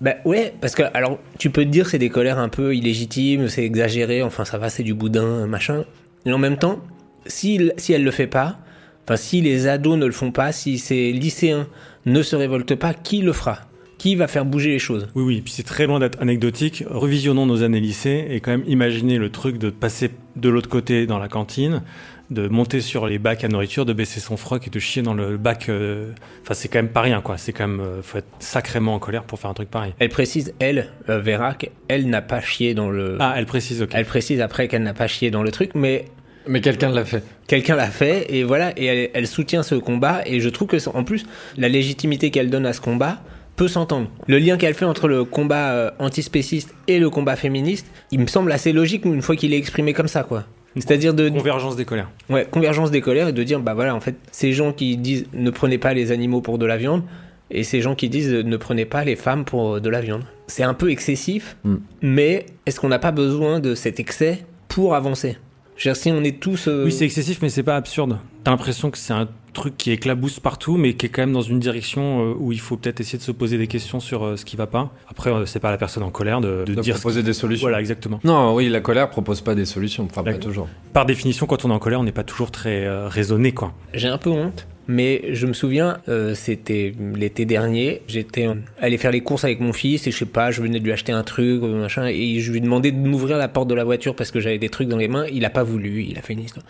Bah 0.01 0.13
ouais, 0.23 0.53
parce 0.61 0.75
que 0.75 0.83
alors 0.93 1.17
tu 1.39 1.49
peux 1.49 1.63
te 1.63 1.69
dire 1.69 1.87
c'est 1.87 1.97
des 1.97 2.09
colères 2.09 2.37
un 2.37 2.49
peu 2.49 2.75
illégitimes, 2.75 3.47
c'est 3.47 3.63
exagéré, 3.63 4.21
enfin 4.21 4.45
ça 4.45 4.59
va, 4.59 4.69
c'est 4.69 4.83
du 4.83 4.93
boudin, 4.93 5.47
machin. 5.47 5.83
Et 6.27 6.31
en 6.31 6.37
même 6.37 6.57
temps, 6.57 6.79
si, 7.25 7.71
si 7.77 7.93
elle 7.93 8.03
le 8.03 8.11
fait 8.11 8.27
pas, 8.27 8.59
enfin 9.03 9.15
si 9.15 9.41
les 9.41 9.67
ados 9.67 9.97
ne 9.97 10.05
le 10.05 10.11
font 10.11 10.31
pas, 10.31 10.51
si 10.51 10.77
ces 10.77 11.11
lycéens 11.11 11.67
ne 12.05 12.21
se 12.21 12.35
révoltent 12.35 12.75
pas, 12.75 12.93
qui 12.93 13.21
le 13.21 13.33
fera? 13.33 13.59
Qui 14.01 14.15
va 14.15 14.27
faire 14.27 14.45
bouger 14.45 14.71
les 14.71 14.79
choses 14.79 15.07
Oui, 15.13 15.21
oui, 15.23 15.41
puis 15.41 15.53
c'est 15.53 15.61
très 15.61 15.85
loin 15.85 15.99
d'être 15.99 16.19
anecdotique. 16.19 16.83
Revisionnons 16.89 17.45
nos 17.45 17.61
années 17.61 17.79
lycée 17.79 18.25
et 18.31 18.39
quand 18.39 18.49
même 18.49 18.63
imaginez 18.65 19.19
le 19.19 19.29
truc 19.29 19.59
de 19.59 19.69
passer 19.69 20.09
de 20.35 20.49
l'autre 20.49 20.69
côté 20.69 21.05
dans 21.05 21.19
la 21.19 21.27
cantine, 21.27 21.83
de 22.31 22.47
monter 22.47 22.81
sur 22.81 23.05
les 23.05 23.19
bacs 23.19 23.43
à 23.43 23.47
nourriture, 23.47 23.85
de 23.85 23.93
baisser 23.93 24.19
son 24.19 24.37
froc 24.37 24.65
et 24.65 24.71
de 24.71 24.79
chier 24.79 25.03
dans 25.03 25.13
le 25.13 25.37
bac. 25.37 25.69
euh, 25.69 26.13
Enfin, 26.41 26.55
c'est 26.55 26.67
quand 26.67 26.79
même 26.79 26.89
pas 26.89 27.01
rien, 27.01 27.21
quoi. 27.21 27.37
C'est 27.37 27.53
quand 27.53 27.67
même. 27.67 27.79
euh, 27.79 28.01
faut 28.01 28.17
être 28.17 28.25
sacrément 28.39 28.95
en 28.95 28.99
colère 28.99 29.21
pour 29.23 29.39
faire 29.39 29.51
un 29.51 29.53
truc 29.53 29.69
pareil. 29.69 29.93
Elle 29.99 30.09
précise, 30.09 30.55
elle, 30.57 30.89
euh, 31.09 31.19
Vera, 31.21 31.53
qu'elle 31.53 32.09
n'a 32.09 32.23
pas 32.23 32.41
chié 32.41 32.73
dans 32.73 32.89
le. 32.89 33.17
Ah, 33.19 33.35
elle 33.37 33.45
précise, 33.45 33.83
ok. 33.83 33.91
Elle 33.93 34.05
précise 34.05 34.41
après 34.41 34.67
qu'elle 34.67 34.81
n'a 34.81 34.95
pas 34.95 35.05
chié 35.05 35.29
dans 35.29 35.43
le 35.43 35.51
truc, 35.51 35.75
mais. 35.75 36.05
Mais 36.47 36.61
quelqu'un 36.61 36.89
l'a 36.89 37.05
fait. 37.05 37.23
Quelqu'un 37.45 37.75
l'a 37.75 37.91
fait, 37.91 38.25
et 38.33 38.43
voilà, 38.43 38.73
et 38.77 38.85
elle, 38.85 39.09
elle 39.13 39.27
soutient 39.27 39.61
ce 39.61 39.75
combat, 39.75 40.23
et 40.25 40.39
je 40.39 40.49
trouve 40.49 40.69
que, 40.69 40.89
en 40.89 41.03
plus, 41.03 41.27
la 41.55 41.69
légitimité 41.69 42.31
qu'elle 42.31 42.49
donne 42.49 42.65
à 42.65 42.73
ce 42.73 42.81
combat 42.81 43.21
peut 43.61 43.67
s'entendre. 43.67 44.07
Le 44.25 44.39
lien 44.39 44.57
qu'elle 44.57 44.73
fait 44.73 44.85
entre 44.85 45.07
le 45.07 45.23
combat 45.23 45.73
euh, 45.73 45.91
antispéciste 45.99 46.73
et 46.87 46.97
le 46.97 47.11
combat 47.11 47.35
féministe, 47.35 47.85
il 48.09 48.19
me 48.19 48.25
semble 48.25 48.51
assez 48.51 48.73
logique 48.73 49.05
une 49.05 49.21
fois 49.21 49.35
qu'il 49.35 49.53
est 49.53 49.57
exprimé 49.57 49.93
comme 49.93 50.07
ça, 50.07 50.23
quoi. 50.23 50.45
C'est-à-dire 50.73 51.13
de. 51.13 51.29
Convergence 51.29 51.75
des 51.75 51.85
colères. 51.85 52.09
Ouais, 52.27 52.47
convergence 52.49 52.89
des 52.89 53.01
colères 53.01 53.27
et 53.27 53.33
de 53.33 53.43
dire, 53.43 53.59
bah 53.59 53.75
voilà, 53.75 53.93
en 53.93 53.99
fait, 53.99 54.15
ces 54.31 54.51
gens 54.51 54.73
qui 54.73 54.97
disent 54.97 55.27
ne 55.33 55.51
prenez 55.51 55.77
pas 55.77 55.93
les 55.93 56.11
animaux 56.11 56.41
pour 56.41 56.57
de 56.57 56.65
la 56.65 56.77
viande, 56.77 57.03
et 57.51 57.63
ces 57.63 57.81
gens 57.81 57.93
qui 57.93 58.09
disent 58.09 58.33
ne 58.33 58.57
prenez 58.57 58.85
pas 58.85 59.03
les 59.03 59.15
femmes 59.15 59.45
pour 59.45 59.79
de 59.79 59.89
la 59.91 60.01
viande. 60.01 60.23
C'est 60.47 60.63
un 60.63 60.73
peu 60.73 60.89
excessif, 60.89 61.55
Mm. 61.63 61.75
mais 62.01 62.47
est-ce 62.65 62.79
qu'on 62.79 62.89
n'a 62.89 62.97
pas 62.97 63.11
besoin 63.11 63.59
de 63.59 63.75
cet 63.75 63.99
excès 63.99 64.43
pour 64.69 64.95
avancer? 64.95 65.37
Dire, 65.83 65.95
si 65.95 66.11
on 66.11 66.23
est 66.23 66.39
tous. 66.39 66.67
euh, 66.67 66.85
Oui, 66.85 66.91
c'est 66.91 67.05
excessif, 67.05 67.39
mais 67.41 67.49
c'est 67.49 67.63
pas 67.63 67.75
absurde. 67.75 68.17
T'as 68.43 68.51
l'impression 68.51 68.89
que 68.91 68.97
c'est 68.97 69.13
un 69.13 69.27
truc 69.53 69.75
qui 69.77 69.91
éclabousse 69.91 70.39
partout, 70.39 70.77
mais 70.77 70.93
qui 70.93 71.05
est 71.07 71.09
quand 71.09 71.21
même 71.23 71.33
dans 71.33 71.41
une 71.41 71.59
direction 71.59 72.31
euh, 72.31 72.33
où 72.39 72.51
il 72.53 72.59
faut 72.59 72.77
peut-être 72.77 73.01
essayer 73.01 73.17
de 73.17 73.23
se 73.23 73.31
poser 73.33 73.57
des 73.57 73.67
questions 73.67 73.99
sur 73.99 74.23
euh, 74.23 74.35
ce 74.37 74.45
qui 74.45 74.55
va 74.55 74.65
pas. 74.65 74.91
Après, 75.09 75.29
euh, 75.29 75.45
c'est 75.45 75.59
pas 75.59 75.67
à 75.67 75.71
la 75.71 75.77
personne 75.77 76.03
en 76.03 76.09
colère 76.09 76.39
de, 76.41 76.63
de 76.65 76.73
De 76.73 76.81
dire. 76.81 76.95
proposer 76.95 77.21
des 77.21 77.33
solutions. 77.33 77.65
Voilà, 77.65 77.79
exactement. 77.81 78.19
Non, 78.23 78.55
oui, 78.55 78.69
la 78.69 78.79
colère 78.79 79.09
propose 79.09 79.41
pas 79.41 79.53
des 79.53 79.65
solutions, 79.65 80.07
enfin 80.09 80.23
pas 80.23 80.33
toujours. 80.35 80.67
Par 80.93 81.05
définition, 81.05 81.45
quand 81.47 81.65
on 81.65 81.69
est 81.69 81.73
en 81.73 81.79
colère, 81.79 81.99
on 81.99 82.03
n'est 82.03 82.11
pas 82.13 82.23
toujours 82.23 82.49
très 82.51 82.85
euh, 82.85 83.07
raisonné, 83.09 83.51
quoi. 83.51 83.73
J'ai 83.93 84.07
un 84.07 84.17
peu 84.17 84.29
honte, 84.29 84.67
mais 84.87 85.33
je 85.33 85.47
me 85.47 85.53
souviens, 85.53 85.99
euh, 86.09 86.33
c'était 86.33 86.93
l'été 87.15 87.45
dernier, 87.45 88.01
j'étais 88.07 88.47
allé 88.79 88.97
faire 88.97 89.11
les 89.11 89.21
courses 89.21 89.43
avec 89.43 89.59
mon 89.59 89.73
fils 89.73 90.07
et 90.07 90.11
je 90.11 90.17
sais 90.17 90.25
pas, 90.25 90.51
je 90.51 90.61
venais 90.61 90.79
de 90.79 90.83
lui 90.83 90.91
acheter 90.91 91.11
un 91.11 91.23
truc, 91.23 91.63
euh, 91.63 91.81
machin, 91.81 92.07
et 92.07 92.39
je 92.39 92.51
lui 92.51 92.57
ai 92.57 92.61
demandé 92.61 92.91
de 92.91 92.97
m'ouvrir 92.97 93.37
la 93.37 93.47
porte 93.47 93.67
de 93.67 93.75
la 93.75 93.83
voiture 93.83 94.15
parce 94.15 94.31
que 94.31 94.39
j'avais 94.39 94.57
des 94.57 94.69
trucs 94.69 94.87
dans 94.87 94.97
les 94.97 95.07
mains. 95.07 95.25
Il 95.31 95.45
a 95.45 95.49
pas 95.49 95.63
voulu, 95.63 96.03
il 96.03 96.17
a 96.17 96.21
fait 96.21 96.33
une 96.33 96.41
histoire. 96.41 96.65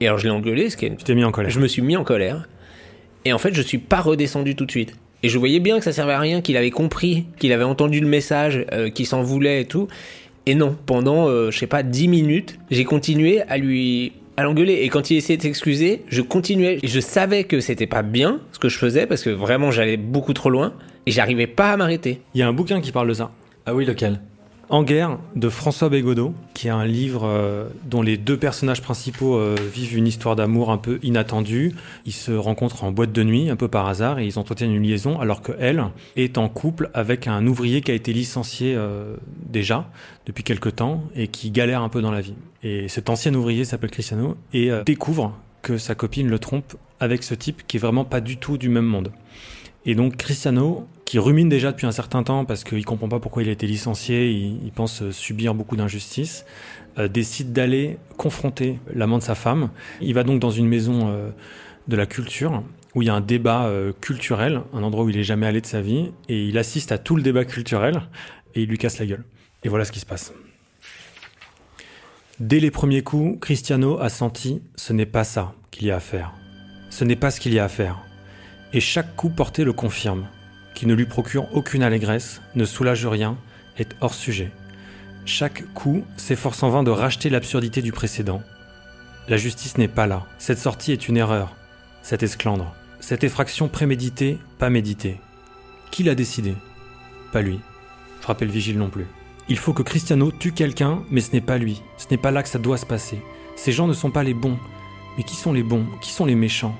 Et 0.00 0.06
alors 0.06 0.18
je 0.18 0.24
l'ai 0.24 0.30
engueulé, 0.30 0.70
ce 0.70 0.76
qui 0.76 0.86
est... 0.86 0.96
Tu 0.96 1.04
t'es 1.04 1.14
mis 1.14 1.24
en 1.24 1.32
colère. 1.32 1.50
Je 1.50 1.60
me 1.60 1.66
suis 1.66 1.82
mis 1.82 1.96
en 1.96 2.04
colère. 2.04 2.48
Et 3.24 3.32
en 3.32 3.38
fait, 3.38 3.54
je 3.54 3.62
suis 3.62 3.78
pas 3.78 4.00
redescendu 4.00 4.54
tout 4.54 4.64
de 4.64 4.70
suite. 4.70 4.94
Et 5.22 5.28
je 5.28 5.38
voyais 5.38 5.58
bien 5.58 5.78
que 5.78 5.84
ça 5.84 5.92
servait 5.92 6.12
à 6.12 6.20
rien, 6.20 6.40
qu'il 6.40 6.56
avait 6.56 6.70
compris, 6.70 7.26
qu'il 7.38 7.52
avait 7.52 7.64
entendu 7.64 8.00
le 8.00 8.06
message, 8.06 8.64
euh, 8.72 8.90
qu'il 8.90 9.06
s'en 9.06 9.22
voulait 9.22 9.62
et 9.62 9.64
tout. 9.64 9.88
Et 10.46 10.54
non, 10.54 10.76
pendant, 10.86 11.28
euh, 11.28 11.50
je 11.50 11.58
sais 11.58 11.66
pas, 11.66 11.82
10 11.82 12.08
minutes, 12.08 12.58
j'ai 12.70 12.84
continué 12.84 13.42
à 13.42 13.58
lui 13.58 14.12
à 14.38 14.44
l'engueuler. 14.44 14.74
Et 14.84 14.88
quand 14.88 15.10
il 15.10 15.16
essayait 15.16 15.36
de 15.36 15.42
s'excuser, 15.42 16.02
je 16.06 16.22
continuais. 16.22 16.78
Et 16.84 16.86
je 16.86 17.00
savais 17.00 17.42
que 17.42 17.58
c'était 17.58 17.88
pas 17.88 18.02
bien 18.02 18.40
ce 18.52 18.60
que 18.60 18.68
je 18.68 18.78
faisais, 18.78 19.04
parce 19.04 19.24
que 19.24 19.30
vraiment 19.30 19.72
j'allais 19.72 19.96
beaucoup 19.96 20.32
trop 20.32 20.48
loin. 20.48 20.74
Et 21.06 21.10
j'arrivais 21.10 21.48
pas 21.48 21.72
à 21.72 21.76
m'arrêter. 21.76 22.22
Il 22.34 22.40
y 22.40 22.42
a 22.44 22.48
un 22.48 22.52
bouquin 22.52 22.80
qui 22.80 22.92
parle 22.92 23.08
de 23.08 23.14
ça. 23.14 23.32
Ah 23.66 23.74
oui, 23.74 23.84
lequel? 23.84 24.20
En 24.70 24.82
guerre 24.82 25.18
de 25.34 25.48
François 25.48 25.88
Bégodeau, 25.88 26.34
qui 26.52 26.66
est 26.66 26.70
un 26.70 26.84
livre 26.84 27.22
euh, 27.24 27.68
dont 27.86 28.02
les 28.02 28.18
deux 28.18 28.36
personnages 28.36 28.82
principaux 28.82 29.34
euh, 29.34 29.56
vivent 29.72 29.96
une 29.96 30.06
histoire 30.06 30.36
d'amour 30.36 30.70
un 30.70 30.76
peu 30.76 30.98
inattendue. 31.02 31.74
Ils 32.04 32.12
se 32.12 32.32
rencontrent 32.32 32.84
en 32.84 32.92
boîte 32.92 33.12
de 33.12 33.22
nuit, 33.22 33.48
un 33.48 33.56
peu 33.56 33.68
par 33.68 33.88
hasard, 33.88 34.18
et 34.18 34.26
ils 34.26 34.38
entretiennent 34.38 34.74
une 34.74 34.82
liaison, 34.82 35.18
alors 35.20 35.40
que 35.40 35.52
elle 35.58 35.82
est 36.16 36.36
en 36.36 36.50
couple 36.50 36.90
avec 36.92 37.26
un 37.26 37.46
ouvrier 37.46 37.80
qui 37.80 37.92
a 37.92 37.94
été 37.94 38.12
licencié 38.12 38.74
euh, 38.76 39.16
déjà 39.46 39.88
depuis 40.26 40.44
quelque 40.44 40.68
temps 40.68 41.02
et 41.16 41.28
qui 41.28 41.50
galère 41.50 41.80
un 41.80 41.88
peu 41.88 42.02
dans 42.02 42.12
la 42.12 42.20
vie. 42.20 42.34
Et 42.62 42.88
cet 42.88 43.08
ancien 43.08 43.34
ouvrier 43.34 43.64
s'appelle 43.64 43.90
Cristiano 43.90 44.36
et 44.52 44.70
découvre 44.84 45.32
que 45.62 45.78
sa 45.78 45.94
copine 45.94 46.28
le 46.28 46.38
trompe 46.38 46.74
avec 47.00 47.22
ce 47.22 47.34
type 47.34 47.62
qui 47.66 47.78
est 47.78 47.80
vraiment 47.80 48.04
pas 48.04 48.20
du 48.20 48.36
tout 48.36 48.58
du 48.58 48.68
même 48.68 48.84
monde. 48.84 49.12
Et 49.86 49.94
donc 49.94 50.16
Cristiano, 50.16 50.86
qui 51.08 51.18
rumine 51.18 51.48
déjà 51.48 51.72
depuis 51.72 51.86
un 51.86 51.92
certain 51.92 52.22
temps 52.22 52.44
parce 52.44 52.64
qu'il 52.64 52.84
comprend 52.84 53.08
pas 53.08 53.18
pourquoi 53.18 53.42
il 53.42 53.48
a 53.48 53.52
été 53.52 53.66
licencié, 53.66 54.30
il, 54.30 54.70
pense 54.72 55.00
euh, 55.00 55.10
subir 55.10 55.54
beaucoup 55.54 55.74
d'injustices, 55.74 56.44
euh, 56.98 57.08
décide 57.08 57.54
d'aller 57.54 57.96
confronter 58.18 58.78
l'amant 58.94 59.16
de 59.16 59.22
sa 59.22 59.34
femme. 59.34 59.70
Il 60.02 60.12
va 60.12 60.22
donc 60.22 60.38
dans 60.38 60.50
une 60.50 60.68
maison 60.68 61.08
euh, 61.08 61.30
de 61.86 61.96
la 61.96 62.04
culture 62.04 62.62
où 62.94 63.00
il 63.00 63.06
y 63.06 63.08
a 63.08 63.14
un 63.14 63.22
débat 63.22 63.72
culturel, 64.02 64.60
un 64.74 64.82
endroit 64.82 65.04
où 65.04 65.08
il 65.08 65.16
est 65.16 65.22
jamais 65.22 65.46
allé 65.46 65.62
de 65.62 65.66
sa 65.66 65.80
vie, 65.80 66.10
et 66.28 66.44
il 66.44 66.58
assiste 66.58 66.92
à 66.92 66.98
tout 66.98 67.16
le 67.16 67.22
débat 67.22 67.46
culturel 67.46 68.02
et 68.54 68.62
il 68.62 68.68
lui 68.68 68.76
casse 68.76 68.98
la 68.98 69.06
gueule. 69.06 69.24
Et 69.64 69.70
voilà 69.70 69.86
ce 69.86 69.92
qui 69.92 70.00
se 70.00 70.06
passe. 70.06 70.34
Dès 72.38 72.60
les 72.60 72.70
premiers 72.70 73.02
coups, 73.02 73.40
Cristiano 73.40 73.98
a 73.98 74.10
senti 74.10 74.62
ce 74.76 74.92
n'est 74.92 75.06
pas 75.06 75.24
ça 75.24 75.54
qu'il 75.70 75.86
y 75.86 75.90
a 75.90 75.96
à 75.96 76.00
faire. 76.00 76.34
Ce 76.90 77.04
n'est 77.04 77.16
pas 77.16 77.30
ce 77.30 77.40
qu'il 77.40 77.54
y 77.54 77.58
a 77.58 77.64
à 77.64 77.68
faire. 77.68 77.98
Et 78.74 78.80
chaque 78.80 79.16
coup 79.16 79.30
porté 79.30 79.64
le 79.64 79.72
confirme, 79.72 80.26
qui 80.78 80.86
ne 80.86 80.94
lui 80.94 81.06
procure 81.06 81.52
aucune 81.56 81.82
allégresse, 81.82 82.40
ne 82.54 82.64
soulage 82.64 83.04
rien, 83.04 83.36
est 83.78 83.96
hors 84.00 84.14
sujet. 84.14 84.52
Chaque 85.24 85.64
coup 85.74 86.04
s'efforce 86.16 86.62
en 86.62 86.70
vain 86.70 86.84
de 86.84 86.92
racheter 86.92 87.30
l'absurdité 87.30 87.82
du 87.82 87.90
précédent. 87.90 88.44
La 89.26 89.38
justice 89.38 89.76
n'est 89.76 89.88
pas 89.88 90.06
là. 90.06 90.24
Cette 90.38 90.60
sortie 90.60 90.92
est 90.92 91.08
une 91.08 91.16
erreur. 91.16 91.56
Cette 92.04 92.22
esclandre. 92.22 92.76
Cette 93.00 93.24
effraction 93.24 93.66
préméditée, 93.66 94.38
pas 94.60 94.70
méditée. 94.70 95.18
Qui 95.90 96.04
l'a 96.04 96.14
décidé? 96.14 96.54
Pas 97.32 97.42
lui. 97.42 97.58
Frapper 98.20 98.44
le 98.44 98.52
vigile 98.52 98.78
non 98.78 98.88
plus. 98.88 99.06
Il 99.48 99.58
faut 99.58 99.72
que 99.72 99.82
Cristiano 99.82 100.30
tue 100.30 100.52
quelqu'un, 100.52 101.02
mais 101.10 101.22
ce 101.22 101.32
n'est 101.32 101.40
pas 101.40 101.58
lui. 101.58 101.82
Ce 101.96 102.06
n'est 102.08 102.18
pas 102.18 102.30
là 102.30 102.44
que 102.44 102.48
ça 102.48 102.60
doit 102.60 102.78
se 102.78 102.86
passer. 102.86 103.20
Ces 103.56 103.72
gens 103.72 103.88
ne 103.88 103.94
sont 103.94 104.12
pas 104.12 104.22
les 104.22 104.32
bons. 104.32 104.58
Mais 105.16 105.24
qui 105.24 105.34
sont 105.34 105.52
les 105.52 105.64
bons? 105.64 105.86
Qui 106.00 106.12
sont 106.12 106.24
les 106.24 106.36
méchants? 106.36 106.78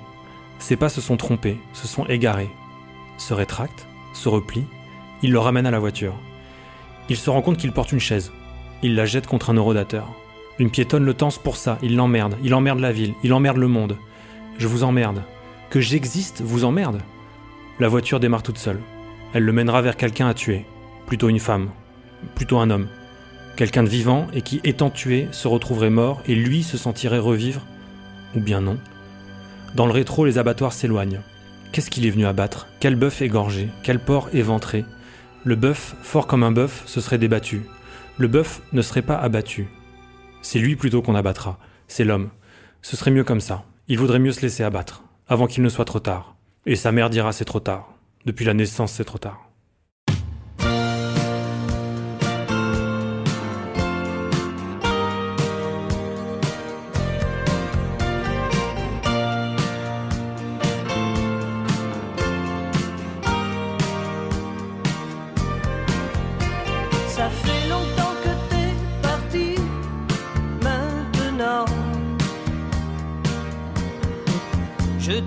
Ces 0.60 0.76
pas 0.76 0.88
se 0.88 1.00
sont 1.00 1.16
trompés, 1.16 1.58
se 1.72 1.88
sont 1.88 2.06
égarés. 2.06 2.50
Se 3.18 3.34
rétractent, 3.34 3.86
se 4.14 4.28
replient, 4.28 4.66
il 5.22 5.32
le 5.32 5.38
ramène 5.38 5.66
à 5.66 5.70
la 5.70 5.78
voiture. 5.78 6.14
Il 7.08 7.16
se 7.16 7.30
rend 7.30 7.42
compte 7.42 7.58
qu'il 7.58 7.72
porte 7.72 7.92
une 7.92 8.00
chaise. 8.00 8.32
Il 8.82 8.94
la 8.94 9.06
jette 9.06 9.26
contre 9.26 9.50
un 9.50 9.54
eurodateur. 9.54 10.08
Une 10.58 10.70
piétonne 10.70 11.04
le 11.04 11.14
tense 11.14 11.38
pour 11.38 11.56
ça, 11.56 11.78
il 11.82 11.96
l'emmerde, 11.96 12.36
il 12.42 12.54
emmerde 12.54 12.80
la 12.80 12.92
ville, 12.92 13.14
il 13.22 13.32
emmerde 13.32 13.56
le 13.56 13.68
monde. 13.68 13.96
Je 14.58 14.66
vous 14.66 14.84
emmerde. 14.84 15.22
Que 15.70 15.80
j'existe 15.80 16.42
vous 16.42 16.64
emmerde. 16.64 17.00
La 17.78 17.88
voiture 17.88 18.20
démarre 18.20 18.42
toute 18.42 18.58
seule. 18.58 18.80
Elle 19.34 19.44
le 19.44 19.52
mènera 19.52 19.82
vers 19.82 19.96
quelqu'un 19.96 20.28
à 20.28 20.34
tuer. 20.34 20.64
Plutôt 21.06 21.28
une 21.28 21.38
femme. 21.38 21.70
Plutôt 22.34 22.58
un 22.58 22.70
homme. 22.70 22.88
Quelqu'un 23.56 23.82
de 23.82 23.88
vivant 23.88 24.26
et 24.32 24.42
qui, 24.42 24.60
étant 24.64 24.90
tué, 24.90 25.28
se 25.32 25.48
retrouverait 25.48 25.90
mort 25.90 26.22
et 26.26 26.34
lui 26.34 26.62
se 26.62 26.78
sentirait 26.78 27.18
revivre. 27.18 27.62
Ou 28.36 28.40
bien 28.40 28.60
non. 28.60 28.78
Dans 29.74 29.86
le 29.86 29.92
rétro, 29.92 30.24
les 30.24 30.38
abattoirs 30.38 30.72
s'éloignent. 30.72 31.20
Qu'est-ce 31.72 31.90
qu'il 31.90 32.06
est 32.06 32.10
venu 32.10 32.26
abattre? 32.26 32.66
Quel 32.80 32.96
bœuf 32.96 33.22
égorgé? 33.22 33.68
Quel 33.82 33.98
porc 33.98 34.28
éventré? 34.32 34.84
Le 35.44 35.54
bœuf, 35.54 35.94
fort 36.02 36.26
comme 36.26 36.42
un 36.42 36.50
bœuf, 36.50 36.82
se 36.86 37.00
serait 37.00 37.18
débattu. 37.18 37.62
Le 38.16 38.26
bœuf 38.26 38.62
ne 38.72 38.82
serait 38.82 39.02
pas 39.02 39.16
abattu. 39.16 39.68
C'est 40.42 40.58
lui 40.58 40.76
plutôt 40.76 41.02
qu'on 41.02 41.14
abattra. 41.14 41.58
C'est 41.86 42.04
l'homme. 42.04 42.30
Ce 42.82 42.96
serait 42.96 43.10
mieux 43.10 43.24
comme 43.24 43.40
ça. 43.40 43.64
Il 43.86 43.98
vaudrait 43.98 44.18
mieux 44.18 44.32
se 44.32 44.42
laisser 44.42 44.62
abattre, 44.62 45.04
avant 45.28 45.46
qu'il 45.46 45.62
ne 45.62 45.68
soit 45.68 45.84
trop 45.84 46.00
tard. 46.00 46.36
Et 46.66 46.76
sa 46.76 46.92
mère 46.92 47.10
dira 47.10 47.32
c'est 47.32 47.44
trop 47.44 47.60
tard. 47.60 47.94
Depuis 48.24 48.44
la 48.44 48.54
naissance, 48.54 48.92
c'est 48.92 49.04
trop 49.04 49.18
tard. 49.18 49.47
Ça 67.18 67.28
fait 67.30 67.68
longtemps 67.68 68.14
que 68.22 68.32
t'es 68.48 68.72
parti 69.02 69.56
maintenant. 70.62 71.64
Je 75.00 75.18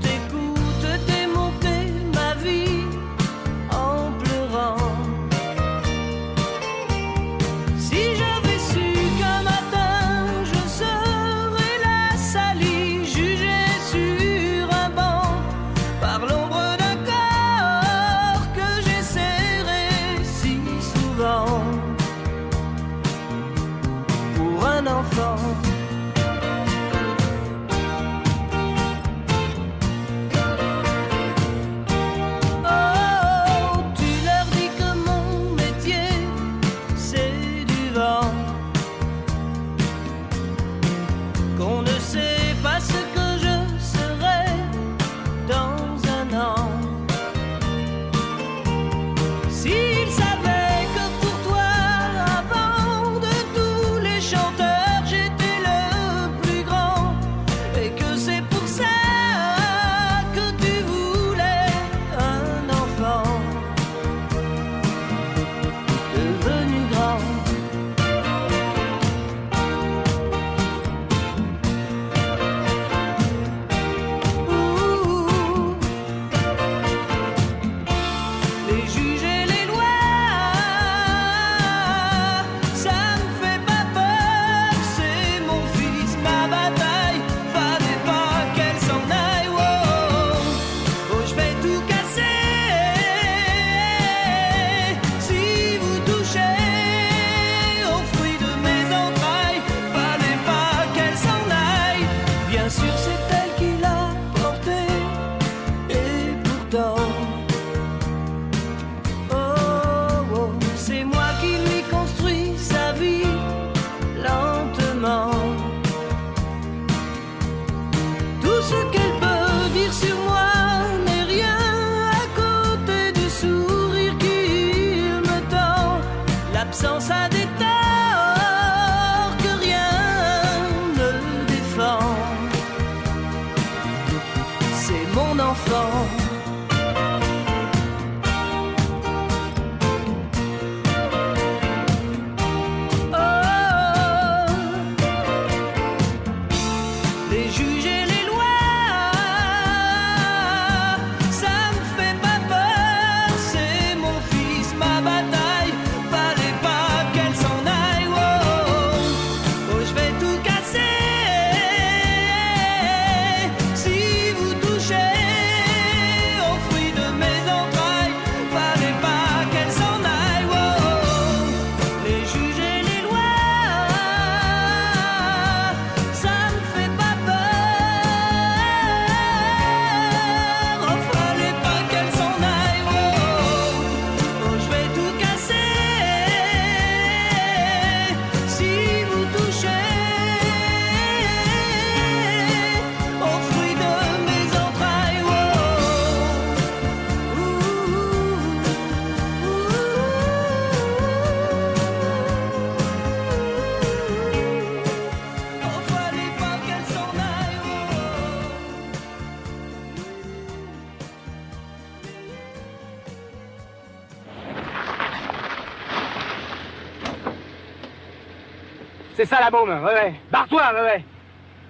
C'est 219.22 219.28
ça 219.28 219.40
la 219.40 219.52
bombe, 219.52 219.70
ouais, 219.70 219.94
ouais. 219.94 220.16
Barre-toi, 220.32 220.74
ouais, 220.74 220.82
ouais. 220.82 221.06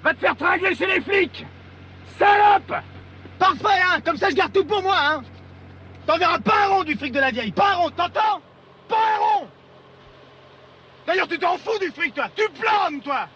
Va 0.01 0.13
te 0.13 0.19
faire 0.21 0.37
tringler 0.37 0.73
chez 0.73 0.85
les 0.85 1.01
flics. 1.01 1.45
Salope. 2.17 2.73
Parfait, 3.37 3.81
hein. 3.89 3.99
Comme 4.05 4.15
ça, 4.15 4.29
je 4.29 4.35
garde 4.35 4.53
tout 4.53 4.63
pour 4.63 4.81
moi, 4.81 4.95
hein. 4.97 5.21
T'enverras 6.07 6.39
pas 6.39 6.63
un 6.63 6.67
rond 6.69 6.83
du 6.85 6.95
fric 6.95 7.11
de 7.11 7.19
la 7.19 7.29
vieille, 7.29 7.51
pas 7.51 7.71
un 7.71 7.73
rond, 7.73 7.89
t'entends? 7.89 8.41
Pas 8.87 8.95
un 8.95 9.19
rond. 9.19 9.47
D'ailleurs, 11.05 11.27
tu 11.27 11.37
t'en 11.39 11.57
fous 11.57 11.77
du 11.77 11.91
fric, 11.91 12.13
toi. 12.13 12.29
Tu 12.37 12.43
planes, 12.57 13.01
toi. 13.01 13.27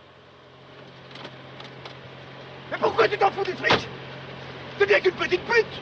Mais 2.72 2.78
pourquoi 2.78 3.10
tu 3.10 3.18
t'en 3.18 3.32
fous 3.32 3.44
du 3.44 3.52
fric? 3.52 3.86
T'es 4.80 4.86
bien 4.86 5.02
qu'une 5.02 5.12
petite 5.12 5.44
pute. 5.44 5.82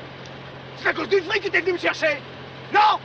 C'est 0.77 0.87
à 0.87 0.93
cause 0.93 1.09
du 1.09 1.21
fric 1.21 1.43
que 1.43 1.49
t'es 1.49 1.61
venu 1.61 1.73
me 1.73 1.77
chercher. 1.77 2.17
Non! 2.73 2.99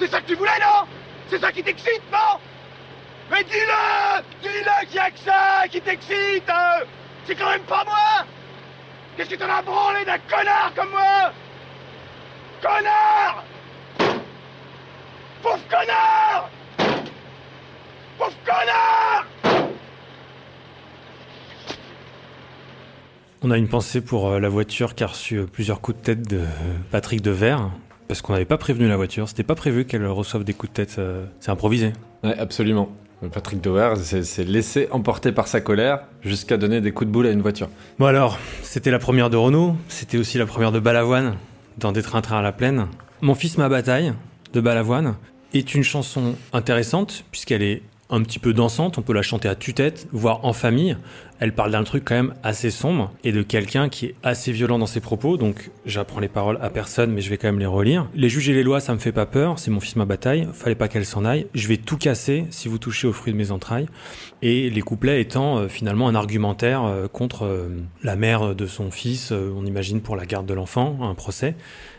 C'est 0.00 0.08
ça 0.08 0.20
que 0.20 0.26
tu 0.26 0.34
voulais, 0.34 0.58
non? 0.60 0.88
C'est 1.28 1.38
ça 1.38 1.52
qui 1.52 1.62
t'excite, 1.62 2.02
non? 2.10 2.40
Mais 3.30 3.44
dis-le 3.44 4.22
Dis-le 4.42 4.86
qu'il 4.86 4.96
y 4.96 4.98
a 4.98 5.10
que 5.10 5.18
ça 5.18 5.68
qui 5.70 5.80
t'excite 5.80 6.48
euh. 6.48 6.84
C'est 7.26 7.34
quand 7.34 7.50
même 7.50 7.62
pas 7.62 7.84
moi 7.84 8.26
Qu'est-ce 9.16 9.30
que 9.30 9.36
t'en 9.36 9.48
as 9.50 9.62
branlé 9.62 10.04
d'un 10.04 10.18
connard 10.18 10.72
comme 10.74 10.90
moi? 10.90 11.32
Connard 12.62 13.44
Pauvre 15.42 15.60
connard 15.68 16.50
Pauvre 18.18 18.36
connard 18.44 19.26
On 23.42 23.50
a 23.50 23.56
une 23.56 23.68
pensée 23.68 24.02
pour 24.02 24.28
euh, 24.28 24.38
la 24.38 24.50
voiture 24.50 24.94
qui 24.94 25.02
a 25.02 25.06
reçu 25.06 25.36
euh, 25.36 25.46
plusieurs 25.46 25.80
coups 25.80 25.96
de 25.96 26.02
tête 26.02 26.28
de 26.28 26.40
euh, 26.40 26.46
Patrick 26.90 27.22
Devers, 27.22 27.70
parce 28.06 28.20
qu'on 28.20 28.34
n'avait 28.34 28.44
pas 28.44 28.58
prévenu 28.58 28.86
la 28.86 28.98
voiture, 28.98 29.28
c'était 29.30 29.44
pas 29.44 29.54
prévu 29.54 29.86
qu'elle 29.86 30.06
reçoive 30.06 30.44
des 30.44 30.52
coups 30.52 30.70
de 30.72 30.74
tête, 30.74 30.96
euh, 30.98 31.24
c'est 31.40 31.50
improvisé. 31.50 31.94
Ouais, 32.22 32.38
absolument. 32.38 32.90
Patrick 33.28 33.60
s'est 33.96 34.22
s'est 34.22 34.44
laissé 34.44 34.88
emporter 34.90 35.32
par 35.32 35.46
sa 35.46 35.60
colère 35.60 36.00
jusqu'à 36.22 36.56
donner 36.56 36.80
des 36.80 36.92
coups 36.92 37.08
de 37.08 37.12
boule 37.12 37.26
à 37.26 37.30
une 37.30 37.42
voiture. 37.42 37.68
Bon 37.98 38.06
alors, 38.06 38.38
c'était 38.62 38.90
la 38.90 38.98
première 38.98 39.28
de 39.28 39.36
Renault, 39.36 39.76
c'était 39.88 40.16
aussi 40.16 40.38
la 40.38 40.46
première 40.46 40.72
de 40.72 40.80
Balavoine, 40.80 41.36
dans 41.76 41.92
Des 41.92 42.02
trains-trains 42.02 42.38
à 42.38 42.42
la 42.42 42.52
plaine. 42.52 42.86
Mon 43.20 43.34
fils 43.34 43.58
ma 43.58 43.68
bataille, 43.68 44.14
de 44.54 44.60
Balavoine, 44.60 45.16
est 45.52 45.74
une 45.74 45.82
chanson 45.82 46.34
intéressante, 46.52 47.24
puisqu'elle 47.30 47.62
est 47.62 47.82
un 48.08 48.22
petit 48.22 48.38
peu 48.38 48.52
dansante, 48.52 48.98
on 48.98 49.02
peut 49.02 49.12
la 49.12 49.22
chanter 49.22 49.48
à 49.48 49.54
tue-tête, 49.54 50.08
voire 50.12 50.44
en 50.44 50.52
famille. 50.52 50.96
Elle 51.40 51.54
parle 51.54 51.72
d'un 51.72 51.84
truc 51.84 52.04
quand 52.04 52.14
même 52.14 52.34
assez 52.42 52.70
sombre 52.70 53.14
et 53.24 53.32
de 53.32 53.42
quelqu'un 53.42 53.88
qui 53.88 54.06
est 54.06 54.14
assez 54.22 54.52
violent 54.52 54.78
dans 54.78 54.86
ses 54.86 55.00
propos, 55.00 55.38
donc 55.38 55.70
j'apprends 55.86 56.20
les 56.20 56.28
paroles 56.28 56.58
à 56.60 56.68
personne, 56.68 57.12
mais 57.12 57.22
je 57.22 57.30
vais 57.30 57.38
quand 57.38 57.48
même 57.48 57.58
les 57.58 57.64
relire. 57.64 58.08
Les 58.14 58.28
juges 58.28 58.50
et 58.50 58.52
les 58.52 58.62
lois, 58.62 58.78
ça 58.78 58.92
me 58.92 58.98
fait 58.98 59.10
pas 59.10 59.24
peur, 59.24 59.58
c'est 59.58 59.70
mon 59.70 59.80
fils 59.80 59.96
ma 59.96 60.04
bataille, 60.04 60.46
fallait 60.52 60.74
pas 60.74 60.88
qu'elle 60.88 61.06
s'en 61.06 61.24
aille. 61.24 61.46
Je 61.54 61.66
vais 61.66 61.78
tout 61.78 61.96
casser 61.96 62.44
si 62.50 62.68
vous 62.68 62.76
touchez 62.76 63.06
aux 63.06 63.14
fruits 63.14 63.32
de 63.32 63.38
mes 63.38 63.52
entrailles. 63.52 63.86
Et 64.42 64.68
les 64.68 64.82
couplets 64.82 65.22
étant 65.22 65.58
euh, 65.58 65.68
finalement 65.68 66.08
un 66.08 66.14
argumentaire 66.14 66.84
euh, 66.84 67.08
contre 67.08 67.46
euh, 67.46 67.68
la 68.02 68.16
mère 68.16 68.54
de 68.54 68.66
son 68.66 68.90
fils, 68.90 69.32
on 69.32 69.64
imagine 69.64 70.02
pour 70.02 70.16
la 70.16 70.26
garde 70.26 70.44
de 70.44 70.52
l'enfant, 70.52 70.98
un 71.02 71.14
procès. 71.14 71.54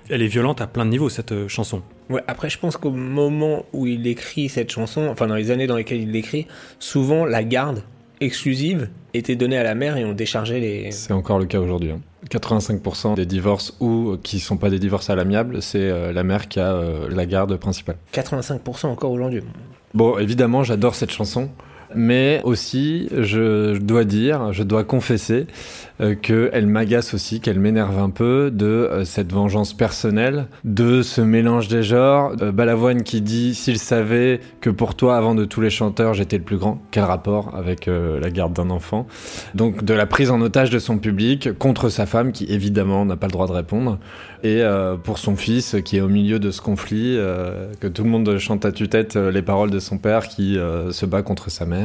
Elle 0.10 0.22
est 0.22 0.28
violente 0.28 0.62
à 0.62 0.68
plein 0.68 0.86
de 0.86 0.92
niveaux 0.92 1.10
cette 1.10 1.48
chanson. 1.48 1.82
Ouais, 2.12 2.22
après, 2.28 2.50
je 2.52 2.60
pense 2.60 2.78
qu'au 2.78 2.92
moment 2.92 3.66
où 3.74 3.88
il 3.88 4.06
écrit 4.06 4.50
cette 4.50 4.72
chanson, 4.72 5.08
enfin 5.08 5.26
dans 5.26 5.36
les 5.36 5.50
années 5.50 5.66
dans 5.66 5.78
lesquelles 5.78 6.02
il 6.02 6.12
l'écrit, 6.12 6.46
souvent 6.78 7.26
la 7.26 7.44
garde 7.44 7.84
exclusive 8.22 8.90
était 9.14 9.36
donnée 9.36 9.58
à 9.58 9.64
la 9.64 9.76
mère 9.76 9.98
et 9.98 10.06
on 10.06 10.14
déchargeait 10.14 10.60
les. 10.60 10.92
C'est 10.92 11.12
encore 11.12 11.40
le 11.40 11.46
cas 11.46 11.60
aujourd'hui. 11.60 11.92
hein. 11.92 12.00
85% 12.30 13.16
des 13.16 13.26
divorces 13.26 13.76
ou 13.80 14.12
euh, 14.12 14.20
qui 14.22 14.40
sont 14.40 14.58
pas 14.58 14.70
des 14.70 14.80
divorces 14.80 15.10
à 15.10 15.16
l'amiable, 15.16 15.62
c'est 15.62 15.80
euh, 15.80 16.14
la 16.14 16.24
mère 16.24 16.48
qui 16.48 16.60
a 16.60 16.74
euh, 16.74 17.10
la 17.10 17.26
garde 17.26 17.56
principale. 17.58 17.98
85% 18.14 18.88
encore 18.88 19.12
aujourd'hui. 19.12 19.42
Bon, 19.94 20.18
évidemment, 20.18 20.64
j'adore 20.64 20.96
cette 20.96 21.12
chanson. 21.12 21.50
Mais 21.96 22.42
aussi, 22.44 23.08
je 23.18 23.78
dois 23.78 24.04
dire, 24.04 24.54
je 24.54 24.64
dois 24.64 24.84
confesser 24.84 25.48
euh, 26.02 26.16
qu'elle 26.16 26.68
m'agace 26.68 27.14
aussi, 27.14 27.40
qu'elle 27.40 27.60
m'énerve 27.60 28.00
un 28.00 28.10
peu 28.10 28.50
de 28.52 28.66
euh, 28.66 29.06
cette 29.06 29.32
vengeance 29.32 29.74
personnelle, 29.74 30.48
de 30.64 31.02
ce 31.02 31.22
mélange 31.22 31.68
des 31.68 31.84
genres. 31.84 32.34
Euh, 32.42 32.52
Balavoine 32.52 33.04
qui 33.04 33.22
dit 33.22 33.54
s'il 33.54 33.78
savait 33.78 34.40
que 34.62 34.70
pour 34.70 34.96
toi, 34.96 35.18
avant 35.18 35.36
de 35.36 35.46
tous 35.46 35.62
les 35.62 35.70
chanteurs, 35.70 36.14
j'étais 36.14 36.38
le 36.38 36.44
plus 36.44 36.58
grand. 36.58 36.82
Quel 36.92 37.04
rapport 37.04 37.56
avec 37.56 37.88
euh, 37.88 38.20
la 38.20 38.30
garde 38.32 38.54
d'un 38.54 38.70
enfant? 38.70 39.06
Donc 39.54 39.84
de 39.84 39.94
la 39.94 40.06
prise 40.06 40.32
en 40.32 40.42
otage 40.42 40.70
de 40.70 40.80
son 40.80 40.98
public 40.98 41.58
contre 41.58 41.90
sa 41.90 42.06
femme 42.06 42.32
qui 42.32 42.46
évidemment 42.46 43.06
n'a 43.06 43.16
pas 43.16 43.28
le 43.28 43.34
droit 43.34 43.48
de 43.48 43.52
répondre 43.52 44.00
et 44.44 44.62
euh, 44.64 44.96
pour 44.96 45.20
son 45.20 45.36
fils 45.36 45.76
qui 45.86 45.98
est 45.98 46.02
au 46.02 46.10
milieu 46.10 46.40
de 46.40 46.50
ce 46.50 46.62
conflit, 46.62 47.18
que 47.80 47.88
tout 47.88 48.04
le 48.04 48.10
monde 48.10 48.38
chante 48.38 48.66
à 48.66 48.72
tue-tête 48.72 49.16
les 49.16 49.42
paroles 49.42 49.70
de 49.70 49.80
son 49.80 49.98
père 49.98 50.28
qui 50.28 50.56
se 50.56 51.06
bat 51.06 51.22
contre 51.22 51.52
sa 51.52 51.66
mère. 51.66 51.81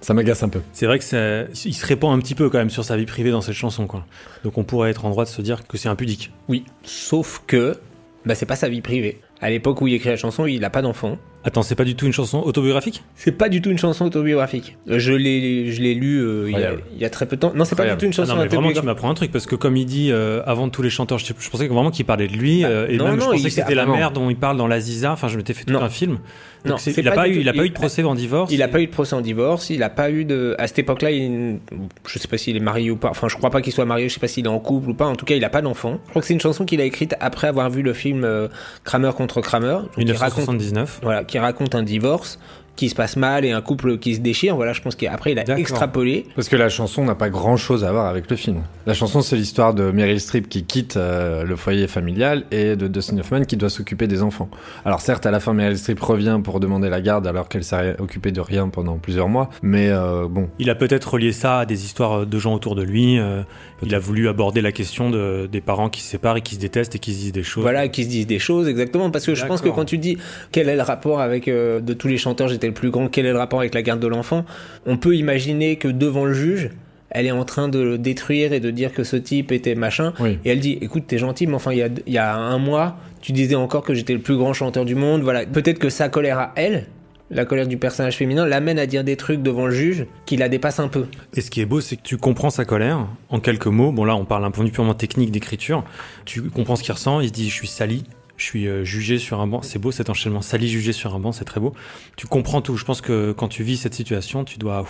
Ça 0.00 0.12
m'agace 0.12 0.42
un 0.42 0.50
peu. 0.50 0.60
C'est 0.72 0.84
vrai 0.84 0.98
que 0.98 1.04
ça, 1.04 1.44
il 1.64 1.74
se 1.74 1.86
répand 1.86 2.14
un 2.16 2.20
petit 2.20 2.34
peu 2.34 2.50
quand 2.50 2.58
même 2.58 2.68
sur 2.68 2.84
sa 2.84 2.96
vie 2.96 3.06
privée 3.06 3.30
dans 3.30 3.40
cette 3.40 3.54
chanson, 3.54 3.86
quoi. 3.86 4.04
Donc 4.42 4.58
on 4.58 4.64
pourrait 4.64 4.90
être 4.90 5.06
en 5.06 5.10
droit 5.10 5.24
de 5.24 5.30
se 5.30 5.40
dire 5.40 5.66
que 5.66 5.78
c'est 5.78 5.88
impudique. 5.88 6.30
Oui, 6.48 6.66
sauf 6.82 7.42
que 7.46 7.78
bah, 8.26 8.34
c'est 8.34 8.44
pas 8.44 8.56
sa 8.56 8.68
vie 8.68 8.82
privée. 8.82 9.20
À 9.40 9.48
l'époque 9.48 9.80
où 9.80 9.86
il 9.86 9.94
écrit 9.94 10.10
la 10.10 10.16
chanson, 10.16 10.46
il 10.46 10.62
a 10.64 10.70
pas 10.70 10.82
d'enfant. 10.82 11.18
Attends, 11.46 11.62
c'est 11.62 11.74
pas 11.74 11.84
du 11.84 11.94
tout 11.94 12.06
une 12.06 12.12
chanson 12.12 12.40
autobiographique? 12.42 13.02
C'est 13.16 13.32
pas 13.32 13.48
du 13.50 13.60
tout 13.60 13.70
une 13.70 13.76
chanson 13.78 14.06
autobiographique. 14.06 14.78
Euh, 14.88 14.98
Je 14.98 15.12
l'ai, 15.12 15.70
je 15.72 15.82
l'ai 15.82 15.94
lu 15.94 16.18
euh, 16.22 16.44
il, 16.46 16.52
y 16.52 16.54
a, 16.54 16.58
Incroyable. 16.58 16.82
il 16.94 17.00
y 17.02 17.04
a 17.04 17.10
très 17.10 17.26
peu 17.26 17.36
de 17.36 17.40
temps. 17.42 17.52
Non, 17.54 17.64
c'est 17.66 17.76
pas 17.76 17.84
du 17.90 17.96
tout 17.98 18.06
une 18.06 18.12
Ah 18.12 18.16
chanson 18.16 18.34
non, 18.36 18.42
mais 18.42 18.46
vraiment, 18.48 18.62
tu 18.62 18.78
autobiographique. 18.78 18.84
m'apprends 18.84 19.10
un 19.10 19.14
truc 19.14 19.30
parce 19.30 19.46
que 19.46 19.54
comme 19.54 19.76
il 19.76 19.84
dit 19.84 20.10
euh, 20.10 20.42
avant 20.46 20.68
tous 20.70 20.80
les 20.82 20.88
chanteurs, 20.90 21.18
je, 21.18 21.26
je 21.38 21.50
pensais 21.50 21.68
vraiment 21.68 21.90
qu'il 21.90 22.06
parlait 22.06 22.28
de 22.28 22.32
lui 22.32 22.64
euh, 22.64 22.86
et 22.88 22.96
non, 22.96 23.04
même 23.04 23.16
non, 23.16 23.26
je 23.26 23.30
pensais 23.32 23.38
il- 23.40 23.44
que 23.44 23.50
c'était 23.50 23.74
la 23.74 23.82
ah, 23.82 23.86
mère 23.86 24.10
dont 24.10 24.30
il 24.30 24.36
parle 24.36 24.56
dans 24.56 24.66
l'Aziza. 24.66 25.12
Enfin, 25.12 25.28
je 25.28 25.36
m'étais 25.36 25.52
fait 25.52 25.64
tout 25.64 25.76
un 25.76 25.88
film. 25.90 26.18
Non, 26.64 26.70
Donc 26.70 26.80
c'est- 26.80 26.92
c'est 26.92 27.02
il 27.02 27.08
a 27.08 27.12
pas 27.12 27.28
eu, 27.28 27.40
il 27.40 27.48
a 27.48 27.52
pas 27.52 27.66
eu 27.66 27.68
de 27.68 27.74
procès 27.74 28.02
en 28.04 28.14
divorce. 28.14 28.50
Il 28.50 28.62
a 28.62 28.68
pas 28.68 28.80
eu 28.80 28.86
de 28.86 28.90
procès 28.90 29.14
en 29.14 29.20
divorce, 29.20 29.68
il 29.68 29.82
a 29.82 29.90
pas 29.90 30.10
eu 30.10 30.24
de. 30.24 30.54
À 30.58 30.66
cette 30.66 30.78
époque-là, 30.78 31.10
il... 31.10 31.58
je 32.06 32.18
sais 32.18 32.26
pas 32.26 32.38
s'il 32.38 32.56
est 32.56 32.60
marié 32.60 32.90
ou 32.90 32.96
pas. 32.96 33.10
Enfin, 33.10 33.28
je 33.28 33.36
crois 33.36 33.50
pas 33.50 33.60
qu'il 33.60 33.74
soit 33.74 33.84
marié, 33.84 34.08
je 34.08 34.14
sais 34.14 34.20
pas 34.20 34.28
s'il 34.28 34.46
est 34.46 34.48
en 34.48 34.60
couple 34.60 34.88
ou 34.88 34.94
pas. 34.94 35.04
En 35.04 35.14
tout 35.14 35.26
cas, 35.26 35.34
il 35.34 35.44
a 35.44 35.50
pas 35.50 35.60
d'enfant. 35.60 35.98
Je 36.06 36.10
crois 36.10 36.22
que 36.22 36.26
c'est 36.26 36.32
une 36.32 36.40
chanson 36.40 36.64
qu'il 36.64 36.80
a 36.80 36.84
écrite 36.84 37.14
après 37.20 37.48
avoir 37.48 37.68
vu 37.68 37.82
le 37.82 37.92
film 37.92 38.26
Kramer 38.84 39.10
contre 39.14 39.42
Kramer. 39.42 39.76
Donc, 39.98 40.06
qui 40.06 40.12
raconte, 40.12 40.48
1979. 40.48 41.00
voilà, 41.02 41.24
qui 41.34 41.40
raconte 41.40 41.74
un 41.74 41.82
divorce 41.82 42.38
qui 42.76 42.88
se 42.88 42.94
passe 42.94 43.16
mal 43.16 43.44
et 43.44 43.52
un 43.52 43.60
couple 43.60 43.98
qui 43.98 44.14
se 44.14 44.20
déchire. 44.20 44.56
Voilà, 44.56 44.72
je 44.72 44.80
pense 44.80 44.96
qu'après, 44.96 45.32
il 45.32 45.38
a 45.38 45.58
extrapolé. 45.58 46.26
Parce 46.34 46.48
que 46.48 46.56
la 46.56 46.68
chanson 46.68 47.04
n'a 47.04 47.14
pas 47.14 47.30
grand 47.30 47.56
chose 47.56 47.84
à 47.84 47.92
voir 47.92 48.06
avec 48.06 48.28
le 48.30 48.36
film. 48.36 48.62
La 48.86 48.94
chanson, 48.94 49.22
c'est 49.22 49.36
l'histoire 49.36 49.74
de 49.74 49.90
Meryl 49.90 50.20
Streep 50.20 50.48
qui 50.48 50.64
quitte 50.64 50.96
euh, 50.96 51.44
le 51.44 51.56
foyer 51.56 51.86
familial 51.86 52.44
et 52.50 52.76
de 52.76 52.88
Dustin 52.88 53.18
Hoffman 53.18 53.44
qui 53.44 53.56
doit 53.56 53.70
s'occuper 53.70 54.06
des 54.06 54.22
enfants. 54.22 54.48
Alors 54.84 55.00
certes, 55.00 55.26
à 55.26 55.30
la 55.30 55.40
fin, 55.40 55.52
Meryl 55.52 55.78
Streep 55.78 56.00
revient 56.00 56.40
pour 56.42 56.60
demander 56.60 56.88
la 56.88 57.00
garde 57.00 57.26
alors 57.26 57.48
qu'elle 57.48 57.64
s'est 57.64 57.96
occupée 57.98 58.32
de 58.32 58.40
rien 58.40 58.68
pendant 58.68 58.98
plusieurs 58.98 59.28
mois. 59.28 59.50
Mais 59.62 59.88
euh, 59.90 60.26
bon, 60.28 60.48
Il 60.58 60.70
a 60.70 60.74
peut-être 60.74 61.14
relié 61.14 61.32
ça 61.32 61.60
à 61.60 61.66
des 61.66 61.84
histoires 61.84 62.26
de 62.26 62.38
gens 62.38 62.54
autour 62.54 62.74
de 62.74 62.82
lui. 62.82 63.18
euh, 63.18 63.42
il 63.82 63.94
a 63.94 63.98
voulu 63.98 64.28
aborder 64.28 64.62
la 64.62 64.72
question 64.72 65.10
de, 65.10 65.46
des 65.50 65.60
parents 65.60 65.90
qui 65.90 66.00
se 66.00 66.08
séparent 66.08 66.36
et 66.36 66.40
qui 66.40 66.54
se 66.54 66.60
détestent 66.60 66.94
et 66.94 66.98
qui 66.98 67.12
se 67.12 67.18
disent 67.18 67.32
des 67.32 67.42
choses. 67.42 67.62
Voilà, 67.62 67.88
qui 67.88 68.04
se 68.04 68.08
disent 68.08 68.26
des 68.26 68.38
choses, 68.38 68.68
exactement. 68.68 69.10
Parce 69.10 69.26
que 69.26 69.34
je 69.34 69.44
pense 69.46 69.60
que 69.60 69.68
quand 69.68 69.84
tu 69.84 69.98
dis 69.98 70.16
quel 70.52 70.68
est 70.68 70.76
le 70.76 70.82
rapport 70.82 71.20
avec, 71.20 71.48
euh, 71.48 71.80
de 71.80 71.92
tous 71.92 72.08
les 72.08 72.16
chanteurs, 72.16 72.48
j'étais 72.48 72.63
le 72.68 72.74
plus 72.74 72.90
grand, 72.90 73.08
quel 73.08 73.26
est 73.26 73.32
le 73.32 73.38
rapport 73.38 73.60
avec 73.60 73.74
la 73.74 73.82
garde 73.82 74.00
de 74.00 74.06
l'enfant, 74.06 74.44
on 74.86 74.96
peut 74.96 75.16
imaginer 75.16 75.76
que 75.76 75.88
devant 75.88 76.24
le 76.24 76.34
juge, 76.34 76.70
elle 77.10 77.26
est 77.26 77.32
en 77.32 77.44
train 77.44 77.68
de 77.68 77.78
le 77.78 77.98
détruire 77.98 78.52
et 78.52 78.60
de 78.60 78.70
dire 78.70 78.92
que 78.92 79.04
ce 79.04 79.16
type 79.16 79.52
était 79.52 79.76
machin. 79.76 80.12
Oui. 80.18 80.38
Et 80.44 80.50
elle 80.50 80.60
dit, 80.60 80.78
écoute, 80.80 81.04
t'es 81.06 81.18
gentil, 81.18 81.46
mais 81.46 81.54
enfin, 81.54 81.72
il 81.72 81.78
y 81.78 81.82
a, 81.82 81.88
il 82.06 82.12
y 82.12 82.18
a 82.18 82.34
un 82.34 82.58
mois, 82.58 82.96
tu 83.22 83.32
disais 83.32 83.54
encore 83.54 83.82
que 83.82 83.94
j'étais 83.94 84.14
le 84.14 84.20
plus 84.20 84.36
grand 84.36 84.52
chanteur 84.52 84.84
du 84.84 84.96
monde. 84.96 85.22
Voilà. 85.22 85.46
Peut-être 85.46 85.78
que 85.78 85.90
sa 85.90 86.08
colère 86.08 86.38
à 86.38 86.52
elle, 86.56 86.86
la 87.30 87.44
colère 87.44 87.68
du 87.68 87.76
personnage 87.76 88.16
féminin, 88.16 88.46
l'amène 88.46 88.78
à 88.78 88.86
dire 88.86 89.04
des 89.04 89.16
trucs 89.16 89.42
devant 89.42 89.66
le 89.66 89.72
juge 89.72 90.06
qui 90.26 90.36
la 90.36 90.48
dépassent 90.48 90.80
un 90.80 90.88
peu. 90.88 91.06
Et 91.34 91.40
ce 91.40 91.50
qui 91.50 91.60
est 91.60 91.66
beau, 91.66 91.80
c'est 91.80 91.96
que 91.96 92.02
tu 92.02 92.16
comprends 92.16 92.50
sa 92.50 92.64
colère 92.64 93.06
en 93.30 93.40
quelques 93.40 93.66
mots. 93.66 93.92
Bon, 93.92 94.04
là, 94.04 94.16
on 94.16 94.24
parle 94.24 94.44
un 94.44 94.50
point 94.50 94.64
de 94.64 94.68
vue 94.68 94.74
purement 94.74 94.94
technique 94.94 95.30
d'écriture. 95.30 95.84
Tu 96.24 96.42
comprends 96.42 96.76
ce 96.76 96.82
qu'il 96.82 96.92
ressent. 96.92 97.20
Il 97.20 97.28
se 97.28 97.32
dit 97.32 97.48
Je 97.48 97.54
suis 97.54 97.68
sali, 97.68 98.04
je 98.36 98.44
suis 98.44 98.66
euh, 98.66 98.84
jugé 98.84 99.18
sur 99.18 99.40
un 99.40 99.46
banc. 99.46 99.62
C'est 99.62 99.78
beau 99.78 99.92
cet 99.92 100.10
enchaînement. 100.10 100.42
Sali, 100.42 100.68
jugé 100.68 100.92
sur 100.92 101.14
un 101.14 101.18
banc, 101.20 101.32
c'est 101.32 101.44
très 101.44 101.60
beau. 101.60 101.72
Tu 102.16 102.26
comprends 102.26 102.60
tout. 102.62 102.76
Je 102.76 102.84
pense 102.84 103.00
que 103.00 103.32
quand 103.32 103.48
tu 103.48 103.62
vis 103.62 103.76
cette 103.76 103.94
situation, 103.94 104.44
tu 104.44 104.58
dois. 104.58 104.86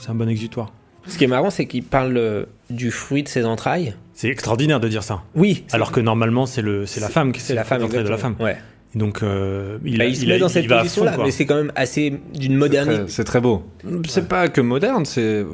C'est 0.00 0.10
un 0.10 0.14
bon 0.14 0.28
exutoire. 0.28 0.72
Ce 1.06 1.18
qui 1.18 1.24
est 1.24 1.28
marrant, 1.28 1.50
c'est 1.50 1.66
qu'il 1.66 1.84
parle 1.84 2.16
euh, 2.16 2.44
du 2.70 2.90
fruit 2.90 3.22
de 3.22 3.28
ses 3.28 3.44
entrailles. 3.44 3.94
C'est 4.12 4.28
extraordinaire 4.28 4.80
de 4.80 4.88
dire 4.88 5.02
ça. 5.04 5.22
Oui. 5.34 5.64
Alors 5.72 5.92
que 5.92 6.00
normalement, 6.00 6.46
c'est 6.46 6.62
le, 6.62 6.84
c'est 6.86 7.00
la 7.00 7.08
femme 7.08 7.32
qui 7.32 7.40
C'est 7.40 7.54
la 7.54 7.64
femme, 7.64 7.82
l'entrée 7.82 8.02
de 8.02 8.08
la 8.08 8.18
femme. 8.18 8.34
Ouais. 8.40 8.56
Et 8.94 8.98
donc, 8.98 9.22
euh, 9.22 9.78
il, 9.84 9.98
Bah, 9.98 10.04
a- 10.04 10.06
il 10.06 10.16
se 10.16 10.22
il 10.24 10.30
a- 10.32 10.34
met 10.34 10.40
dans 10.40 10.48
cette 10.48 10.66
position-là, 10.66 11.16
mais 11.22 11.30
c'est 11.30 11.44
quand 11.46 11.54
même 11.56 11.70
assez 11.76 12.18
d'une 12.34 12.56
modernité. 12.56 13.02
très- 13.02 13.08
c'est 13.08 13.24
très 13.24 13.40
beau. 13.40 13.62
C'est 14.08 14.26
pas 14.26 14.48
que 14.48 14.60
moderne, 14.62 15.04
c'est. 15.04 15.44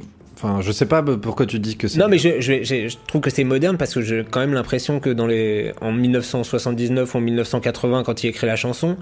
Enfin, 0.42 0.60
je 0.60 0.72
sais 0.72 0.86
pas 0.86 1.02
pourquoi 1.02 1.46
tu 1.46 1.60
dis 1.60 1.76
que 1.76 1.86
c'est. 1.86 1.98
Non, 2.00 2.08
mais 2.08 2.18
je, 2.18 2.40
je, 2.40 2.64
je- 2.64 2.88
je 2.88 2.96
trouve 3.06 3.20
que 3.20 3.30
c'est 3.30 3.44
moderne 3.44 3.76
parce 3.76 3.94
que 3.94 4.00
j'ai 4.00 4.24
quand 4.28 4.40
même 4.40 4.54
l'impression 4.54 4.98
que 4.98 5.10
dans 5.10 5.26
les 5.28 5.72
en 5.80 5.92
1979 5.92 7.14
ou 7.14 7.18
en 7.18 7.20
1980, 7.20 8.02
quand 8.02 8.24
il 8.24 8.28
écrit 8.28 8.46
la 8.48 8.56
chanson, 8.56 8.96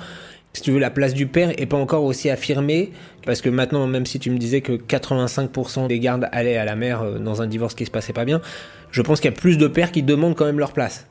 si 0.53 0.63
tu 0.63 0.71
veux, 0.73 0.79
la 0.79 0.91
place 0.91 1.15
du 1.15 1.27
père 1.27 1.51
est 1.61 1.67
pas 1.67 1.77
encore 1.79 2.05
aussi 2.05 2.29
affirmée 2.29 2.91
parce 3.25 3.41
que 3.41 3.49
maintenant, 3.49 3.87
même 3.87 4.05
si 4.05 4.19
tu 4.19 4.31
me 4.31 4.37
disais 4.39 4.61
que 4.61 4.73
85% 4.73 5.87
des 5.87 5.99
gardes 5.99 6.29
allaient 6.33 6.57
à 6.57 6.65
la 6.65 6.77
mère 6.77 7.03
euh, 7.03 7.19
dans 7.19 7.41
un 7.41 7.47
divorce 7.47 7.75
qui 7.75 7.87
se 7.87 7.91
passait 7.91 8.13
pas 8.13 8.25
bien, 8.25 8.41
je 8.91 9.01
pense 9.03 9.21
qu'il 9.21 9.31
y 9.31 9.35
a 9.35 9.37
plus 9.37 9.57
de 9.57 9.67
pères 9.69 9.93
qui 9.93 10.03
demandent 10.03 10.35
quand 10.35 10.47
même 10.47 10.59
leur 10.59 10.73
place. 10.73 11.07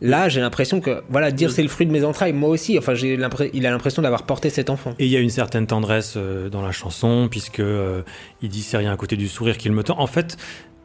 Là, 0.00 0.28
j'ai 0.28 0.40
l'impression 0.40 0.80
que, 0.80 1.02
voilà, 1.08 1.30
dire 1.30 1.50
c'est 1.50 1.62
le 1.62 1.68
fruit 1.68 1.86
de 1.86 1.92
mes 1.92 2.04
entrailles, 2.04 2.32
moi 2.32 2.48
aussi, 2.50 2.78
enfin, 2.78 2.94
j'ai 2.94 3.14
il 3.14 3.66
a 3.66 3.70
l'impression 3.70 4.02
d'avoir 4.02 4.24
porté 4.24 4.50
cet 4.50 4.70
enfant. 4.70 4.94
Et 4.98 5.06
il 5.06 5.10
y 5.10 5.16
a 5.16 5.20
une 5.20 5.30
certaine 5.30 5.66
tendresse 5.66 6.14
euh, 6.16 6.48
dans 6.48 6.62
la 6.62 6.72
chanson, 6.72 7.28
puisque 7.30 7.60
euh, 7.60 8.02
il 8.42 8.48
dit 8.48 8.62
c'est 8.62 8.76
rien 8.76 8.92
à 8.92 8.96
côté 8.96 9.16
du 9.16 9.28
sourire 9.28 9.58
qu'il 9.58 9.72
me 9.72 9.82
tend. 9.82 9.98
En 9.98 10.06
fait, 10.06 10.36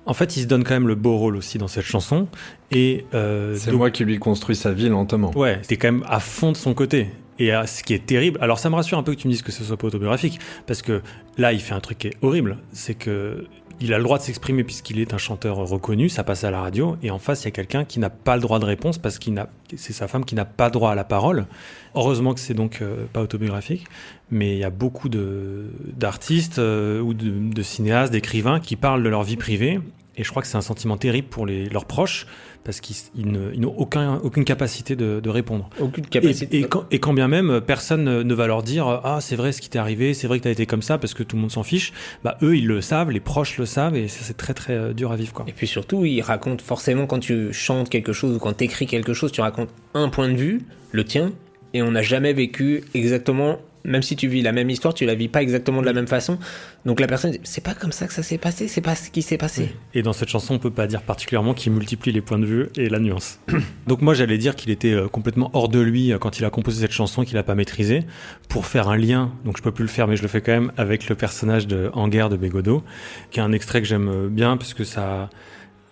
en 0.05 0.13
fait, 0.13 0.37
il 0.37 0.43
se 0.43 0.47
donne 0.47 0.63
quand 0.63 0.73
même 0.73 0.87
le 0.87 0.95
beau 0.95 1.17
rôle 1.17 1.35
aussi 1.35 1.57
dans 1.57 1.67
cette 1.67 1.83
chanson. 1.85 2.27
Et 2.71 3.05
euh, 3.13 3.55
C'est 3.57 3.71
donc- 3.71 3.79
moi 3.79 3.91
qui 3.91 4.05
lui 4.05 4.19
construis 4.19 4.55
sa 4.55 4.71
vie 4.71 4.89
lentement. 4.89 5.31
Ouais, 5.37 5.61
t'es 5.67 5.77
quand 5.77 5.91
même 5.91 6.05
à 6.07 6.19
fond 6.19 6.51
de 6.51 6.57
son 6.57 6.73
côté. 6.73 7.07
Et 7.39 7.53
euh, 7.53 7.65
ce 7.65 7.83
qui 7.83 7.93
est 7.93 8.05
terrible, 8.05 8.39
alors 8.41 8.59
ça 8.59 8.69
me 8.69 8.75
rassure 8.75 8.97
un 8.97 9.03
peu 9.03 9.13
que 9.13 9.19
tu 9.19 9.27
me 9.27 9.33
dises 9.33 9.41
que 9.41 9.51
ce 9.51 9.63
soit 9.63 9.77
pas 9.77 9.87
autobiographique, 9.87 10.39
parce 10.65 10.81
que 10.81 11.01
là, 11.37 11.53
il 11.53 11.59
fait 11.59 11.73
un 11.73 11.79
truc 11.79 11.99
qui 11.99 12.07
est 12.07 12.17
horrible, 12.21 12.57
c'est 12.71 12.95
que 12.95 13.45
il 13.79 13.93
a 13.93 13.97
le 13.97 14.03
droit 14.03 14.17
de 14.17 14.23
s'exprimer 14.23 14.63
puisqu'il 14.63 14.99
est 14.99 15.13
un 15.13 15.17
chanteur 15.17 15.57
reconnu, 15.57 16.09
ça 16.09 16.23
passe 16.23 16.43
à 16.43 16.51
la 16.51 16.61
radio, 16.61 16.97
et 17.03 17.11
en 17.11 17.19
face, 17.19 17.43
il 17.43 17.45
y 17.45 17.47
a 17.49 17.51
quelqu'un 17.51 17.85
qui 17.85 17.99
n'a 17.99 18.09
pas 18.09 18.35
le 18.35 18.41
droit 18.41 18.59
de 18.59 18.65
réponse 18.65 18.97
parce 18.97 19.19
qu'il 19.19 19.33
n'a, 19.33 19.49
c'est 19.75 19.93
sa 19.93 20.07
femme 20.07 20.25
qui 20.25 20.35
n'a 20.35 20.45
pas 20.45 20.69
droit 20.69 20.91
à 20.91 20.95
la 20.95 21.03
parole. 21.03 21.45
Heureusement 21.93 22.33
que 22.33 22.39
c'est 22.39 22.53
donc 22.53 22.81
euh, 22.81 23.05
pas 23.13 23.21
autobiographique, 23.21 23.85
mais 24.31 24.53
il 24.53 24.59
y 24.59 24.63
a 24.63 24.69
beaucoup 24.69 25.09
de 25.09 25.65
d'artistes 25.95 26.59
euh, 26.59 27.01
ou 27.01 27.13
de, 27.13 27.53
de 27.53 27.61
cinéastes, 27.61 28.11
d'écrivains 28.11 28.59
qui 28.59 28.75
parlent 28.75 29.03
de 29.03 29.09
leur 29.09 29.23
vie 29.23 29.37
privée, 29.37 29.79
et 30.17 30.23
je 30.23 30.29
crois 30.29 30.41
que 30.41 30.47
c'est 30.47 30.57
un 30.57 30.61
sentiment 30.61 30.97
terrible 30.97 31.27
pour 31.27 31.45
les, 31.45 31.69
leurs 31.69 31.85
proches 31.85 32.25
parce 32.63 32.81
qu'ils 32.81 32.97
ils 33.15 33.27
ils 33.53 33.61
n'ont 33.61 33.73
aucun, 33.77 34.15
aucune 34.23 34.43
capacité 34.43 34.95
de, 34.95 35.21
de 35.21 35.29
répondre. 35.29 35.69
Aucune 35.79 36.05
capacité. 36.05 36.57
Et, 36.57 36.61
et 36.61 36.63
quand, 36.65 36.85
et 36.91 36.99
quand 36.99 37.13
bien 37.13 37.27
même, 37.29 37.61
personne 37.61 38.23
ne 38.23 38.33
va 38.33 38.47
leur 38.47 38.61
dire 38.61 38.87
Ah, 39.03 39.19
c'est 39.21 39.37
vrai 39.37 39.53
ce 39.53 39.61
qui 39.61 39.69
t'est 39.69 39.79
arrivé, 39.79 40.13
c'est 40.13 40.27
vrai 40.27 40.39
que 40.39 40.43
t'as 40.43 40.51
été 40.51 40.65
comme 40.65 40.81
ça 40.81 40.97
parce 40.97 41.13
que 41.13 41.23
tout 41.23 41.37
le 41.37 41.43
monde 41.43 41.51
s'en 41.51 41.63
fiche. 41.63 41.93
Bah, 42.23 42.37
eux, 42.41 42.57
ils 42.57 42.67
le 42.67 42.81
savent, 42.81 43.11
les 43.11 43.21
proches 43.21 43.57
le 43.57 43.65
savent 43.65 43.95
et 43.95 44.09
ça, 44.09 44.19
c'est 44.23 44.35
très 44.35 44.53
très 44.53 44.73
euh, 44.73 44.93
dur 44.93 45.11
à 45.11 45.15
vivre. 45.15 45.31
Quoi. 45.31 45.45
Et 45.47 45.53
puis 45.53 45.67
surtout, 45.67 46.03
il 46.03 46.19
raconte 46.21 46.61
forcément 46.61 47.05
quand 47.05 47.19
tu 47.19 47.53
chantes 47.53 47.89
quelque 47.89 48.11
chose 48.11 48.35
ou 48.35 48.39
quand 48.39 48.57
tu 48.57 48.65
écris 48.65 48.85
quelque 48.85 49.13
chose, 49.13 49.31
tu 49.31 49.41
racontes 49.41 49.69
un 49.93 50.09
point 50.09 50.27
de 50.27 50.35
vue, 50.35 50.61
le 50.91 51.05
tien, 51.05 51.31
et 51.73 51.81
on 51.81 51.91
n'a 51.91 52.01
jamais 52.01 52.33
vécu 52.33 52.83
exactement, 52.93 53.59
même 53.87 54.03
si 54.03 54.15
tu 54.15 54.27
vis 54.27 54.41
la 54.41 54.51
même 54.51 54.69
histoire, 54.69 54.93
tu 54.93 55.05
la 55.05 55.15
vis 55.15 55.29
pas 55.29 55.41
exactement 55.41 55.81
de 55.81 55.85
la 55.85 55.93
même 55.93 56.07
façon. 56.07 56.37
Donc 56.85 56.99
la 56.99 57.07
personne, 57.07 57.35
c'est 57.43 57.63
pas 57.63 57.73
comme 57.73 57.91
ça 57.91 58.05
que 58.05 58.13
ça 58.13 58.21
s'est 58.21 58.37
passé, 58.37 58.67
c'est 58.67 58.81
pas 58.81 58.95
ce 58.95 59.09
qui 59.09 59.21
s'est 59.21 59.37
passé. 59.37 59.73
Et 59.93 60.01
dans 60.03 60.13
cette 60.13 60.29
chanson, 60.29 60.55
on 60.55 60.59
peut 60.59 60.71
pas 60.71 60.87
dire 60.87 61.01
particulièrement 61.01 61.53
qu'il 61.53 61.71
multiplie 61.71 62.11
les 62.11 62.21
points 62.21 62.37
de 62.37 62.45
vue 62.45 62.67
et 62.77 62.89
la 62.89 62.99
nuance. 62.99 63.39
Donc 63.87 64.01
moi, 64.01 64.13
j'allais 64.13 64.37
dire 64.37 64.55
qu'il 64.55 64.69
était 64.71 64.93
euh, 64.93 65.07
complètement 65.07 65.49
hors 65.53 65.69
de 65.69 65.79
lui 65.79 66.11
euh, 66.11 66.17
quand 66.17 66.39
il 66.39 66.45
a 66.45 66.49
composé 66.49 66.81
cette 66.81 66.91
chanson 66.91 67.23
qu'il 67.23 67.37
a 67.37 67.43
pas 67.43 67.55
maîtrisée 67.55 68.03
pour 68.49 68.65
faire 68.65 68.89
un 68.89 68.97
lien. 68.97 69.31
Donc 69.45 69.57
je 69.57 69.63
peux 69.63 69.71
plus 69.71 69.83
le 69.83 69.89
faire, 69.89 70.07
mais 70.07 70.17
je 70.17 70.21
le 70.21 70.27
fais 70.27 70.41
quand 70.41 70.51
même 70.51 70.71
avec 70.77 71.07
le 71.07 71.15
personnage 71.15 71.67
de 71.67 71.89
En 71.93 72.09
guerre 72.09 72.29
de 72.29 72.37
Bégodeau, 72.37 72.83
qui 73.31 73.39
est 73.39 73.43
un 73.43 73.53
extrait 73.53 73.81
que 73.81 73.87
j'aime 73.87 74.09
euh, 74.09 74.27
bien 74.27 74.57
parce 74.57 74.73
que 74.73 74.83
ça, 74.83 75.29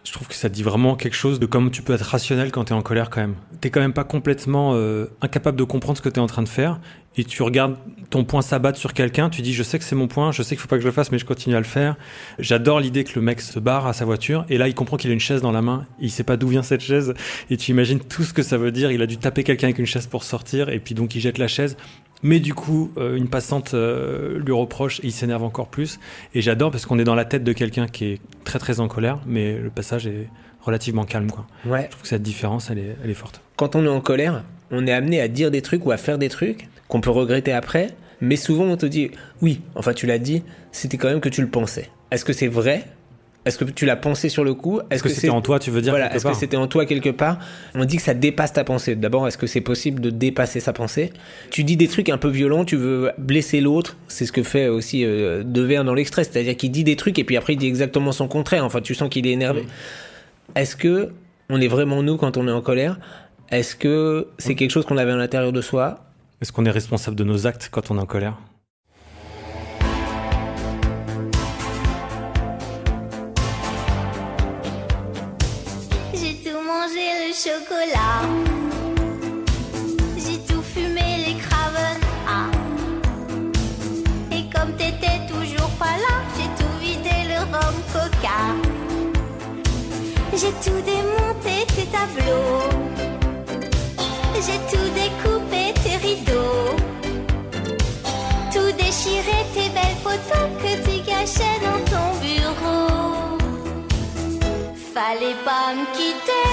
je 0.05 0.11
trouve 0.11 0.27
que 0.27 0.35
ça 0.35 0.49
dit 0.49 0.63
vraiment 0.63 0.95
quelque 0.95 1.15
chose 1.15 1.39
de 1.39 1.47
comment 1.47 1.69
tu 1.69 1.81
peux 1.81 1.93
être 1.93 2.03
rationnel 2.03 2.51
quand 2.51 2.65
tu 2.65 2.73
es 2.73 2.75
en 2.75 2.83
colère 2.83 3.09
quand 3.09 3.21
même. 3.21 3.35
T'es 3.59 3.71
quand 3.71 3.79
même 3.79 3.93
pas 3.93 4.03
complètement 4.03 4.73
euh, 4.75 5.07
incapable 5.21 5.57
de 5.57 5.63
comprendre 5.63 5.97
ce 5.97 6.03
que 6.03 6.09
tu 6.09 6.17
es 6.17 6.19
en 6.19 6.27
train 6.27 6.43
de 6.43 6.49
faire 6.49 6.79
et 7.17 7.23
tu 7.23 7.41
regardes 7.43 7.77
ton 8.09 8.23
point 8.23 8.41
s'abattre 8.41 8.77
sur 8.77 8.93
quelqu'un, 8.93 9.29
tu 9.29 9.41
dis 9.41 9.53
je 9.53 9.63
sais 9.63 9.79
que 9.79 9.85
c'est 9.85 9.95
mon 9.95 10.07
point, 10.07 10.31
je 10.31 10.43
sais 10.43 10.55
qu'il 10.55 10.61
faut 10.61 10.67
pas 10.67 10.75
que 10.75 10.81
je 10.81 10.87
le 10.87 10.91
fasse 10.91 11.11
mais 11.11 11.17
je 11.17 11.25
continue 11.25 11.55
à 11.55 11.59
le 11.59 11.65
faire. 11.65 11.95
J'adore 12.37 12.79
l'idée 12.79 13.03
que 13.03 13.11
le 13.15 13.21
mec 13.21 13.41
se 13.41 13.57
barre 13.57 13.87
à 13.87 13.93
sa 13.93 14.05
voiture 14.05 14.45
et 14.49 14.57
là 14.59 14.67
il 14.67 14.75
comprend 14.75 14.97
qu'il 14.97 15.09
a 15.09 15.13
une 15.13 15.19
chaise 15.19 15.41
dans 15.41 15.51
la 15.51 15.63
main, 15.63 15.87
il 15.99 16.11
sait 16.11 16.23
pas 16.23 16.37
d'où 16.37 16.49
vient 16.49 16.63
cette 16.63 16.81
chaise 16.81 17.15
et 17.49 17.57
tu 17.57 17.71
imagines 17.71 17.99
tout 17.99 18.23
ce 18.23 18.33
que 18.33 18.43
ça 18.43 18.57
veut 18.57 18.71
dire, 18.71 18.91
il 18.91 19.01
a 19.01 19.07
dû 19.07 19.17
taper 19.17 19.43
quelqu'un 19.43 19.67
avec 19.67 19.79
une 19.79 19.87
chaise 19.87 20.05
pour 20.05 20.23
sortir 20.23 20.69
et 20.69 20.79
puis 20.79 20.93
donc 20.93 21.15
il 21.15 21.21
jette 21.21 21.39
la 21.39 21.47
chaise. 21.47 21.77
Mais 22.23 22.39
du 22.39 22.53
coup, 22.53 22.91
euh, 22.97 23.15
une 23.15 23.27
passante 23.27 23.73
euh, 23.73 24.39
lui 24.39 24.53
reproche 24.53 24.99
et 25.01 25.07
il 25.07 25.11
s'énerve 25.11 25.43
encore 25.43 25.67
plus. 25.67 25.99
Et 26.33 26.41
j'adore 26.41 26.71
parce 26.71 26.85
qu'on 26.85 26.97
est 26.99 27.03
dans 27.03 27.15
la 27.15 27.25
tête 27.25 27.43
de 27.43 27.53
quelqu'un 27.53 27.87
qui 27.87 28.05
est 28.05 28.21
très 28.43 28.59
très 28.59 28.79
en 28.79 28.87
colère, 28.87 29.19
mais 29.25 29.57
le 29.57 29.69
passage 29.69 30.07
est 30.07 30.27
relativement 30.61 31.03
calme. 31.03 31.29
Quoi. 31.29 31.45
Ouais. 31.65 31.83
Je 31.83 31.89
trouve 31.89 32.01
que 32.01 32.07
cette 32.07 32.23
différence, 32.23 32.71
elle 32.71 32.79
est, 32.79 32.97
elle 33.03 33.09
est 33.09 33.15
forte. 33.15 33.41
Quand 33.57 33.75
on 33.75 33.85
est 33.85 33.89
en 33.89 34.01
colère, 34.01 34.43
on 34.71 34.87
est 34.87 34.91
amené 34.91 35.21
à 35.21 35.27
dire 35.27 35.51
des 35.51 35.61
trucs 35.61 35.85
ou 35.85 35.91
à 35.91 35.97
faire 35.97 36.17
des 36.17 36.29
trucs 36.29 36.67
qu'on 36.87 37.01
peut 37.01 37.11
regretter 37.11 37.51
après, 37.51 37.95
mais 38.21 38.35
souvent 38.35 38.65
on 38.65 38.77
te 38.77 38.85
dit, 38.85 39.11
oui, 39.41 39.61
enfin 39.75 39.93
tu 39.93 40.07
l'as 40.07 40.19
dit, 40.19 40.43
c'était 40.71 40.97
quand 40.97 41.09
même 41.09 41.21
que 41.21 41.29
tu 41.29 41.41
le 41.41 41.49
pensais. 41.49 41.89
Est-ce 42.11 42.25
que 42.25 42.33
c'est 42.33 42.47
vrai 42.47 42.85
Est-ce 43.45 43.59
que 43.59 43.65
tu 43.65 43.85
l'as 43.85 43.95
pensé 43.95 44.27
sur 44.27 44.43
le 44.43 44.55
coup? 44.55 44.81
Est-ce 44.89 45.03
que 45.03 45.09
c'était 45.09 45.29
en 45.29 45.41
toi, 45.41 45.59
tu 45.59 45.69
veux 45.69 45.81
dire 45.81 45.91
Voilà, 45.91 46.13
est-ce 46.15 46.25
que 46.25 46.33
c'était 46.33 46.57
en 46.57 46.67
toi 46.67 46.85
quelque 46.85 47.11
part? 47.11 47.37
On 47.75 47.85
dit 47.85 47.97
que 47.97 48.01
ça 48.01 48.15
dépasse 48.15 48.53
ta 48.53 48.63
pensée. 48.63 48.95
D'abord, 48.95 49.27
est-ce 49.27 49.37
que 49.37 49.45
c'est 49.45 49.61
possible 49.61 50.01
de 50.01 50.09
dépasser 50.09 50.59
sa 50.59 50.73
pensée? 50.73 51.13
Tu 51.51 51.63
dis 51.63 51.77
des 51.77 51.87
trucs 51.87 52.09
un 52.09 52.17
peu 52.17 52.29
violents, 52.29 52.65
tu 52.65 52.75
veux 52.75 53.11
blesser 53.19 53.61
l'autre. 53.61 53.97
C'est 54.07 54.25
ce 54.25 54.31
que 54.31 54.41
fait 54.41 54.67
aussi 54.67 55.05
euh, 55.05 55.43
Devers 55.45 55.83
dans 55.83 55.93
l'extrait, 55.93 56.23
c'est-à-dire 56.23 56.57
qu'il 56.57 56.71
dit 56.71 56.83
des 56.83 56.95
trucs 56.95 57.19
et 57.19 57.23
puis 57.23 57.37
après 57.37 57.53
il 57.53 57.57
dit 57.57 57.67
exactement 57.67 58.11
son 58.11 58.27
contraire. 58.27 58.65
Enfin, 58.65 58.81
tu 58.81 58.95
sens 58.95 59.09
qu'il 59.09 59.27
est 59.27 59.31
énervé. 59.31 59.65
Est-ce 60.55 60.75
que 60.75 61.11
on 61.49 61.61
est 61.61 61.67
vraiment 61.67 62.01
nous 62.01 62.17
quand 62.17 62.37
on 62.37 62.47
est 62.47 62.51
en 62.51 62.61
colère? 62.61 62.97
Est-ce 63.51 63.75
que 63.75 64.27
c'est 64.39 64.55
quelque 64.55 64.71
chose 64.71 64.85
qu'on 64.85 64.97
avait 64.97 65.11
à 65.11 65.17
l'intérieur 65.17 65.51
de 65.51 65.61
soi? 65.61 65.99
Est-ce 66.41 66.51
qu'on 66.51 66.65
est 66.65 66.71
responsable 66.71 67.15
de 67.15 67.23
nos 67.23 67.45
actes 67.45 67.69
quand 67.71 67.91
on 67.91 67.97
est 67.97 68.01
en 68.01 68.07
colère? 68.07 68.37
J'ai 90.37 90.51
tout 90.51 90.81
démonté 90.81 91.65
tes 91.73 91.85
tableaux. 91.85 92.67
J'ai 94.35 94.59
tout 94.69 94.89
découpé 94.93 95.73
tes 95.81 95.95
rideaux. 95.95 96.75
Tout 98.51 98.71
déchiré 98.77 99.37
tes 99.53 99.69
belles 99.69 99.99
photos 100.03 100.49
que 100.61 100.71
tu 100.83 100.95
cachais 101.03 101.57
dans 101.63 101.81
ton 101.89 102.07
bureau. 102.19 103.37
Fallait 104.93 105.39
pas 105.45 105.73
me 105.73 105.85
quitter, 105.95 106.51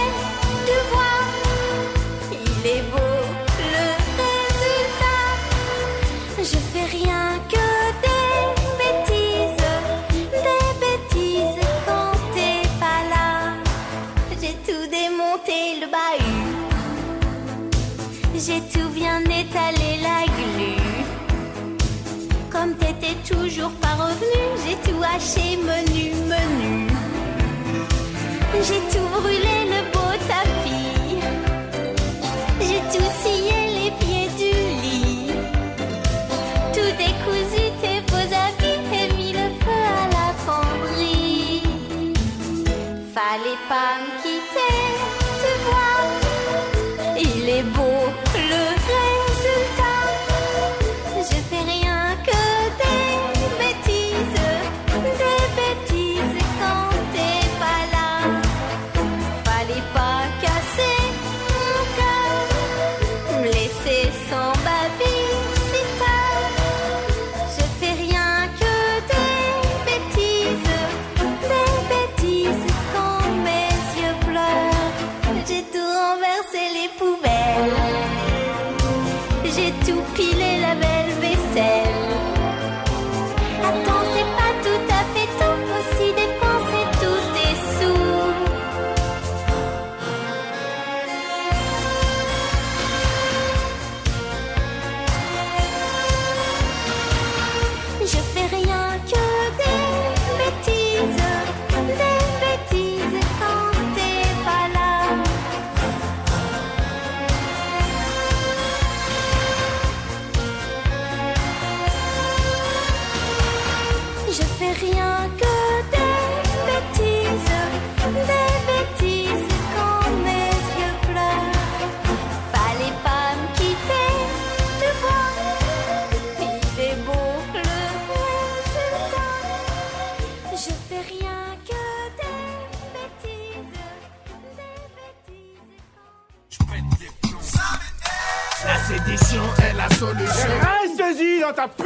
J'ai 18.45 18.61
tout 18.61 18.89
bien 18.89 19.21
étalé 19.21 20.01
la 20.03 20.25
glu. 20.27 20.75
Comme 22.51 22.75
t'étais 22.75 23.15
toujours 23.25 23.71
pas 23.81 23.95
revenu, 23.95 24.43
j'ai 24.67 24.75
tout 24.91 25.01
haché 25.01 25.57
menu, 25.59 26.11
menu. 26.27 26.89
J'ai 28.67 28.81
tout 28.93 29.07
brûlé 29.21 29.62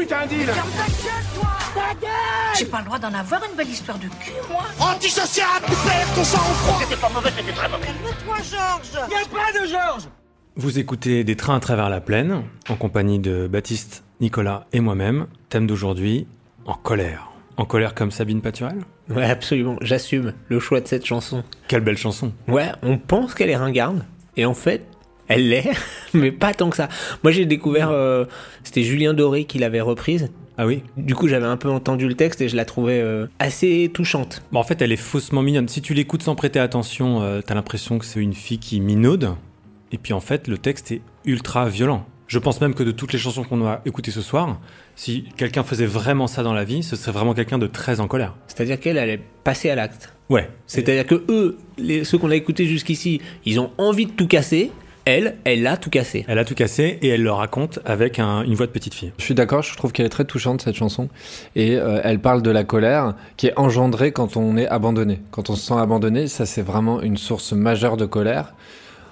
ta 0.06 0.22
putain 0.22 0.26
d'île 0.26 0.52
J'ai 2.58 2.64
pas 2.66 2.78
le 2.78 2.84
droit 2.84 2.98
d'en 2.98 3.12
avoir 3.12 3.42
une 3.50 3.56
belle 3.56 3.68
histoire 3.68 3.98
de 3.98 4.06
cul, 4.06 4.32
moi. 4.50 4.62
Antisocial, 4.80 5.46
tu 5.64 5.72
perds 5.72 6.14
ton 6.14 6.24
sang-froid 6.24 6.78
C'était 6.82 7.00
pas 7.00 7.08
mauvais, 7.10 7.30
c'était 7.36 7.52
très 7.52 7.68
mauvais. 7.68 7.86
Calme-toi, 7.86 8.36
Georges 8.36 9.10
Y'a 9.10 9.28
pas 9.28 9.60
de 9.60 9.66
Georges 9.66 10.08
Vous 10.56 10.78
écoutez 10.78 11.24
Des 11.24 11.36
trains 11.36 11.56
à 11.56 11.60
travers 11.60 11.90
la 11.90 12.00
plaine, 12.00 12.42
en 12.68 12.76
compagnie 12.76 13.18
de 13.18 13.46
Baptiste, 13.46 14.04
Nicolas 14.20 14.66
et 14.72 14.80
moi-même. 14.80 15.26
Thème 15.48 15.66
d'aujourd'hui, 15.66 16.26
en 16.64 16.74
colère. 16.74 17.28
En 17.56 17.64
colère 17.64 17.94
comme 17.94 18.10
Sabine 18.10 18.42
Paturel 18.42 18.78
Ouais, 19.08 19.24
absolument. 19.24 19.76
J'assume 19.80 20.34
le 20.48 20.60
choix 20.60 20.80
de 20.80 20.88
cette 20.88 21.06
chanson. 21.06 21.44
Quelle 21.68 21.80
belle 21.80 21.96
chanson. 21.96 22.32
Ouais, 22.48 22.70
on 22.82 22.98
pense 22.98 23.34
qu'elle 23.34 23.50
est 23.50 23.56
ringarde. 23.56 24.04
Et 24.36 24.44
en 24.44 24.54
fait, 24.54 24.84
elle 25.28 25.48
l'est, 25.48 25.70
mais 26.14 26.32
pas 26.32 26.54
tant 26.54 26.70
que 26.70 26.76
ça. 26.76 26.88
Moi, 27.22 27.32
j'ai 27.32 27.46
découvert, 27.46 27.90
euh, 27.90 28.24
c'était 28.62 28.82
Julien 28.82 29.14
Doré 29.14 29.44
qui 29.44 29.58
l'avait 29.58 29.80
reprise. 29.80 30.30
Ah 30.58 30.66
oui 30.66 30.82
Du 30.96 31.14
coup, 31.14 31.28
j'avais 31.28 31.46
un 31.46 31.58
peu 31.58 31.68
entendu 31.68 32.08
le 32.08 32.14
texte 32.14 32.40
et 32.40 32.48
je 32.48 32.56
la 32.56 32.64
trouvais 32.64 33.00
euh, 33.00 33.26
assez 33.38 33.90
touchante. 33.92 34.42
Bon, 34.52 34.60
en 34.60 34.64
fait, 34.64 34.80
elle 34.80 34.92
est 34.92 34.96
faussement 34.96 35.42
mignonne. 35.42 35.68
Si 35.68 35.82
tu 35.82 35.92
l'écoutes 35.92 36.22
sans 36.22 36.34
prêter 36.34 36.58
attention, 36.58 37.22
euh, 37.22 37.40
t'as 37.44 37.54
l'impression 37.54 37.98
que 37.98 38.04
c'est 38.04 38.20
une 38.20 38.32
fille 38.32 38.58
qui 38.58 38.80
minaude. 38.80 39.34
Et 39.92 39.98
puis 39.98 40.12
en 40.12 40.20
fait, 40.20 40.48
le 40.48 40.58
texte 40.58 40.92
est 40.92 41.02
ultra 41.24 41.68
violent. 41.68 42.06
Je 42.26 42.38
pense 42.40 42.60
même 42.60 42.74
que 42.74 42.82
de 42.82 42.90
toutes 42.90 43.12
les 43.12 43.18
chansons 43.18 43.44
qu'on 43.44 43.64
a 43.66 43.82
écoutées 43.84 44.10
ce 44.10 44.20
soir, 44.20 44.58
si 44.96 45.26
quelqu'un 45.36 45.62
faisait 45.62 45.86
vraiment 45.86 46.26
ça 46.26 46.42
dans 46.42 46.54
la 46.54 46.64
vie, 46.64 46.82
ce 46.82 46.96
serait 46.96 47.12
vraiment 47.12 47.34
quelqu'un 47.34 47.58
de 47.58 47.68
très 47.68 48.00
en 48.00 48.08
colère. 48.08 48.34
C'est-à-dire 48.48 48.80
qu'elle, 48.80 48.96
elle 48.96 49.10
est 49.10 49.20
passée 49.44 49.70
à 49.70 49.76
l'acte. 49.76 50.12
Ouais. 50.28 50.50
C'est-à-dire 50.66 51.06
que 51.06 51.24
eux, 51.28 51.58
les, 51.78 52.02
ceux 52.02 52.18
qu'on 52.18 52.30
a 52.30 52.34
écoutés 52.34 52.66
jusqu'ici, 52.66 53.20
ils 53.44 53.60
ont 53.60 53.70
envie 53.78 54.06
de 54.06 54.10
tout 54.10 54.26
casser. 54.26 54.72
Elle, 55.08 55.36
elle 55.44 55.64
a 55.68 55.76
tout 55.76 55.88
cassé. 55.88 56.24
Elle 56.26 56.38
a 56.40 56.44
tout 56.44 56.56
cassé 56.56 56.98
et 57.00 57.06
elle 57.10 57.22
le 57.22 57.30
raconte 57.30 57.78
avec 57.84 58.18
un- 58.18 58.42
une 58.42 58.54
voix 58.54 58.66
de 58.66 58.72
petite 58.72 58.92
fille. 58.92 59.12
Je 59.18 59.22
suis 59.24 59.34
d'accord, 59.36 59.62
je 59.62 59.76
trouve 59.76 59.92
qu'elle 59.92 60.04
est 60.06 60.08
très 60.10 60.24
touchante 60.24 60.62
cette 60.62 60.74
chanson. 60.74 61.08
Et 61.54 61.76
euh, 61.76 62.00
elle 62.02 62.18
parle 62.18 62.42
de 62.42 62.50
la 62.50 62.64
colère 62.64 63.14
qui 63.36 63.46
est 63.46 63.52
engendrée 63.56 64.10
quand 64.10 64.36
on 64.36 64.56
est 64.56 64.66
abandonné. 64.66 65.20
Quand 65.30 65.48
on 65.48 65.54
se 65.54 65.64
sent 65.68 65.78
abandonné, 65.78 66.26
ça 66.26 66.44
c'est 66.44 66.60
vraiment 66.60 67.00
une 67.02 67.16
source 67.16 67.52
majeure 67.52 67.96
de 67.96 68.04
colère. 68.04 68.52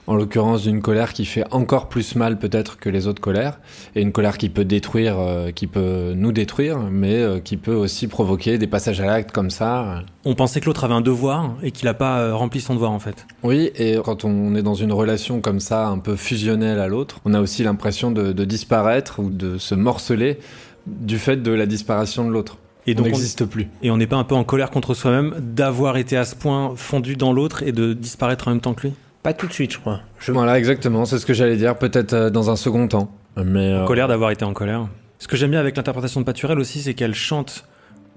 En 0.07 0.17
l'occurrence 0.17 0.63
d'une 0.63 0.83
colère 0.83 1.13
qui 1.15 1.25
fait 1.25 1.45
encore 1.51 1.89
plus 1.89 2.15
mal 2.15 2.39
peut-être 2.39 2.79
que 2.79 2.91
les 2.91 3.07
autres 3.07 3.23
colères. 3.23 3.59
Et 3.95 4.03
une 4.03 4.13
colère 4.13 4.37
qui 4.37 4.51
peut 4.51 4.65
détruire, 4.65 5.19
euh, 5.19 5.51
qui 5.51 5.67
peut 5.67 6.13
nous 6.15 6.33
détruire, 6.33 6.79
mais 6.91 7.15
euh, 7.15 7.41
qui 7.41 7.57
peut 7.57 7.75
aussi 7.75 8.07
provoquer 8.07 8.59
des 8.59 8.67
passages 8.67 9.01
à 9.01 9.07
l'acte 9.07 9.33
comme 9.33 9.51
ça. 9.51 10.03
On 10.25 10.35
pensait 10.35 10.61
que 10.61 10.67
l'autre 10.67 10.85
avait 10.85 10.95
un 10.95 11.01
devoir 11.01 11.55
et 11.63 11.71
qu'il 11.71 11.87
n'a 11.87 11.95
pas 11.95 12.19
euh, 12.19 12.35
rempli 12.35 12.61
son 12.61 12.75
devoir 12.75 12.93
en 12.93 12.99
fait. 12.99 13.27
Oui, 13.43 13.71
et 13.77 13.97
quand 14.05 14.25
on 14.25 14.55
est 14.55 14.63
dans 14.63 14.75
une 14.75 14.93
relation 14.93 15.41
comme 15.41 15.61
ça, 15.61 15.87
un 15.87 15.99
peu 15.99 16.17
fusionnelle 16.17 16.81
à 16.81 16.89
l'autre, 16.89 17.21
on 17.25 17.33
a 17.33 17.41
aussi 17.41 17.65
l'impression 17.65 18.11
de, 18.11 18.33
de 18.33 18.45
disparaître 18.45 19.21
ou 19.21 19.31
de 19.31 19.57
se 19.57 19.75
morceler 19.75 20.39
du 20.87 21.19
fait 21.19 21.43
de 21.43 21.51
la 21.51 21.65
disparition 21.65 22.27
de 22.27 22.31
l'autre. 22.31 22.59
Et 22.87 22.93
on 22.93 22.97
donc 22.97 23.07
n'existe 23.07 23.47
plus. 23.47 23.69
Et 23.83 23.91
on 23.91 23.97
n'est 23.97 24.07
pas 24.07 24.17
un 24.17 24.25
peu 24.25 24.35
en 24.35 24.45
colère 24.45 24.71
contre 24.71 24.93
soi-même 24.93 25.35
d'avoir 25.41 25.97
été 25.97 26.17
à 26.17 26.25
ce 26.25 26.35
point 26.35 26.75
fondu 26.77 27.17
dans 27.17 27.33
l'autre 27.33 27.63
et 27.63 27.73
de 27.73 27.95
disparaître 27.95 28.49
en 28.49 28.51
même 28.51 28.61
temps 28.61 28.75
que 28.75 28.89
lui? 28.89 28.95
Pas 29.25 29.33
tout 29.33 29.49
de 29.49 29.53
suite, 29.53 29.73
je 29.73 29.79
crois. 29.79 30.01
Voilà, 30.29 30.57
exactement, 30.59 31.05
c'est 31.07 31.19
ce 31.19 31.27
que 31.27 31.35
j'allais 31.35 31.57
dire, 31.57 31.77
peut-être 31.77 32.13
euh, 32.13 32.31
dans 32.31 32.51
un 32.51 32.57
second 32.57 32.87
temps. 32.87 33.11
Mais 33.43 33.73
euh, 33.73 33.83
En 33.83 33.87
colère 33.87 34.07
d'avoir 34.07 34.31
été 34.31 34.45
en 34.45 34.53
colère. 34.53 34.87
Ce 35.19 35.27
que 35.27 35.37
j'aime 35.37 35.51
bien 35.51 35.61
avec 35.61 35.77
l'interprétation 35.77 36.21
de 36.21 36.27
Paturel 36.27 36.59
aussi, 36.61 36.81
c'est 36.83 36.95
qu'elle 36.95 37.15
chante 37.15 37.65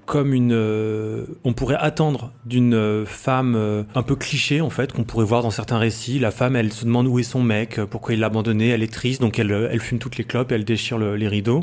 comme 0.06 0.32
une. 0.32 0.52
euh, 0.52 1.24
on 1.44 1.52
pourrait 1.54 1.76
attendre 1.80 2.32
d'une 2.46 3.04
femme 3.06 3.54
euh, 3.56 3.82
un 3.94 4.02
peu 4.02 4.16
cliché 4.16 4.60
en 4.60 4.70
fait, 4.70 4.92
qu'on 4.92 5.04
pourrait 5.04 5.24
voir 5.24 5.42
dans 5.42 5.50
certains 5.50 5.78
récits. 5.78 6.18
La 6.18 6.30
femme, 6.30 6.56
elle 6.56 6.72
se 6.72 6.84
demande 6.84 7.06
où 7.06 7.18
est 7.18 7.22
son 7.24 7.42
mec, 7.42 7.80
pourquoi 7.90 8.14
il 8.14 8.20
l'a 8.20 8.26
abandonné, 8.26 8.68
elle 8.68 8.82
est 8.82 8.92
triste, 8.92 9.20
donc 9.20 9.38
elle, 9.38 9.50
elle 9.70 9.80
fume 9.80 9.98
toutes 9.98 10.16
les 10.18 10.24
clopes, 10.24 10.52
elle 10.52 10.64
déchire 10.64 10.98
le- 10.98 11.16
les 11.16 11.28
rideaux. 11.28 11.60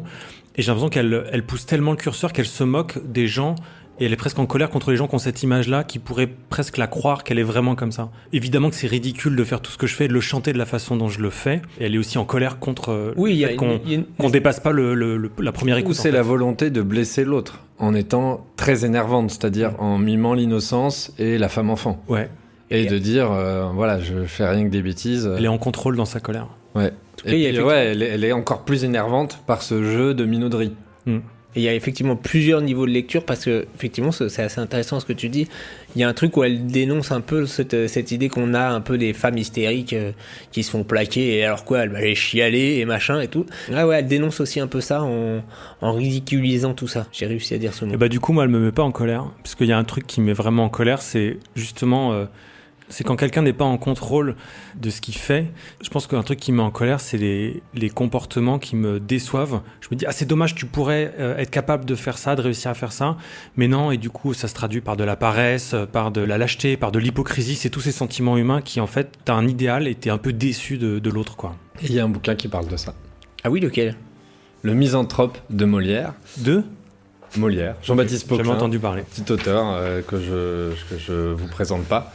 Et 0.56 0.62
j'ai 0.62 0.68
l'impression 0.68 0.90
qu'elle 0.90 1.26
elle 1.32 1.44
pousse 1.44 1.66
tellement 1.66 1.92
le 1.92 1.98
curseur 1.98 2.34
qu'elle 2.34 2.46
se 2.46 2.64
moque 2.64 2.98
des 3.06 3.28
gens. 3.28 3.56
Et 4.00 4.06
elle 4.06 4.14
est 4.14 4.18
presque 4.18 4.40
en 4.40 4.46
colère 4.46 4.70
contre 4.70 4.92
les 4.92 4.98
gens 4.98 5.08
qui 5.08 5.16
ont 5.16 5.20
cette 5.20 5.42
image-là, 5.44 5.84
qui 5.86 6.00
pourraient 6.00 6.30
presque 6.50 6.78
la 6.78 6.88
croire 6.88 7.24
qu'elle 7.24 7.40
est 7.40 7.44
vraiment 7.44 7.76
comme 7.76 7.92
ça. 7.94 8.10
Évidemment 8.34 8.70
que 8.70 8.76
c'est 8.76 8.88
ridicule 8.88 9.36
de 9.36 9.44
faire 9.46 9.62
tout 9.62 9.72
ce 9.72 9.78
que 9.78 9.88
je 9.88 9.96
fais, 9.96 10.08
de 10.10 10.14
le 10.14 10.20
chanter 10.20 10.52
de 10.54 10.58
la 10.58 10.66
façon 10.66 10.98
dont 10.98 11.08
je 11.08 11.22
le 11.22 11.30
fais. 11.30 11.62
Et 11.80 11.86
elle 11.86 11.96
est 11.96 11.98
aussi 11.98 12.18
en 12.18 12.26
colère 12.26 12.60
contre 12.60 12.92
euh, 12.92 13.14
Oui, 13.16 13.32
il 13.32 13.38
y 13.38 13.40
le 13.42 13.46
a 13.46 13.50
fait 13.52 13.56
qu'on 13.56 13.80
une- 13.88 14.06
dépasse 14.32 14.60
pas 14.60 14.72
le, 14.74 14.96
le- 14.96 15.16
le- 15.18 15.32
la 15.40 15.52
première 15.54 15.78
Ou 15.78 15.80
écoute. 15.80 15.94
en 15.98 16.02
c'est 16.02 16.10
fait. 16.10 16.16
la 16.16 16.24
volonté 16.24 16.70
de 16.72 16.82
blesser 16.82 17.24
l'autre 17.24 17.60
en 17.80 17.94
étant 17.96 18.46
très 18.58 18.84
énervante, 18.86 19.32
c'est-à-dire 19.32 19.72
en 19.80 19.98
mimant 19.98 20.34
l'innocence 20.34 21.14
et 21.18 21.38
la 21.38 21.48
femme 21.50 21.70
enfant. 21.70 22.02
Ouais. 22.10 22.30
Et 22.72 22.86
de 22.88 22.98
dire, 22.98 23.32
euh, 23.32 23.70
voilà, 23.74 24.00
je 24.02 24.26
fais 24.26 24.46
rien 24.46 24.64
que 24.66 24.70
des 24.72 24.82
bêtises. 24.82 25.32
Elle 25.38 25.46
est 25.46 25.50
en 25.50 25.58
contrôle 25.58 25.96
dans 25.96 26.06
sa 26.06 26.20
colère. 26.20 26.48
Ouais. 26.74 26.92
cas, 27.24 27.30
Et 27.30 27.30
puis, 27.30 27.44
effectivement- 27.44 27.68
ouais, 27.70 27.86
elle 27.92 28.02
est, 28.04 28.08
elle 28.08 28.24
est 28.26 28.32
encore 28.34 28.66
plus 28.66 28.84
énervante 28.84 29.40
par 29.48 29.62
ce 29.62 29.84
jeu 29.84 30.14
de 30.14 30.26
minauderie. 30.26 30.74
Et 31.56 31.62
il 31.62 31.64
y 31.64 31.70
a 31.70 31.74
effectivement 31.74 32.16
plusieurs 32.16 32.62
niveaux 32.62 32.86
de 32.86 32.92
lecture 32.92 33.24
parce 33.24 33.46
que 33.46 33.66
effectivement 33.76 34.12
c'est 34.12 34.42
assez 34.42 34.60
intéressant 34.60 35.00
ce 35.00 35.06
que 35.06 35.14
tu 35.14 35.30
dis. 35.30 35.48
Il 35.96 36.02
y 36.02 36.04
a 36.04 36.10
un 36.10 36.14
truc 36.14 36.36
où 36.36 36.44
elle 36.44 36.68
dénonce 36.68 37.12
un 37.12 37.22
peu 37.22 37.46
cette, 37.46 37.88
cette 37.88 38.12
idée 38.12 38.28
qu'on 38.28 38.54
a 38.54 38.68
un 38.70 38.82
peu 38.82 38.98
des 38.98 39.14
femmes 39.14 39.38
hystériques 39.38 39.94
euh, 39.94 40.12
qui 40.52 40.64
se 40.64 40.72
font 40.72 40.84
plaquer 40.84 41.38
et 41.38 41.46
alors 41.46 41.64
quoi 41.64 41.80
elle 41.80 41.90
va 41.90 42.00
aller 42.00 42.16
chialer 42.16 42.78
et 42.80 42.86
machin 42.86 43.22
et 43.22 43.28
tout. 43.28 43.46
Là 43.70 43.88
ouais 43.88 44.00
elle 44.00 44.08
dénonce 44.08 44.40
aussi 44.40 44.60
un 44.60 44.68
peu 44.68 44.82
ça 44.82 45.04
en, 45.04 45.42
en 45.82 45.94
ridiculisant 45.94 46.74
tout 46.74 46.88
ça. 46.88 47.08
J'ai 47.12 47.26
réussi 47.26 47.54
à 47.54 47.58
dire 47.58 47.74
ce 47.74 47.86
mot. 47.86 47.94
Et 47.94 47.98
bah 47.98 48.10
du 48.10 48.20
coup 48.20 48.34
moi 48.34 48.44
elle 48.44 48.50
me 48.50 48.60
met 48.60 48.72
pas 48.72 48.84
en 48.84 48.92
colère 48.92 49.26
parce 49.44 49.56
qu'il 49.56 49.68
y 49.68 49.74
a 49.74 49.78
un 49.78 49.84
truc 49.84 50.06
qui 50.06 50.22
me 50.22 50.28
met 50.28 50.34
vraiment 50.34 50.66
en 50.66 50.70
colère 50.70 51.02
c'est 51.02 51.38
justement 51.56 52.12
euh, 52.12 52.26
c'est 52.90 53.04
quand 53.04 53.16
quelqu'un 53.16 53.42
n'est 53.42 53.54
pas 53.54 53.66
en 53.66 53.78
contrôle 53.78 54.36
de 54.76 54.90
ce 54.90 55.02
qu'il 55.02 55.16
fait. 55.16 55.52
Je 55.82 55.90
pense 55.90 56.08
qu'un 56.08 56.22
truc 56.24 56.40
qui 56.40 56.52
me 56.52 56.58
met 56.58 56.64
en 56.64 56.72
colère 56.72 57.00
c'est 57.00 57.18
les, 57.18 57.64
les 57.74 57.90
comportements 57.90 58.60
qui 58.60 58.76
me 58.76 59.00
déçoivent. 59.00 59.62
Je 59.82 59.88
me 59.92 59.96
dis 59.96 60.06
ah 60.08 60.12
c'est 60.12 60.26
dommage 60.26 60.56
tu 60.56 60.66
pourrais 60.66 61.14
euh, 61.20 61.38
être 61.38 61.50
capable 61.50 61.86
de 61.86 61.96
faire 61.96 62.18
ça, 62.18 62.36
de 62.36 62.42
réussir 62.42 62.72
à 62.72 62.74
faire 62.74 62.92
ça, 62.92 63.18
mais 63.56 63.68
non 63.68 63.92
et 63.92 63.98
du 63.98 64.10
coup 64.10 64.34
ça 64.34 64.48
se 64.48 64.54
traduit 64.54 64.82
par 64.82 64.98
de 64.98 65.04
la 65.04 65.16
paresse, 65.16 65.74
euh, 65.74 65.86
par 65.86 66.12
de 66.12 66.22
la 66.22 66.38
lâcheté, 66.38 66.78
par 66.78 66.92
de 66.92 67.00
l'hypocrisie. 67.00 67.56
C'est 67.56 67.70
tous 67.70 67.82
ces 67.82 67.92
sentiments 67.92 68.38
humains 68.38 68.62
qui 68.62 68.80
en 68.80 68.88
fait 68.88 69.10
t'as 69.26 69.34
un 69.34 69.48
idéal 69.48 69.88
et 69.88 69.96
t'es 69.96 70.10
un 70.10 70.18
peu 70.18 70.34
déçu 70.34 70.78
de, 70.78 71.00
de 71.00 71.10
l'autre 71.10 71.36
quoi. 71.36 71.56
Et 71.82 71.86
il 71.88 71.94
y 71.94 72.00
a 72.00 72.04
un 72.04 72.10
bouquin 72.10 72.36
qui 72.36 72.48
parle 72.48 72.68
de 72.68 72.78
ça. 72.78 72.94
Ah 73.44 73.50
oui 73.50 73.60
lequel? 73.60 73.96
Le 74.62 74.74
Misanthrope 74.74 75.38
de 75.50 75.66
Molière. 75.66 76.14
De? 76.38 76.64
Molière. 77.38 77.76
Jean-Baptiste 77.84 78.28
Jamais 78.30 78.44
Poquelin. 78.44 78.56
entendu 78.56 78.80
parler. 78.80 79.04
Petit 79.04 79.32
auteur 79.32 79.66
euh, 79.74 80.02
que 80.02 80.18
je 80.20 80.72
que 80.90 80.98
je 80.98 81.34
vous 81.34 81.48
présente 81.48 81.84
pas, 81.84 82.14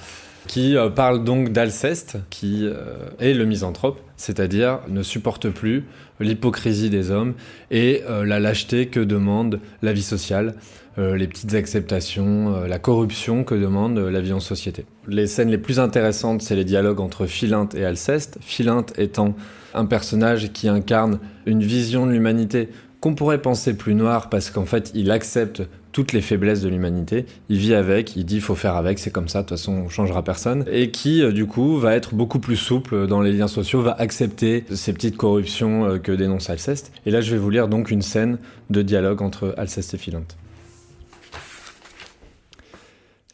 qui 0.51 0.77
euh, 0.77 0.91
parle 0.91 1.23
donc 1.23 1.51
d'Alceste, 1.51 2.19
qui 2.29 2.67
euh, 2.67 3.09
est 3.21 3.35
le 3.35 3.45
misanthrope, 3.45 4.01
c'est-à-dire 4.17 4.81
ne 4.89 5.05
supporte 5.05 5.49
plus 5.49 5.85
l'hypocrisie 6.19 6.91
des 6.91 7.13
hommes 7.13 7.35
et 7.71 8.03
euh, 8.11 8.27
la 8.27 8.41
lâcheté 8.41 8.87
que 8.87 8.99
demande 8.99 9.61
la 9.81 9.93
vie 9.93 10.03
sociale, 10.03 10.55
les 10.99 11.29
petites 11.29 11.55
acceptations, 11.55 12.65
la 12.67 12.79
corruption 12.79 13.43
que 13.43 13.55
demande 13.55 13.97
la 13.97 14.21
vie 14.21 14.35
en 14.35 14.41
société. 14.41 14.85
Les 15.09 15.27
scènes 15.27 15.49
les 15.49 15.57
plus 15.57 15.81
intéressantes, 15.81 16.43
c'est 16.43 16.57
les 16.57 16.65
dialogues 16.65 17.01
entre 17.01 17.25
Philinte 17.25 17.75
et 17.75 17.87
Alceste. 17.87 18.37
Philinte 18.43 18.93
étant 18.99 19.35
un 19.73 19.87
personnage 19.87 20.53
qui 20.53 20.69
incarne 20.69 21.19
une 21.47 21.63
vision 21.63 22.07
de 22.07 22.13
l'humanité 22.13 22.69
qu'on 23.01 23.15
pourrait 23.15 23.41
penser 23.41 23.75
plus 23.75 23.95
noire 23.95 24.29
parce 24.29 24.51
qu'en 24.51 24.67
fait 24.67 24.91
il 24.95 25.11
accepte 25.11 25.63
toutes 25.93 26.13
les 26.13 26.21
faiblesses 26.21 26.61
de 26.61 26.69
l'humanité, 26.69 27.27
il 27.49 27.59
vit 27.59 27.75
avec, 27.75 28.17
il 28.17 28.25
dit 28.25 28.37
il 28.37 28.41
faut 28.41 28.55
faire 28.55 28.77
avec, 28.77 28.99
c'est 28.99 29.11
comme 29.11 29.29
ça, 29.29 29.43
de 29.43 29.49
toute 29.49 29.59
façon 29.59 29.73
on 29.73 29.89
changera 29.89 30.23
personne, 30.23 30.65
et 30.71 30.91
qui 30.91 31.23
euh, 31.23 31.33
du 31.33 31.47
coup 31.47 31.79
va 31.79 31.95
être 31.95 32.15
beaucoup 32.15 32.39
plus 32.39 32.57
souple 32.57 33.07
dans 33.07 33.21
les 33.21 33.33
liens 33.33 33.49
sociaux, 33.49 33.83
va 33.83 33.97
accepter 33.99 34.65
ces 34.73 34.93
petites 34.93 35.17
corruptions 35.17 35.87
euh, 35.87 35.99
que 35.99 36.13
dénonce 36.13 36.51
Alceste. 36.51 36.93
Et 37.07 37.11
là 37.11 37.21
je 37.21 37.31
vais 37.33 37.39
vous 37.39 37.51
lire 37.51 37.69
donc 37.69 37.91
une 37.91 38.03
scène 38.03 38.39
de 38.71 38.83
dialogue 38.83 39.23
entre 39.23 39.55
Alceste 39.57 39.95
et 39.95 39.99
Philinte. 39.99 40.37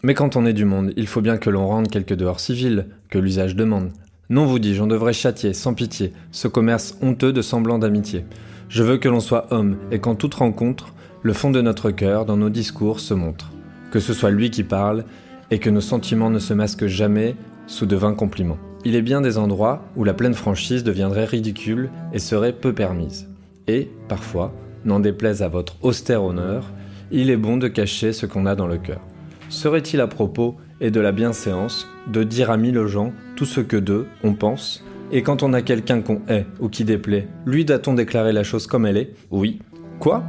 Mais 0.02 0.14
quand 0.14 0.36
on 0.36 0.46
est 0.46 0.52
du 0.52 0.64
monde, 0.64 0.92
il 0.96 1.06
faut 1.06 1.20
bien 1.20 1.36
que 1.36 1.50
l'on 1.50 1.66
rende 1.66 1.88
quelques 1.88 2.14
dehors 2.14 2.38
civils, 2.38 2.86
que 3.10 3.18
l'usage 3.18 3.56
demande. 3.56 3.90
Non, 4.28 4.44
vous 4.44 4.58
dis-je, 4.58 4.82
on 4.82 4.86
devrait 4.86 5.12
châtier, 5.12 5.52
sans 5.52 5.74
pitié, 5.74 6.12
ce 6.32 6.48
commerce 6.48 6.96
honteux 7.00 7.32
de 7.32 7.42
semblant 7.42 7.78
d'amitié. 7.78 8.24
Je 8.68 8.82
veux 8.82 8.98
que 8.98 9.08
l'on 9.08 9.20
soit 9.20 9.52
homme, 9.52 9.76
et 9.90 9.98
qu'en 9.98 10.14
toute 10.14 10.34
rencontre, 10.34 10.94
le 11.26 11.32
fond 11.32 11.50
de 11.50 11.60
notre 11.60 11.90
cœur, 11.90 12.24
dans 12.24 12.36
nos 12.36 12.50
discours, 12.50 13.00
se 13.00 13.12
montre. 13.12 13.50
Que 13.90 13.98
ce 13.98 14.14
soit 14.14 14.30
lui 14.30 14.48
qui 14.48 14.62
parle, 14.62 15.04
et 15.50 15.58
que 15.58 15.70
nos 15.70 15.80
sentiments 15.80 16.30
ne 16.30 16.38
se 16.38 16.54
masquent 16.54 16.86
jamais 16.86 17.34
sous 17.66 17.84
de 17.84 17.96
vains 17.96 18.14
compliments. 18.14 18.58
Il 18.84 18.94
est 18.94 19.02
bien 19.02 19.20
des 19.20 19.36
endroits 19.36 19.82
où 19.96 20.04
la 20.04 20.14
pleine 20.14 20.34
franchise 20.34 20.84
deviendrait 20.84 21.24
ridicule 21.24 21.90
et 22.12 22.20
serait 22.20 22.52
peu 22.52 22.72
permise. 22.72 23.28
Et, 23.66 23.90
parfois, 24.06 24.54
n'en 24.84 25.00
déplaise 25.00 25.42
à 25.42 25.48
votre 25.48 25.74
austère 25.82 26.22
honneur, 26.22 26.70
il 27.10 27.28
est 27.28 27.36
bon 27.36 27.56
de 27.56 27.66
cacher 27.66 28.12
ce 28.12 28.24
qu'on 28.24 28.46
a 28.46 28.54
dans 28.54 28.68
le 28.68 28.78
cœur. 28.78 29.00
Serait-il 29.48 30.00
à 30.00 30.06
propos, 30.06 30.54
et 30.80 30.92
de 30.92 31.00
la 31.00 31.10
bienséance, 31.10 31.88
de 32.06 32.22
dire 32.22 32.52
à 32.52 32.56
mille 32.56 32.86
gens 32.86 33.12
tout 33.34 33.46
ce 33.46 33.60
que 33.60 33.76
d'eux 33.76 34.06
on 34.22 34.34
pense? 34.34 34.84
Et 35.10 35.22
quand 35.22 35.42
on 35.42 35.54
a 35.54 35.62
quelqu'un 35.62 36.02
qu'on 36.02 36.22
hait 36.28 36.46
ou 36.60 36.68
qui 36.68 36.84
déplaît, 36.84 37.26
lui 37.46 37.64
doit-on 37.64 37.94
déclarer 37.94 38.32
la 38.32 38.44
chose 38.44 38.68
comme 38.68 38.86
elle 38.86 38.96
est? 38.96 39.12
Oui. 39.32 39.58
Quoi? 39.98 40.22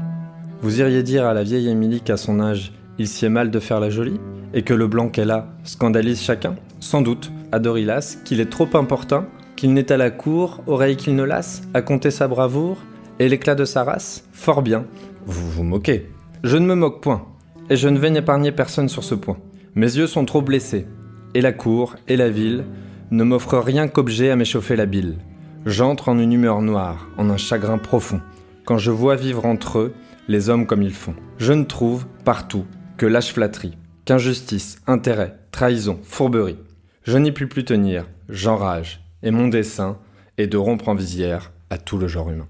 Vous 0.61 0.79
iriez 0.79 1.03
dire 1.03 1.25
à 1.25 1.35
la 1.35 1.43
vieille 1.43 1.69
Émilie 1.69 2.01
qu'à 2.01 2.17
son 2.17 2.39
âge, 2.39 2.73
il 2.97 3.07
s'y 3.07 3.25
est 3.25 3.29
mal 3.29 3.51
de 3.51 3.59
faire 3.59 3.79
la 3.79 3.91
jolie 3.91 4.19
Et 4.55 4.63
que 4.63 4.73
le 4.73 4.87
blanc 4.87 5.09
qu'elle 5.09 5.29
a 5.29 5.49
scandalise 5.63 6.19
chacun? 6.19 6.55
Sans 6.79 7.01
doute, 7.01 7.31
à 7.51 7.59
Dorilas, 7.59 8.17
qu'il 8.25 8.39
est 8.39 8.49
trop 8.49 8.67
importun 8.73 9.27
Qu'il 9.55 9.73
n'est 9.73 9.91
à 9.91 9.97
la 9.97 10.09
cour, 10.09 10.63
oreille 10.65 10.97
qu'il 10.97 11.15
ne 11.15 11.23
lasse, 11.23 11.61
à 11.75 11.83
compter 11.83 12.09
sa 12.09 12.27
bravoure 12.27 12.77
et 13.19 13.29
l'éclat 13.29 13.53
de 13.55 13.65
sa 13.65 13.83
race? 13.83 14.27
Fort 14.31 14.63
bien, 14.63 14.85
vous 15.25 15.49
vous 15.49 15.63
moquez. 15.63 16.11
Je 16.43 16.57
ne 16.57 16.65
me 16.65 16.75
moque 16.75 17.01
point, 17.01 17.25
et 17.69 17.75
je 17.75 17.87
ne 17.87 17.99
vais 17.99 18.11
n'épargner 18.11 18.51
personne 18.51 18.89
sur 18.89 19.03
ce 19.03 19.15
point. 19.15 19.37
Mes 19.75 19.97
yeux 19.97 20.07
sont 20.07 20.25
trop 20.25 20.41
blessés, 20.41 20.87
et 21.33 21.41
la 21.41 21.51
cour 21.51 21.95
et 22.07 22.15
la 22.15 22.29
ville 22.29 22.65
ne 23.11 23.23
m'offrent 23.23 23.57
rien 23.57 23.87
qu'objet 23.87 24.29
à 24.29 24.35
m'échauffer 24.35 24.75
la 24.75 24.85
bile. 24.85 25.17
J'entre 25.65 26.09
en 26.09 26.19
une 26.19 26.33
humeur 26.33 26.61
noire, 26.61 27.07
en 27.17 27.29
un 27.29 27.37
chagrin 27.37 27.77
profond, 27.77 28.21
quand 28.65 28.77
je 28.77 28.91
vois 28.91 29.15
vivre 29.15 29.45
entre 29.45 29.79
eux 29.79 29.93
les 30.27 30.49
hommes 30.49 30.65
comme 30.65 30.81
ils 30.81 30.93
font. 30.93 31.15
Je 31.37 31.53
ne 31.53 31.63
trouve, 31.63 32.05
partout, 32.25 32.65
que 32.97 33.05
lâche 33.05 33.33
flatterie, 33.33 33.77
qu'injustice, 34.05 34.81
intérêt, 34.87 35.37
trahison, 35.51 35.99
fourberie. 36.03 36.59
Je 37.03 37.17
n'y 37.17 37.31
puis 37.31 37.47
plus 37.47 37.65
tenir, 37.65 38.07
j'enrage, 38.27 39.01
et 39.23 39.31
mon 39.31 39.47
dessein 39.47 39.97
est 40.37 40.47
de 40.47 40.57
rompre 40.57 40.89
en 40.89 40.95
visière 40.95 41.51
à 41.69 41.77
tout 41.77 41.97
le 41.97 42.07
genre 42.07 42.29
humain. 42.29 42.47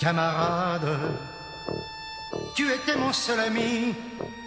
Camarade, 0.00 0.88
tu 2.54 2.70
étais 2.70 2.96
mon 2.96 3.12
seul 3.12 3.40
ami, 3.40 3.94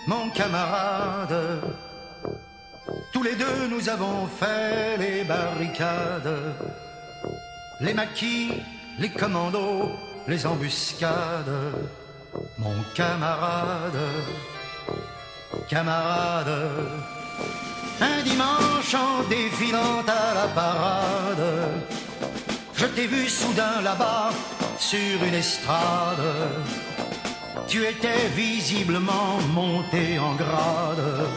mon 0.07 0.29
camarade. 0.29 1.61
Tous 3.11 3.23
les 3.23 3.36
deux 3.36 3.67
nous 3.69 3.89
avons 3.89 4.27
fait 4.27 4.97
les 4.97 5.23
barricades, 5.23 6.55
les 7.81 7.93
maquis, 7.93 8.51
les 8.99 9.09
commandos, 9.09 9.91
les 10.27 10.45
embuscades. 10.45 11.73
Mon 12.57 12.83
camarade, 12.95 13.99
camarade, 15.69 16.69
un 18.01 18.21
dimanche 18.23 18.93
en 18.93 19.23
défilant 19.29 20.03
à 20.07 20.33
la 20.33 20.47
parade, 20.49 21.71
je 22.75 22.86
t'ai 22.88 23.07
vu 23.07 23.29
soudain 23.29 23.81
là-bas 23.81 24.31
sur 24.77 25.23
une 25.23 25.33
estrade. 25.33 26.19
Tu 27.68 27.84
étais 27.86 28.28
visiblement 28.36 29.38
monté 29.53 30.20
en 30.20 30.36
grade, 30.36 31.28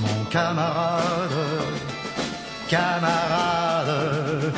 mon 0.00 0.24
camarade, 0.30 1.30
camarade. 2.68 4.52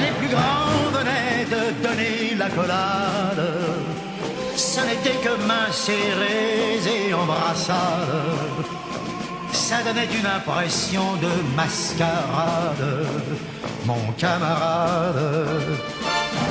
Les 0.00 0.12
plus 0.18 0.28
grands 0.28 0.90
venaient 0.92 1.44
de 1.44 1.82
donner 1.82 2.34
la 2.36 2.48
collade. 2.50 3.48
Ce 4.56 4.80
n'était 4.80 5.18
que 5.24 5.34
mains 5.46 5.72
serrées 5.72 6.80
et 6.86 7.14
embrassades. 7.14 8.66
Ça 9.52 9.82
donnait 9.82 10.08
une 10.20 10.26
impression 10.26 11.16
de 11.16 11.56
mascarade, 11.56 13.06
mon 13.86 14.12
camarade 14.18 15.78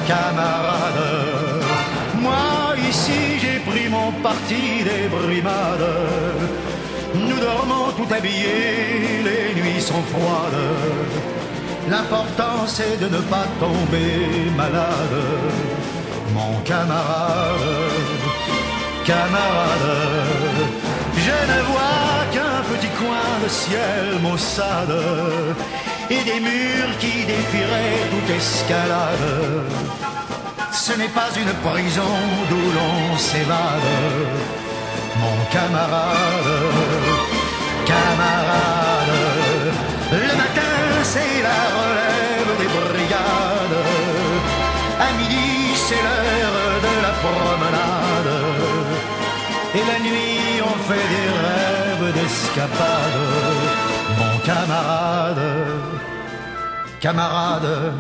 camarade. 0.08 1.61
Ici 2.92 3.39
j'ai 3.42 3.60
pris 3.70 3.88
mon 3.88 4.12
parti 4.22 4.84
des 4.89 5.08
brimades. 5.08 5.94
Nous 7.16 7.39
dormons 7.39 7.89
tout 7.98 8.14
habillés, 8.14 9.24
les 9.28 9.48
nuits 9.60 9.82
sont 9.82 10.04
froides. 10.14 10.66
L'important 11.89 12.60
c'est 12.68 12.98
de 13.00 13.08
ne 13.16 13.22
pas 13.34 13.48
tomber 13.62 14.52
malade. 14.58 15.20
Mon 16.34 16.54
camarade, 16.72 17.70
camarade. 19.06 19.92
Je 21.28 21.38
ne 21.52 21.60
vois 21.72 22.18
qu'un 22.34 22.60
petit 22.72 22.94
coin 23.02 23.32
de 23.44 23.50
ciel 23.62 24.06
maussade 24.22 24.98
et 26.10 26.24
des 26.30 26.39
murs 26.42 26.94
qui 27.00 27.16
défieraient 27.34 28.04
toute 28.12 28.36
escalade. 28.36 30.20
Ce 30.74 30.93
n'est 30.93 31.09
pas 31.09 31.30
une 31.38 31.53
prison 31.69 32.13
d'où 32.49 32.72
l'on 32.78 33.17
s'évade, 33.17 33.91
mon 35.19 35.38
camarade, 35.51 36.51
camarade. 37.86 39.15
Le 40.11 40.34
matin, 40.41 40.76
c'est 41.03 41.41
la 41.49 41.61
relève 41.80 42.51
des 42.61 42.69
brigades. 42.78 43.86
À 44.99 45.11
midi, 45.19 45.76
c'est 45.76 46.01
l'heure 46.07 46.82
de 46.88 46.93
la 47.05 47.13
promenade. 47.24 48.34
Et 49.76 49.84
la 49.91 49.99
nuit, 49.99 50.61
on 50.63 50.76
fait 50.88 51.07
des 51.15 51.30
rêves 51.43 52.13
d'escapade, 52.13 53.19
mon 54.19 54.38
camarade 54.45 56.01
camarade, 57.01 57.93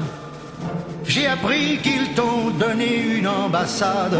j'ai 1.11 1.27
appris 1.27 1.77
qu'ils 1.79 2.13
t'ont 2.13 2.51
donné 2.51 3.17
une 3.17 3.27
ambassade, 3.27 4.17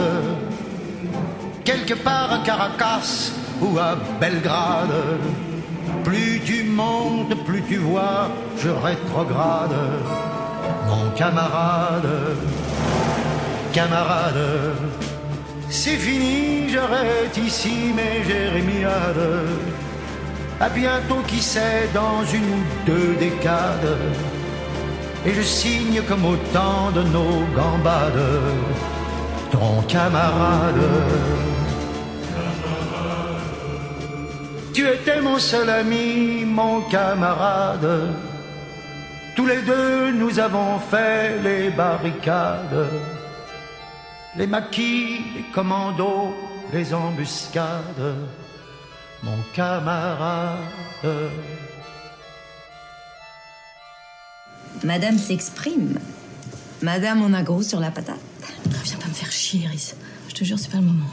quelque 1.63 1.93
part 1.93 2.33
à 2.33 2.39
Caracas 2.39 3.31
ou 3.61 3.79
à 3.79 3.95
Belgrade. 4.19 4.97
Plus 6.03 6.41
tu 6.43 6.63
montes, 6.63 7.33
plus 7.45 7.63
tu 7.63 7.77
vois, 7.77 8.29
je 8.61 8.67
rétrograde, 8.67 9.77
mon 10.89 11.11
camarade, 11.11 12.11
camarade. 13.71 14.43
C'est 15.69 15.99
fini, 16.07 16.67
j'arrête 16.73 17.37
ici 17.37 17.93
mes 17.95 18.21
jérémiades. 18.29 19.29
À 20.59 20.67
bientôt, 20.67 21.21
qui 21.25 21.41
sait, 21.41 21.87
dans 21.93 22.21
une 22.25 22.49
ou 22.57 22.63
deux 22.85 23.15
décades 23.17 23.97
et 25.25 25.33
je 25.33 25.41
signe 25.41 26.01
comme 26.07 26.25
au 26.25 26.35
temps 26.51 26.91
de 26.91 27.03
nos 27.03 27.45
gambades, 27.55 28.41
ton 29.51 29.81
camarade. 29.87 30.81
Tu 34.73 34.87
étais 34.87 35.21
mon 35.21 35.37
seul 35.37 35.69
ami, 35.69 36.45
mon 36.45 36.81
camarade. 36.81 38.13
Tous 39.35 39.45
les 39.45 39.61
deux, 39.61 40.11
nous 40.11 40.39
avons 40.39 40.79
fait 40.79 41.39
les 41.43 41.69
barricades, 41.69 42.87
les 44.37 44.47
maquis, 44.47 45.21
les 45.35 45.45
commandos, 45.53 46.33
les 46.73 46.93
embuscades, 46.93 48.15
mon 49.23 49.37
camarade. 49.53 50.57
Madame 54.83 55.17
s'exprime. 55.17 55.99
Madame, 56.81 57.21
on 57.21 57.33
a 57.33 57.43
gros 57.43 57.61
sur 57.61 57.79
la 57.79 57.91
patate. 57.91 58.15
viens 58.83 58.97
pas 58.97 59.07
me 59.07 59.13
faire 59.13 59.31
chier, 59.31 59.61
Iris. 59.65 59.95
Je 60.29 60.33
te 60.33 60.43
jure, 60.43 60.57
c'est 60.57 60.71
pas 60.71 60.77
le 60.77 60.83
moment. 60.85 61.05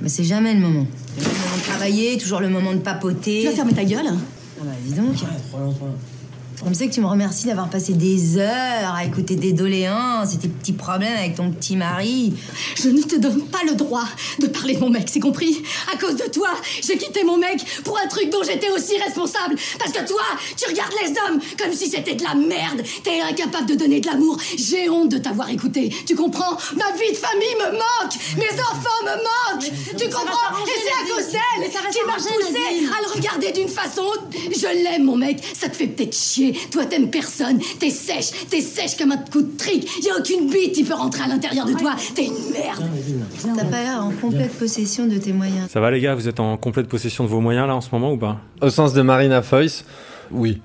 Mais 0.00 0.08
c'est 0.08 0.24
jamais 0.24 0.54
le 0.54 0.60
moment. 0.60 0.86
C'est 1.16 1.24
le 1.24 1.30
moment 1.30 1.56
de 1.56 1.62
travailler, 1.62 2.18
toujours 2.18 2.40
le 2.40 2.48
moment 2.48 2.72
de 2.72 2.78
papoter. 2.78 3.42
Tu 3.42 3.48
vas 3.48 3.54
fermer 3.54 3.74
ta 3.74 3.84
gueule 3.84 4.06
Ah 4.08 4.64
bah 4.64 4.70
dis 4.84 4.94
donc. 4.94 5.16
Comme 6.62 6.74
ça 6.74 6.86
que 6.86 6.92
tu 6.92 7.00
me 7.00 7.06
remercies 7.06 7.46
d'avoir 7.46 7.70
passé 7.70 7.92
des 7.92 8.36
heures 8.36 8.94
à 8.94 9.04
écouter 9.04 9.36
des 9.36 9.52
doléances 9.52 10.34
et 10.34 10.38
tes 10.38 10.48
petits 10.48 10.72
problèmes 10.72 11.16
avec 11.16 11.36
ton 11.36 11.50
petit 11.50 11.76
mari. 11.76 12.34
Je 12.76 12.88
ne 12.88 13.00
te 13.00 13.16
donne 13.16 13.42
pas 13.46 13.60
le 13.66 13.74
droit 13.74 14.04
de 14.40 14.46
parler 14.48 14.74
de 14.74 14.80
mon 14.80 14.90
mec, 14.90 15.08
c'est 15.08 15.20
compris? 15.20 15.62
À 15.92 15.96
cause 15.96 16.16
de 16.16 16.28
toi, 16.30 16.48
j'ai 16.82 16.98
quitté 16.98 17.24
mon 17.24 17.36
mec 17.36 17.64
pour 17.84 17.98
un 17.98 18.06
truc 18.08 18.30
dont 18.30 18.42
j'étais 18.42 18.70
aussi 18.70 18.98
responsable. 18.98 19.56
Parce 19.78 19.92
que 19.92 20.06
toi, 20.06 20.22
tu 20.56 20.68
regardes 20.68 20.92
les 21.02 21.10
hommes 21.10 21.40
comme 21.58 21.72
si 21.72 21.88
c'était 21.88 22.14
de 22.14 22.24
la 22.24 22.34
merde. 22.34 22.82
T'es 23.04 23.20
incapable 23.20 23.66
de 23.66 23.74
donner 23.74 24.00
de 24.00 24.06
l'amour. 24.06 24.38
J'ai 24.56 24.90
honte 24.90 25.10
de 25.10 25.18
t'avoir 25.18 25.50
écouté. 25.50 25.94
Tu 26.06 26.14
comprends? 26.14 26.56
Ma 26.76 26.92
vie 26.92 27.12
de 27.12 27.16
famille 27.16 27.54
me 27.60 27.72
manque. 27.72 28.14
Mes 28.36 28.60
enfants 28.60 29.02
me 29.04 29.56
manquent. 29.56 29.72
tu 29.96 30.08
comprends? 30.08 30.64
Et 30.66 30.70
c'est 30.82 31.12
à 31.12 31.14
cause 31.14 31.32
d'elle 31.32 31.70
qui 31.92 32.06
m'a 32.06 32.14
poussé 32.14 32.90
à 32.96 33.02
le 33.02 33.14
regarder 33.14 33.52
d'une 33.52 33.68
façon. 33.68 34.06
Je 34.34 34.82
l'aime, 34.84 35.04
mon 35.04 35.16
mec. 35.16 35.42
Ça 35.54 35.68
te 35.68 35.76
fait 35.76 35.86
peut-être 35.86 36.16
chier. 36.16 36.47
Toi, 36.70 36.86
t'aimes 36.86 37.10
personne. 37.10 37.58
T'es 37.78 37.90
sèche. 37.90 38.30
T'es 38.50 38.60
sèche 38.60 38.96
comme 38.96 39.12
un 39.12 39.16
coup 39.18 39.42
de 39.42 39.56
trick. 39.56 39.88
Y 40.02 40.10
a 40.10 40.18
aucune 40.18 40.50
bite 40.50 40.72
qui 40.72 40.84
peut 40.84 40.94
rentrer 40.94 41.24
à 41.24 41.28
l'intérieur 41.28 41.66
de 41.66 41.72
toi. 41.74 41.94
T'es 42.14 42.26
une 42.26 42.52
merde. 42.52 42.84
T'as 43.56 43.64
pas 43.64 43.82
l'air 43.82 44.04
en 44.04 44.10
complète 44.10 44.52
possession 44.58 45.06
de 45.06 45.18
tes 45.18 45.32
moyens. 45.32 45.68
Ça 45.70 45.80
va 45.80 45.90
les 45.90 46.00
gars, 46.00 46.14
vous 46.14 46.28
êtes 46.28 46.40
en 46.40 46.56
complète 46.56 46.88
possession 46.88 47.24
de 47.24 47.28
vos 47.28 47.40
moyens 47.40 47.66
là 47.66 47.74
en 47.74 47.80
ce 47.80 47.88
moment 47.92 48.12
ou 48.12 48.16
pas? 48.16 48.40
Au 48.60 48.70
sens 48.70 48.92
de 48.92 49.02
Marina 49.02 49.42
Foyce, 49.42 49.84
oui. 50.30 50.60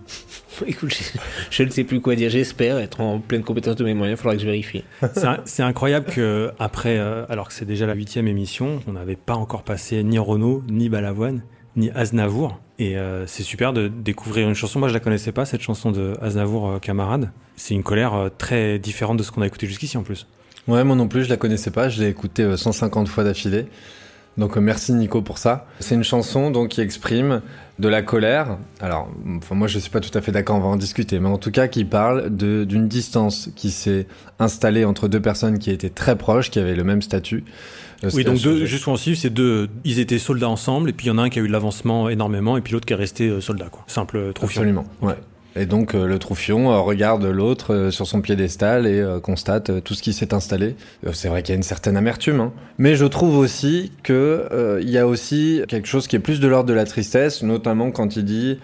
Écoute, 0.67 0.93
je, 0.93 1.19
je 1.49 1.63
ne 1.63 1.69
sais 1.69 1.84
plus 1.84 1.99
quoi 1.99 2.15
dire. 2.15 2.29
J'espère 2.29 2.77
être 2.77 3.01
en 3.01 3.19
pleine 3.19 3.43
compétence 3.43 3.75
de 3.75 3.84
mes 3.84 3.93
moyens. 3.93 4.19
Il 4.19 4.21
faudra 4.21 4.36
que 4.36 4.41
je 4.41 4.45
vérifie. 4.45 4.84
C'est 5.45 5.63
incroyable 5.63 6.05
que 6.05 6.51
après, 6.59 6.97
euh, 6.99 7.25
alors 7.29 7.47
que 7.47 7.53
c'est 7.53 7.65
déjà 7.65 7.86
la 7.86 7.93
huitième 7.93 8.27
émission, 8.27 8.79
on 8.88 8.93
n'avait 8.93 9.15
pas 9.15 9.34
encore 9.34 9.63
passé 9.63 10.03
ni 10.03 10.19
Renault, 10.19 10.63
ni 10.69 10.89
Balavoine, 10.89 11.41
ni 11.75 11.89
Aznavour. 11.91 12.59
Et 12.80 12.97
euh, 12.97 13.28
c'est 13.28 13.43
super 13.43 13.74
de 13.74 13.88
découvrir 13.88 14.47
une 14.47 14.55
chanson. 14.55 14.80
Moi, 14.80 14.89
je 14.89 14.93
la 14.93 14.99
connaissais 14.99 15.32
pas 15.32 15.45
cette 15.45 15.61
chanson 15.61 15.91
de 15.91 16.15
Aznavour, 16.21 16.69
euh, 16.69 16.80
camarade. 16.80 17.32
C'est 17.55 17.74
une 17.74 17.84
colère 17.84 18.13
euh, 18.15 18.30
très 18.36 18.80
différente 18.80 19.17
de 19.17 19.24
ce 19.24 19.32
qu'on 19.32 19.41
a 19.41 19.47
écouté 19.47 19.67
jusqu'ici 19.67 19.97
en 19.97 20.03
plus. 20.03 20.28
Ouais, 20.67 20.84
moi 20.84 20.95
non 20.95 21.07
plus, 21.07 21.26
je 21.26 21.30
la 21.30 21.38
connaissais 21.38 21.71
pas. 21.71 21.89
Je 21.89 22.01
l'ai 22.01 22.09
écoutée 22.09 22.43
euh, 22.43 22.57
150 22.57 23.07
fois 23.07 23.24
d'affilée. 23.24 23.67
Donc 24.38 24.57
merci 24.57 24.93
Nico 24.93 25.21
pour 25.21 25.38
ça. 25.38 25.67
C'est 25.80 25.93
une 25.93 26.03
chanson 26.03 26.51
qui 26.67 26.82
exprime 26.82 27.41
de 27.78 27.88
la 27.88 28.01
colère. 28.01 28.57
Alors, 28.80 29.07
moi 29.51 29.67
je 29.67 29.78
suis 29.78 29.91
pas 29.91 29.99
tout 29.99 30.15
à 30.17 30.21
fait 30.21 30.32
d'accord, 30.32 30.55
on 30.57 30.59
va 30.61 30.69
en 30.69 30.76
discuter, 30.76 31.19
mais 31.19 31.30
en 31.30 31.38
tout 31.38 31.51
cas 31.51 31.67
qui 31.67 31.86
parle 31.86 32.36
d'une 32.36 32.88
distance 32.88 33.49
qui 33.55 33.69
s'est 33.69 34.07
installée 34.39 34.86
entre 34.86 35.07
deux 35.07 35.19
personnes 35.19 35.59
qui 35.59 35.69
étaient 35.69 35.91
très 35.91 36.17
proches, 36.17 36.49
qui 36.49 36.57
avaient 36.57 36.76
le 36.76 36.84
même 36.84 37.03
statut. 37.03 37.43
Oui, 38.13 38.23
donc 38.23 38.41
deux, 38.41 38.65
juste 38.65 38.85
c'est 39.15 39.29
deux. 39.29 39.69
Ils 39.83 39.99
étaient 39.99 40.19
soldats 40.19 40.49
ensemble, 40.49 40.89
et 40.89 40.93
puis 40.93 41.07
il 41.07 41.09
y 41.09 41.11
en 41.11 41.17
a 41.17 41.23
un 41.23 41.29
qui 41.29 41.39
a 41.39 41.41
eu 41.41 41.47
de 41.47 41.51
l'avancement 41.51 42.09
énormément, 42.09 42.57
et 42.57 42.61
puis 42.61 42.73
l'autre 42.73 42.85
qui 42.85 42.93
est 42.93 42.97
resté 42.97 43.29
euh, 43.29 43.41
soldat, 43.41 43.67
quoi. 43.71 43.83
Simple 43.87 44.17
euh, 44.17 44.31
troufion. 44.33 44.61
Absolument, 44.61 44.85
ouais. 45.01 45.15
Et 45.55 45.65
donc 45.65 45.93
euh, 45.93 46.07
le 46.07 46.19
troufion 46.19 46.71
euh, 46.71 46.79
regarde 46.79 47.25
l'autre 47.25 47.73
euh, 47.73 47.91
sur 47.91 48.07
son 48.07 48.21
piédestal 48.21 48.87
et 48.87 49.03
constate 49.21 49.83
tout 49.83 49.93
ce 49.93 50.01
qui 50.01 50.13
s'est 50.13 50.33
installé. 50.33 50.75
C'est 51.13 51.27
vrai 51.27 51.43
qu'il 51.43 51.53
y 51.53 51.55
a 51.55 51.57
une 51.57 51.63
certaine 51.63 51.97
amertume, 51.97 52.39
hein. 52.39 52.53
mais 52.77 52.95
je 52.95 53.05
trouve 53.05 53.37
aussi 53.37 53.91
que 54.03 54.79
il 54.81 54.89
y 54.89 54.97
a 54.97 55.07
aussi 55.07 55.61
quelque 55.67 55.87
chose 55.87 56.07
qui 56.07 56.15
est 56.15 56.19
plus 56.19 56.39
de 56.39 56.47
l'ordre 56.47 56.69
de 56.69 56.73
la 56.73 56.85
tristesse, 56.85 57.43
notamment 57.43 57.91
quand 57.91 58.15
il 58.15 58.25
dit 58.25 58.57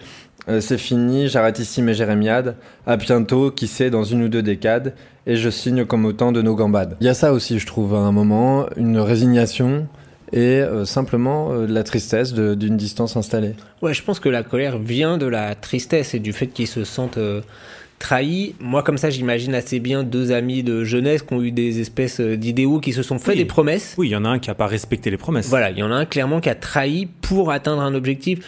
c'est 0.60 0.78
fini, 0.78 1.28
j'arrête 1.28 1.58
ici 1.58 1.82
mes 1.82 1.94
jérémiades, 1.94 2.56
à 2.86 2.96
bientôt, 2.96 3.50
qui 3.50 3.66
sait, 3.66 3.90
dans 3.90 4.04
une 4.04 4.24
ou 4.24 4.28
deux 4.28 4.42
décades, 4.42 4.94
et 5.26 5.36
je 5.36 5.50
signe 5.50 5.84
comme 5.84 6.04
autant 6.04 6.32
de 6.32 6.42
nos 6.42 6.54
gambades. 6.54 6.96
Il 7.00 7.06
y 7.06 7.10
a 7.10 7.14
ça 7.14 7.32
aussi, 7.32 7.58
je 7.58 7.66
trouve, 7.66 7.94
à 7.94 7.98
un 7.98 8.12
moment, 8.12 8.66
une 8.76 8.98
résignation 8.98 9.86
et 10.32 10.60
euh, 10.60 10.84
simplement 10.84 11.52
euh, 11.52 11.66
la 11.66 11.82
tristesse 11.82 12.32
d'une 12.34 12.76
distance 12.76 13.16
installée. 13.16 13.54
Ouais, 13.82 13.94
je 13.94 14.02
pense 14.02 14.20
que 14.20 14.28
la 14.28 14.42
colère 14.42 14.78
vient 14.78 15.18
de 15.18 15.26
la 15.26 15.54
tristesse 15.54 16.14
et 16.14 16.20
du 16.20 16.32
fait 16.32 16.46
qu'ils 16.46 16.68
se 16.68 16.84
sentent 16.84 17.18
euh, 17.18 17.40
trahis. 17.98 18.54
Moi, 18.60 18.82
comme 18.84 18.96
ça, 18.96 19.10
j'imagine 19.10 19.54
assez 19.54 19.80
bien 19.80 20.04
deux 20.04 20.30
amis 20.32 20.62
de 20.62 20.84
jeunesse 20.84 21.22
qui 21.22 21.34
ont 21.34 21.42
eu 21.42 21.50
des 21.50 21.80
espèces 21.80 22.20
d'idéaux, 22.20 22.78
qui 22.80 22.92
se 22.92 23.02
sont 23.02 23.18
fait 23.18 23.32
Oui. 23.32 23.38
des 23.38 23.44
promesses. 23.44 23.94
Oui, 23.98 24.08
il 24.08 24.12
y 24.12 24.16
en 24.16 24.24
a 24.24 24.28
un 24.28 24.38
qui 24.38 24.50
a 24.50 24.54
pas 24.54 24.68
respecté 24.68 25.10
les 25.10 25.16
promesses. 25.16 25.48
Voilà, 25.48 25.70
il 25.70 25.78
y 25.78 25.82
en 25.82 25.90
a 25.90 25.96
un 25.96 26.06
clairement 26.06 26.40
qui 26.40 26.48
a 26.48 26.54
trahi 26.54 27.08
pour 27.20 27.50
atteindre 27.50 27.82
un 27.82 27.94
objectif. 27.94 28.38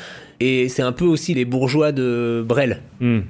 Et 0.41 0.69
c'est 0.69 0.83
un 0.83 0.93
peu 0.93 1.05
aussi 1.05 1.35
les 1.35 1.45
bourgeois 1.45 1.93
de 1.93 2.45
Brel. 2.47 2.81
Hmm. 3.01 3.21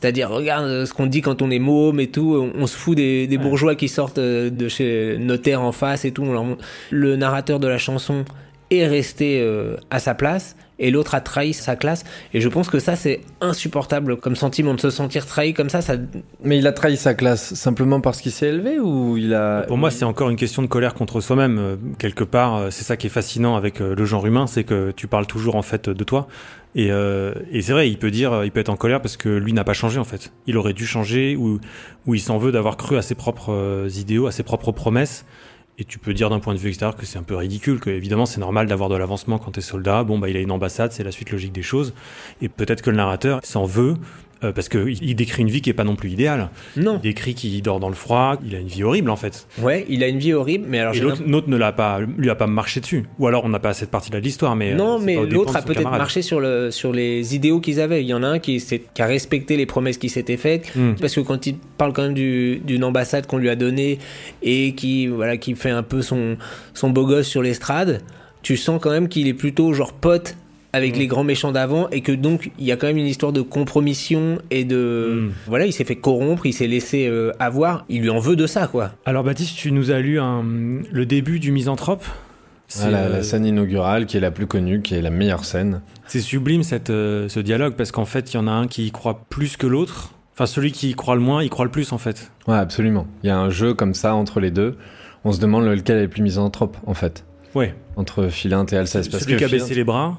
C'est-à-dire, 0.00 0.30
regarde 0.30 0.64
euh, 0.66 0.86
ce 0.86 0.94
qu'on 0.94 1.06
dit 1.06 1.22
quand 1.22 1.42
on 1.42 1.50
est 1.50 1.58
môme 1.58 1.98
et 1.98 2.06
tout, 2.06 2.36
on, 2.54 2.62
on 2.62 2.66
se 2.68 2.76
fout 2.76 2.96
des, 2.96 3.26
des 3.26 3.36
bourgeois 3.38 3.74
qui 3.74 3.88
sortent 3.88 4.18
euh, 4.18 4.48
de 4.48 4.68
chez 4.68 5.16
notaire 5.18 5.60
en 5.62 5.72
face 5.72 6.04
et 6.04 6.12
tout. 6.12 6.22
on 6.22 6.32
leur 6.32 6.44
montre- 6.44 6.64
Le 6.90 7.16
narrateur 7.16 7.58
de 7.58 7.66
la 7.66 7.78
chanson 7.78 8.24
est 8.70 8.86
resté 8.86 9.40
euh, 9.40 9.76
à 9.90 9.98
sa 9.98 10.14
place 10.14 10.54
et 10.78 10.90
l'autre 10.90 11.14
a 11.14 11.20
trahi 11.20 11.52
sa 11.52 11.76
classe. 11.76 12.04
Et 12.34 12.40
je 12.40 12.48
pense 12.48 12.68
que 12.68 12.78
ça, 12.78 12.96
c'est 12.96 13.20
insupportable 13.40 14.16
comme 14.16 14.36
sentiment 14.36 14.74
de 14.74 14.80
se 14.80 14.90
sentir 14.90 15.26
trahi 15.26 15.54
comme 15.54 15.68
ça. 15.68 15.80
ça... 15.80 15.94
Mais 16.42 16.58
il 16.58 16.66
a 16.66 16.72
trahi 16.72 16.96
sa 16.96 17.14
classe 17.14 17.54
simplement 17.54 18.00
parce 18.00 18.20
qu'il 18.20 18.32
s'est 18.32 18.48
élevé 18.48 18.78
ou 18.78 19.16
il 19.16 19.34
a... 19.34 19.62
Pour 19.62 19.78
moi, 19.78 19.90
c'est 19.90 20.04
encore 20.04 20.30
une 20.30 20.36
question 20.36 20.62
de 20.62 20.68
colère 20.68 20.94
contre 20.94 21.20
soi-même. 21.20 21.58
Euh, 21.58 21.76
quelque 21.98 22.24
part, 22.24 22.56
euh, 22.56 22.70
c'est 22.70 22.84
ça 22.84 22.96
qui 22.96 23.06
est 23.06 23.10
fascinant 23.10 23.56
avec 23.56 23.80
euh, 23.80 23.94
le 23.94 24.04
genre 24.04 24.26
humain, 24.26 24.46
c'est 24.46 24.64
que 24.64 24.92
tu 24.92 25.06
parles 25.06 25.26
toujours 25.26 25.56
en 25.56 25.62
fait 25.62 25.88
de 25.88 26.04
toi. 26.04 26.28
Et, 26.74 26.92
euh, 26.92 27.34
et 27.50 27.62
c'est 27.62 27.72
vrai, 27.72 27.88
il 27.88 27.98
peut 27.98 28.10
dire, 28.10 28.44
il 28.44 28.52
peut 28.52 28.60
être 28.60 28.68
en 28.68 28.76
colère 28.76 29.00
parce 29.00 29.16
que 29.16 29.28
lui 29.28 29.52
n'a 29.52 29.64
pas 29.64 29.72
changé 29.72 29.98
en 29.98 30.04
fait. 30.04 30.32
Il 30.46 30.56
aurait 30.56 30.74
dû 30.74 30.86
changer 30.86 31.34
ou, 31.34 31.60
ou 32.06 32.14
il 32.14 32.20
s'en 32.20 32.38
veut 32.38 32.52
d'avoir 32.52 32.76
cru 32.76 32.96
à 32.96 33.02
ses 33.02 33.14
propres 33.14 33.88
idéaux, 33.96 34.26
à 34.26 34.32
ses 34.32 34.42
propres 34.42 34.70
promesses. 34.70 35.24
Et 35.80 35.84
tu 35.84 36.00
peux 36.00 36.12
dire 36.12 36.28
d'un 36.28 36.40
point 36.40 36.54
de 36.54 36.58
vue 36.58 36.68
extérieur 36.70 36.96
que 36.96 37.06
c'est 37.06 37.18
un 37.18 37.22
peu 37.22 37.36
ridicule, 37.36 37.78
que 37.78 37.88
évidemment 37.88 38.26
c'est 38.26 38.40
normal 38.40 38.66
d'avoir 38.66 38.88
de 38.88 38.96
l'avancement 38.96 39.38
quand 39.38 39.52
t'es 39.52 39.60
soldat. 39.60 40.02
Bon, 40.02 40.18
bah 40.18 40.28
il 40.28 40.36
a 40.36 40.40
une 40.40 40.50
ambassade, 40.50 40.90
c'est 40.92 41.04
la 41.04 41.12
suite 41.12 41.30
logique 41.30 41.52
des 41.52 41.62
choses. 41.62 41.94
Et 42.42 42.48
peut-être 42.48 42.82
que 42.82 42.90
le 42.90 42.96
narrateur 42.96 43.40
s'en 43.44 43.64
veut 43.64 43.94
euh, 44.44 44.52
parce 44.52 44.68
qu'il 44.68 45.02
il 45.02 45.14
décrit 45.16 45.42
une 45.42 45.50
vie 45.50 45.60
qui 45.60 45.70
est 45.70 45.74
pas 45.74 45.84
non 45.84 45.96
plus 45.96 46.10
idéale. 46.10 46.50
Non. 46.76 46.96
Il 47.02 47.08
décrit 47.08 47.34
qu'il 47.34 47.60
dort 47.62 47.80
dans 47.80 47.88
le 47.88 47.94
froid, 47.94 48.36
il 48.46 48.54
a 48.54 48.58
une 48.60 48.68
vie 48.68 48.84
horrible 48.84 49.10
en 49.10 49.16
fait. 49.16 49.46
Ouais, 49.60 49.84
il 49.88 50.04
a 50.04 50.08
une 50.08 50.18
vie 50.18 50.32
horrible, 50.32 50.66
mais 50.68 50.78
alors 50.78 50.94
Et 50.94 51.00
l'autre 51.00 51.48
ne 51.48 51.56
l'a 51.56 51.72
pas, 51.72 52.00
lui 52.00 52.30
a 52.30 52.34
pas 52.34 52.46
marché 52.46 52.80
dessus. 52.80 53.04
Ou 53.18 53.26
alors 53.26 53.44
on 53.44 53.48
n'a 53.48 53.58
pas 53.58 53.74
cette 53.74 53.90
partie-là 53.90 54.20
de 54.20 54.24
l'histoire, 54.24 54.54
mais 54.54 54.74
Non, 54.74 55.00
euh, 55.00 55.02
mais 55.04 55.16
l'autre 55.26 55.56
a 55.56 55.62
peut-être 55.62 55.90
marché 55.90 56.22
sur, 56.22 56.40
le, 56.40 56.70
sur 56.70 56.92
les 56.92 57.34
idéaux 57.34 57.60
qu'ils 57.60 57.80
avaient. 57.80 58.02
Il 58.02 58.08
y 58.08 58.14
en 58.14 58.22
a 58.22 58.28
un 58.28 58.38
qui, 58.38 58.62
a 58.98 59.06
respecté 59.06 59.56
les 59.56 59.66
promesses 59.66 59.98
qui 59.98 60.08
s'étaient 60.08 60.36
faites. 60.36 60.74
Hmm. 60.76 60.94
Parce 61.00 61.14
que 61.14 61.20
quand 61.20 61.46
il 61.46 61.56
parle 61.76 61.92
quand 61.92 62.02
même 62.02 62.14
du- 62.14 62.60
d'une 62.64 62.84
ambassade 62.84 63.26
qu'on 63.26 63.38
lui 63.38 63.48
a 63.48 63.56
donnée 63.56 63.98
et 64.42 64.74
qui, 64.74 65.06
voilà, 65.08 65.36
qui 65.36 65.54
fait 65.54 65.70
un 65.70 65.82
peu 65.82 66.02
son, 66.02 66.36
son 66.74 66.90
beau 66.90 67.06
gosse 67.06 67.26
sur 67.26 67.42
l'estrade, 67.42 68.02
tu 68.42 68.56
sens 68.56 68.80
quand 68.80 68.90
même 68.90 69.08
qu'il 69.08 69.26
est 69.26 69.34
plutôt 69.34 69.72
genre 69.72 69.92
pote 69.92 70.36
avec 70.72 70.94
Hmm. 70.96 70.98
les 70.98 71.06
grands 71.06 71.24
méchants 71.24 71.52
d'avant 71.52 71.88
et 71.90 72.00
que 72.02 72.12
donc 72.12 72.50
il 72.58 72.64
y 72.66 72.72
a 72.72 72.76
quand 72.76 72.86
même 72.86 72.98
une 72.98 73.06
histoire 73.06 73.32
de 73.32 73.40
compromission 73.40 74.38
et 74.50 74.64
de 74.64 75.28
Hmm. 75.28 75.32
voilà 75.46 75.66
il 75.66 75.72
s'est 75.72 75.84
fait 75.84 75.96
corrompre 75.96 76.46
il 76.46 76.52
s'est 76.52 76.66
laissé 76.66 77.06
euh, 77.06 77.32
avoir 77.38 77.84
il 77.88 78.02
lui 78.02 78.10
en 78.10 78.18
veut 78.18 78.36
de 78.36 78.46
ça 78.46 78.66
quoi 78.66 78.92
Alors 79.06 79.24
Baptiste, 79.24 79.56
tu 79.56 79.72
nous 79.72 79.90
as 79.90 80.00
lu 80.00 80.18
un- 80.20 80.44
le 80.90 81.06
début 81.06 81.38
du 81.40 81.52
Misanthrope. 81.52 82.04
C'est 82.70 82.84
Ah, 82.88 82.90
la, 82.90 82.98
euh, 83.04 83.08
la 83.08 83.22
scène 83.22 83.46
inaugurale 83.46 84.04
qui 84.04 84.18
est 84.18 84.20
la 84.20 84.30
plus 84.30 84.46
connue, 84.46 84.82
qui 84.82 84.94
est 84.94 85.00
la 85.00 85.08
meilleure 85.10 85.46
scène. 85.46 85.80
c'est 86.06 86.20
sublime 86.20 86.62
cette, 86.62 86.90
euh, 86.90 87.26
ce 87.28 87.40
dialogue 87.40 87.74
parce 87.74 87.92
qu'en 87.92 88.04
fait 88.04 88.32
il 88.32 88.36
y 88.36 88.40
en 88.40 88.46
a 88.46 88.50
un 88.52 88.66
qui 88.66 88.86
y 88.86 88.90
croit 88.90 89.24
plus 89.30 89.56
que 89.56 89.66
l'autre. 89.66 90.12
Enfin 90.34 90.44
celui 90.46 90.70
qui 90.72 90.90
y 90.90 90.94
croit 90.94 91.14
le 91.14 91.20
moins, 91.22 91.42
il 91.42 91.48
croit 91.50 91.64
le 91.64 91.70
plus 91.70 91.92
en 91.92 91.98
fait. 91.98 92.30
Ouais, 92.46 92.56
absolument. 92.56 93.06
Il 93.22 93.28
y 93.28 93.30
a 93.30 93.38
un 93.38 93.48
jeu 93.50 93.72
comme 93.74 93.94
ça 93.94 94.14
entre 94.14 94.38
les 94.38 94.50
deux. 94.50 94.76
On 95.24 95.32
se 95.32 95.40
demande 95.40 95.64
lequel 95.64 95.96
est 95.98 96.02
le 96.02 96.08
plus 96.08 96.22
misanthrope, 96.22 96.76
en 96.86 96.94
fait. 96.94 97.24
Ouais. 97.54 97.74
Entre 97.96 98.28
Philinte 98.28 98.72
et 98.72 98.76
Alceste. 98.76 99.10
Parce 99.10 99.24
celui 99.24 99.34
que 99.34 99.38
qui 99.40 99.44
a 99.44 99.48
baissé 99.48 99.74
les 99.74 99.82
bras 99.82 100.16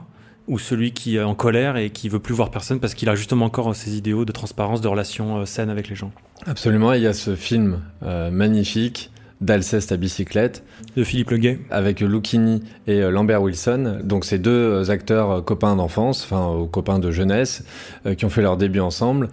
ou 0.49 0.59
celui 0.59 0.91
qui 0.91 1.15
est 1.15 1.23
en 1.23 1.35
colère 1.35 1.77
et 1.77 1.91
qui 1.91 2.09
veut 2.09 2.19
plus 2.19 2.33
voir 2.33 2.51
personne 2.51 2.79
parce 2.79 2.95
qu'il 2.95 3.07
a 3.07 3.15
justement 3.15 3.45
encore 3.45 3.73
ses 3.75 3.95
idéaux 3.95 4.25
de 4.25 4.31
transparence, 4.33 4.81
de 4.81 4.87
relations 4.89 5.37
euh, 5.37 5.45
saines 5.45 5.69
avec 5.69 5.87
les 5.87 5.95
gens. 5.95 6.11
Absolument, 6.45 6.91
il 6.93 7.03
y 7.03 7.07
a 7.07 7.13
ce 7.13 7.35
film 7.35 7.79
euh, 8.03 8.31
magnifique 8.31 9.11
d'Alceste 9.41 9.93
à 9.93 9.97
bicyclette. 9.97 10.63
De 10.97 11.03
Philippe 11.03 11.29
Leguet. 11.31 11.59
Avec 11.69 12.01
Lucchini 12.01 12.61
et 12.87 13.01
euh, 13.01 13.11
Lambert 13.11 13.41
Wilson. 13.41 13.99
Donc 14.03 14.25
ces 14.25 14.37
deux 14.37 14.51
euh, 14.51 14.89
acteurs 14.89 15.31
euh, 15.31 15.41
copains 15.41 15.75
d'enfance, 15.75 16.23
enfin 16.23 16.55
euh, 16.55 16.65
copains 16.65 16.99
de 16.99 17.11
jeunesse, 17.11 17.63
euh, 18.05 18.15
qui 18.15 18.25
ont 18.25 18.29
fait 18.29 18.41
leur 18.41 18.57
début 18.57 18.81
ensemble. 18.81 19.29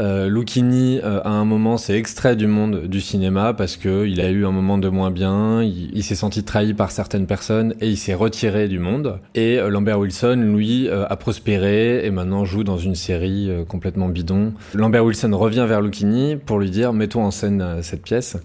Euh, 0.00 0.28
Lucchini, 0.28 0.98
euh, 1.04 1.20
à 1.24 1.30
un 1.30 1.44
moment, 1.44 1.76
s'est 1.76 1.96
extrait 1.96 2.34
du 2.34 2.46
monde 2.46 2.86
du 2.86 3.00
cinéma 3.00 3.52
parce 3.52 3.76
que 3.76 4.06
il 4.06 4.20
a 4.20 4.30
eu 4.30 4.46
un 4.46 4.50
moment 4.50 4.78
de 4.78 4.88
moins 4.88 5.10
bien, 5.10 5.62
il, 5.62 5.90
il 5.92 6.02
s'est 6.02 6.14
senti 6.14 6.42
trahi 6.42 6.74
par 6.74 6.90
certaines 6.90 7.26
personnes 7.26 7.74
et 7.80 7.88
il 7.88 7.96
s'est 7.96 8.14
retiré 8.14 8.66
du 8.66 8.78
monde. 8.78 9.18
Et 9.34 9.58
euh, 9.58 9.68
Lambert 9.68 9.98
Wilson, 9.98 10.42
lui, 10.56 10.88
euh, 10.88 11.04
a 11.08 11.16
prospéré 11.16 12.04
et 12.06 12.10
maintenant 12.10 12.44
joue 12.44 12.64
dans 12.64 12.78
une 12.78 12.94
série 12.94 13.50
complètement 13.68 14.08
bidon. 14.08 14.54
Lambert 14.74 15.04
Wilson 15.04 15.30
revient 15.34 15.66
vers 15.68 15.80
Lucchini 15.80 16.36
pour 16.36 16.58
lui 16.58 16.70
dire 16.70 16.92
mettons 16.92 17.22
en 17.22 17.30
scène 17.30 17.82
cette 17.82 18.02
pièce. 18.02 18.36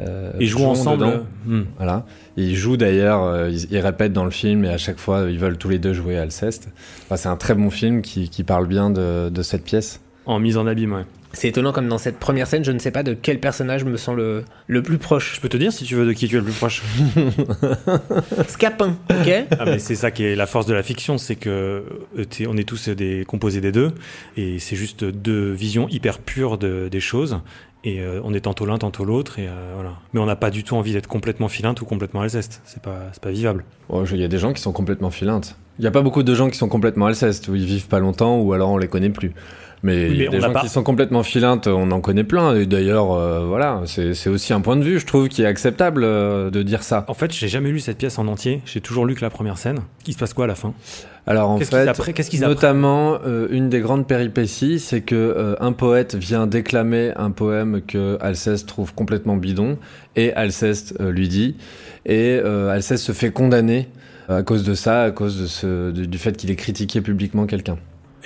Euh, 0.00 0.32
Et 0.38 0.46
jouent 0.46 0.64
ensemble, 0.64 1.04
euh, 1.04 1.18
hmm. 1.46 1.64
Voilà. 1.76 2.04
Et 2.36 2.44
ils 2.44 2.56
jouent 2.56 2.76
d'ailleurs, 2.76 3.22
euh, 3.22 3.48
ils, 3.50 3.72
ils 3.72 3.78
répètent 3.78 4.12
dans 4.12 4.24
le 4.24 4.30
film 4.30 4.64
et 4.64 4.68
à 4.68 4.78
chaque 4.78 4.98
fois 4.98 5.26
ils 5.30 5.38
veulent 5.38 5.56
tous 5.56 5.68
les 5.68 5.78
deux 5.78 5.94
jouer 5.94 6.18
Alceste. 6.18 6.68
Enfin, 7.04 7.16
c'est 7.16 7.28
un 7.28 7.36
très 7.36 7.54
bon 7.54 7.70
film 7.70 8.02
qui, 8.02 8.28
qui 8.28 8.44
parle 8.44 8.66
bien 8.66 8.90
de, 8.90 9.30
de 9.30 9.42
cette 9.42 9.64
pièce. 9.64 10.00
En 10.26 10.38
mise 10.40 10.56
en 10.56 10.66
abîme, 10.66 10.92
ouais. 10.92 11.04
c'est 11.32 11.48
étonnant 11.48 11.72
comme 11.72 11.88
dans 11.88 11.98
cette 11.98 12.18
première 12.18 12.48
scène 12.48 12.64
je 12.64 12.72
ne 12.72 12.78
sais 12.80 12.90
pas 12.90 13.02
de 13.04 13.14
quel 13.14 13.38
personnage 13.38 13.84
me 13.84 13.96
sent 13.96 14.14
le, 14.16 14.42
le 14.66 14.82
plus 14.82 14.98
proche 14.98 15.36
Je 15.36 15.40
peux 15.40 15.48
te 15.48 15.56
dire 15.56 15.72
si 15.72 15.84
tu 15.84 15.94
veux 15.94 16.04
de 16.04 16.12
qui 16.12 16.26
tu 16.26 16.34
es 16.34 16.38
le 16.38 16.44
plus 16.44 16.52
proche. 16.52 16.82
Scapin 18.48 18.96
ok 19.10 19.46
Ah, 19.58 19.64
mais 19.66 19.78
c'est 19.78 19.94
ça 19.94 20.10
qui 20.10 20.24
est 20.24 20.34
la 20.36 20.46
force 20.46 20.66
de 20.66 20.74
la 20.74 20.82
fiction, 20.82 21.18
c'est 21.18 21.36
que 21.36 21.84
euh, 22.18 22.24
on 22.48 22.56
est 22.56 22.64
tous 22.68 22.88
des 22.88 23.24
composés 23.26 23.60
des 23.60 23.72
deux, 23.72 23.92
et 24.36 24.58
c'est 24.58 24.76
juste 24.76 25.04
deux 25.04 25.52
visions 25.52 25.88
hyper 25.88 26.18
pures 26.18 26.58
de- 26.58 26.88
des 26.90 27.00
choses, 27.00 27.38
et 27.84 28.00
euh, 28.00 28.20
on 28.24 28.34
est 28.34 28.40
tantôt 28.40 28.66
l'un, 28.66 28.78
tantôt 28.78 29.04
l'autre, 29.04 29.38
et 29.38 29.46
euh, 29.48 29.72
voilà. 29.74 29.92
Mais 30.12 30.20
on 30.20 30.26
n'a 30.26 30.36
pas 30.36 30.50
du 30.50 30.64
tout 30.64 30.74
envie 30.76 30.92
d'être 30.92 31.06
complètement 31.06 31.48
filinte 31.48 31.80
ou 31.80 31.84
complètement 31.84 32.22
alceste. 32.22 32.62
C'est 32.64 32.82
pas, 32.82 32.98
c'est 33.12 33.22
pas 33.22 33.30
vivable. 33.30 33.64
Oh, 33.88 34.04
je- 34.04 34.14
Il 34.16 34.20
y 34.20 34.24
a 34.24 34.28
des 34.28 34.38
gens 34.38 34.52
qui 34.52 34.60
sont 34.62 34.72
complètement 34.72 35.10
filantes. 35.10 35.56
Il 35.78 35.82
n'y 35.82 35.88
a 35.88 35.90
pas 35.90 36.00
beaucoup 36.00 36.22
de 36.22 36.34
gens 36.34 36.48
qui 36.48 36.56
sont 36.56 36.68
complètement 36.70 37.04
Alceste, 37.04 37.48
où 37.48 37.54
ils 37.54 37.66
vivent 37.66 37.86
pas 37.86 37.98
longtemps 38.00 38.40
ou 38.40 38.54
alors 38.54 38.70
on 38.70 38.78
les 38.78 38.88
connaît 38.88 39.10
plus. 39.10 39.32
Mais 39.82 40.08
Oui, 40.08 40.18
mais 40.18 40.28
des 40.28 40.40
gens 40.40 40.54
qui 40.54 40.68
sont 40.68 40.82
complètement 40.82 41.22
filantes, 41.22 41.66
on 41.66 41.90
en 41.90 42.00
connaît 42.00 42.24
plein. 42.24 42.54
Et 42.54 42.66
d'ailleurs, 42.66 43.12
euh, 43.12 43.44
voilà, 43.46 43.82
c'est 43.86 44.28
aussi 44.28 44.52
un 44.52 44.60
point 44.60 44.76
de 44.76 44.84
vue, 44.84 44.98
je 44.98 45.06
trouve, 45.06 45.28
qui 45.28 45.42
est 45.42 45.46
acceptable 45.46 46.02
euh, 46.04 46.50
de 46.50 46.62
dire 46.62 46.82
ça. 46.82 47.04
En 47.08 47.14
fait, 47.14 47.32
j'ai 47.32 47.48
jamais 47.48 47.70
lu 47.70 47.80
cette 47.80 47.98
pièce 47.98 48.18
en 48.18 48.26
entier. 48.26 48.62
J'ai 48.64 48.80
toujours 48.80 49.06
lu 49.06 49.14
que 49.14 49.22
la 49.22 49.30
première 49.30 49.58
scène. 49.58 49.80
Il 50.06 50.14
se 50.14 50.18
passe 50.18 50.34
quoi 50.34 50.44
à 50.44 50.48
la 50.48 50.54
fin? 50.54 50.74
Alors 51.28 51.50
en 51.50 51.58
fait, 51.58 51.64
qu'ils 51.64 52.44
apprennent? 52.44 52.48
notamment 52.48 53.18
euh, 53.26 53.48
une 53.50 53.68
des 53.68 53.80
grandes 53.80 54.06
péripéties, 54.06 54.78
c'est 54.78 55.00
que 55.00 55.56
un 55.58 55.72
poète 55.72 56.14
vient 56.14 56.46
déclamer 56.46 57.12
un 57.16 57.32
poème 57.32 57.80
que 57.82 58.16
Alceste 58.20 58.68
trouve 58.68 58.94
complètement 58.94 59.36
bidon, 59.36 59.76
et 60.14 60.32
Alceste 60.34 60.94
lui 61.00 61.28
dit, 61.28 61.56
et 62.04 62.38
Alceste 62.38 63.02
se 63.02 63.10
fait 63.10 63.32
condamner 63.32 63.88
à 64.28 64.42
cause 64.44 64.62
de 64.62 64.74
ça, 64.74 65.02
à 65.02 65.10
cause 65.10 65.40
de 65.40 65.46
ce, 65.46 65.90
du, 65.90 66.06
du 66.06 66.18
fait 66.18 66.36
qu'il 66.36 66.50
ait 66.52 66.56
critiqué 66.56 67.00
publiquement 67.00 67.46
quelqu'un. 67.46 67.76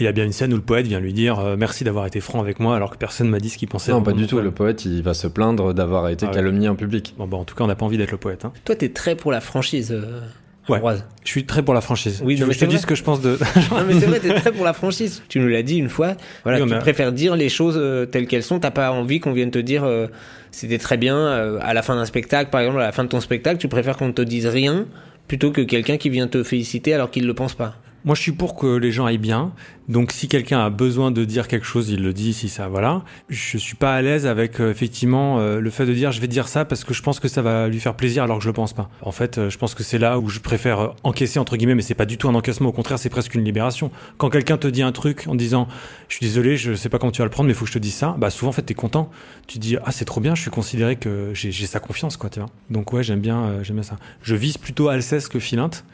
Il 0.01 0.05
y 0.05 0.09
a 0.09 0.13
bien 0.13 0.25
une 0.25 0.33
scène 0.33 0.53
où 0.53 0.57
le 0.57 0.63
poète 0.63 0.87
vient 0.87 0.99
lui 0.99 1.13
dire 1.13 1.39
euh, 1.39 1.57
merci 1.59 1.85
d'avoir 1.85 2.07
été 2.07 2.21
franc 2.21 2.41
avec 2.41 2.59
moi 2.59 2.75
alors 2.75 2.91
que 2.91 2.97
personne 2.97 3.29
m'a 3.29 3.39
dit 3.39 3.51
ce 3.51 3.59
qu'il 3.59 3.69
pensait. 3.69 3.93
Non, 3.93 4.03
pas 4.03 4.13
du 4.13 4.27
tout. 4.27 4.37
poème. 4.37 4.47
Le 4.47 4.51
poète, 4.51 4.85
il 4.87 5.03
va 5.03 5.15
se 5.15 5.27
plaindre 5.27 5.75
d'avoir 5.75 6.09
été 6.09 6.25
Ah 6.27 6.31
ouais. 6.31 6.35
calomnié 6.35 6.69
en 6.69 6.75
public. 6.75 7.15
Bon, 7.19 7.27
bah, 7.27 7.37
en 7.37 7.45
tout 7.45 7.55
cas, 7.55 7.65
on 7.65 7.67
n'a 7.67 7.75
pas 7.77 7.85
envie 7.85 7.99
d'être 7.99 8.11
le 8.11 8.17
poète. 8.19 8.45
Hein. 8.45 8.53
toi 8.65 8.75
t'es 8.75 8.89
très 8.89 9.15
pour 9.15 9.31
la 9.31 9.41
franchise 9.41 9.93
euh, 9.93 10.21
Ouais. 10.69 10.81
Je 11.25 11.29
suis 11.31 11.45
très 11.47 11.63
pour 11.65 11.75
la 11.75 11.81
franchise. 11.81 12.23
Oui, 12.25 12.37
Tu 12.37 12.41
non, 12.43 12.47
veux 12.47 12.51
mais 12.53 12.55
que 12.55 12.61
je 12.61 12.65
te 12.67 12.71
vrai. 12.71 12.79
ce 12.81 12.87
que 12.87 12.95
je 12.95 13.03
pense 13.03 13.21
de. 13.21 13.31
non 13.73 13.85
mais 13.89 13.95
c'est 13.99 14.07
vrai, 14.07 14.21
t'es 14.21 14.33
très 14.35 14.53
pour 14.53 14.65
la 14.65 14.73
franchise. 14.73 15.23
Tu 15.29 15.41
nous 15.41 15.49
l'as 15.49 15.63
dit 15.65 15.77
une 15.79 15.89
fois. 15.89 16.15
Voilà, 16.45 16.59
Oui, 16.61 16.65
tu 16.69 16.73
mais- 16.75 16.79
préfères 16.79 17.13
dire 17.13 17.35
les 17.35 17.49
choses 17.49 17.75
euh, 17.77 18.07
telles 18.07 18.27
qu'elles 18.29 18.45
sont. 18.45 18.61
T'as 18.61 18.71
pas 18.71 18.93
envie 18.93 19.19
qu'on 19.21 19.33
vienne 19.33 19.51
te 19.51 19.59
dire 19.59 19.83
euh, 19.85 20.07
c'était 20.53 20.79
très 20.79 20.97
bien 20.97 21.17
euh, 21.17 21.59
à 21.61 21.75
la 21.75 21.83
fin 21.83 21.97
d'un 21.97 22.05
spectacle, 22.05 22.51
par 22.51 22.61
exemple, 22.61 22.79
à 22.81 22.85
la 22.85 22.93
fin 22.93 23.03
de 23.05 23.09
ton 23.09 23.21
spectacle, 23.21 23.59
tu 23.59 23.67
préfères 23.69 23.97
qu'on 23.97 24.07
ne 24.09 24.13
te 24.13 24.23
dise 24.23 24.47
rien 24.47 24.87
plutôt 25.29 25.51
que 25.51 25.61
quelqu'un 25.61 25.97
qui 25.97 26.09
vient 26.09 26.29
te 26.29 26.43
féliciter 26.45 26.95
alors 26.95 27.11
qu'il 27.11 27.27
le 27.27 27.35
pense 27.35 27.55
pas. 27.55 27.75
Moi, 28.05 28.15
je 28.15 28.23
suis 28.23 28.33
pour 28.33 28.57
que 28.57 28.77
les 28.77 28.93
gens 28.93 29.05
aillent 29.05 29.19
bien. 29.19 29.53
Donc, 29.89 30.13
si 30.13 30.27
quelqu'un 30.29 30.61
a 30.61 30.71
besoin 30.71 31.11
de 31.11 31.25
dire 31.25 31.49
quelque 31.49 31.67
chose, 31.67 31.91
il 31.91 32.03
le 32.03 32.15
dit. 32.15 32.33
Si 32.33 32.49
ça, 32.49 32.69
voilà. 32.69 33.03
Je 33.29 33.59
suis 33.59 33.77
pas 33.77 33.95
à 33.95 34.01
l'aise 34.01 34.27
avec 34.27 34.61
euh, 34.61 34.71
effectivement 34.71 35.39
euh, 35.39 35.61
le 35.61 35.71
fait 35.71 35.85
de 35.85 35.93
dire 35.93 36.13
je 36.13 36.21
vais 36.21 36.29
dire 36.29 36.49
ça 36.49 36.65
parce 36.65 36.85
que 36.85 36.95
je 36.95 37.03
pense 37.03 37.21
que 37.21 37.29
ça 37.29 37.43
va 37.43 37.69
lui 37.69 37.81
faire 37.81 37.95
plaisir 37.95 38.23
alors 38.23 38.39
que 38.39 38.45
je 38.45 38.49
le 38.49 38.55
pense 38.55 38.73
pas. 38.73 38.89
En 39.03 39.13
fait, 39.13 39.37
euh, 39.37 39.51
je 39.51 39.59
pense 39.59 39.75
que 39.75 39.83
c'est 39.83 39.99
là 39.99 40.19
où 40.19 40.29
je 40.29 40.39
préfère 40.39 40.95
encaisser 41.03 41.39
entre 41.39 41.57
guillemets, 41.57 41.75
mais 41.75 41.83
c'est 41.83 41.95
pas 41.95 42.07
du 42.07 42.17
tout 42.17 42.29
un 42.29 42.35
encaissement. 42.35 42.71
Au 42.71 42.73
contraire, 42.73 42.99
c'est 42.99 43.11
presque 43.11 43.35
une 43.35 43.45
libération. 43.45 43.91
Quand 44.17 44.31
quelqu'un 44.31 44.57
te 44.57 44.69
dit 44.69 44.83
un 44.83 44.93
truc 44.93 45.27
en 45.27 45.35
disant 45.35 45.69
je 46.09 46.17
suis 46.17 46.25
désolé, 46.25 46.57
je 46.57 46.75
sais 46.75 46.89
pas 46.89 46.99
comment 46.99 47.13
tu 47.13 47.19
vas 47.19 47.27
le 47.27 47.31
prendre, 47.31 47.49
mais 47.49 47.55
faut 47.55 47.65
que 47.65 47.71
je 47.71 47.75
te 47.75 47.79
dise 47.81 47.95
ça. 47.95 48.15
Bah 48.17 48.31
souvent, 48.31 48.51
en 48.51 48.53
fait, 48.53 48.63
t'es 48.63 48.75
content. 48.75 49.11
Tu 49.47 49.59
dis 49.59 49.77
ah 49.85 49.93
c'est 49.93 50.07
trop 50.07 50.21
bien. 50.21 50.35
Je 50.35 50.41
suis 50.41 50.51
considéré 50.51 50.97
que 50.97 51.33
j'ai 51.35 51.67
sa 51.67 51.81
confiance, 51.81 52.17
quoi. 52.17 52.31
Tu 52.31 52.39
vois. 52.39 52.49
Donc 52.71 52.93
ouais, 52.93 53.03
j'aime 53.03 53.21
bien, 53.21 53.63
j'aime 53.63 53.77
bien 53.77 53.83
ça. 53.83 53.97
Je 54.23 54.37
vise 54.37 54.57
plutôt 54.57 54.89
Alceste 54.89 55.29
que 55.29 55.39
Philinte. 55.39 55.85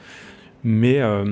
Mais, 0.69 0.97
euh, 1.01 1.25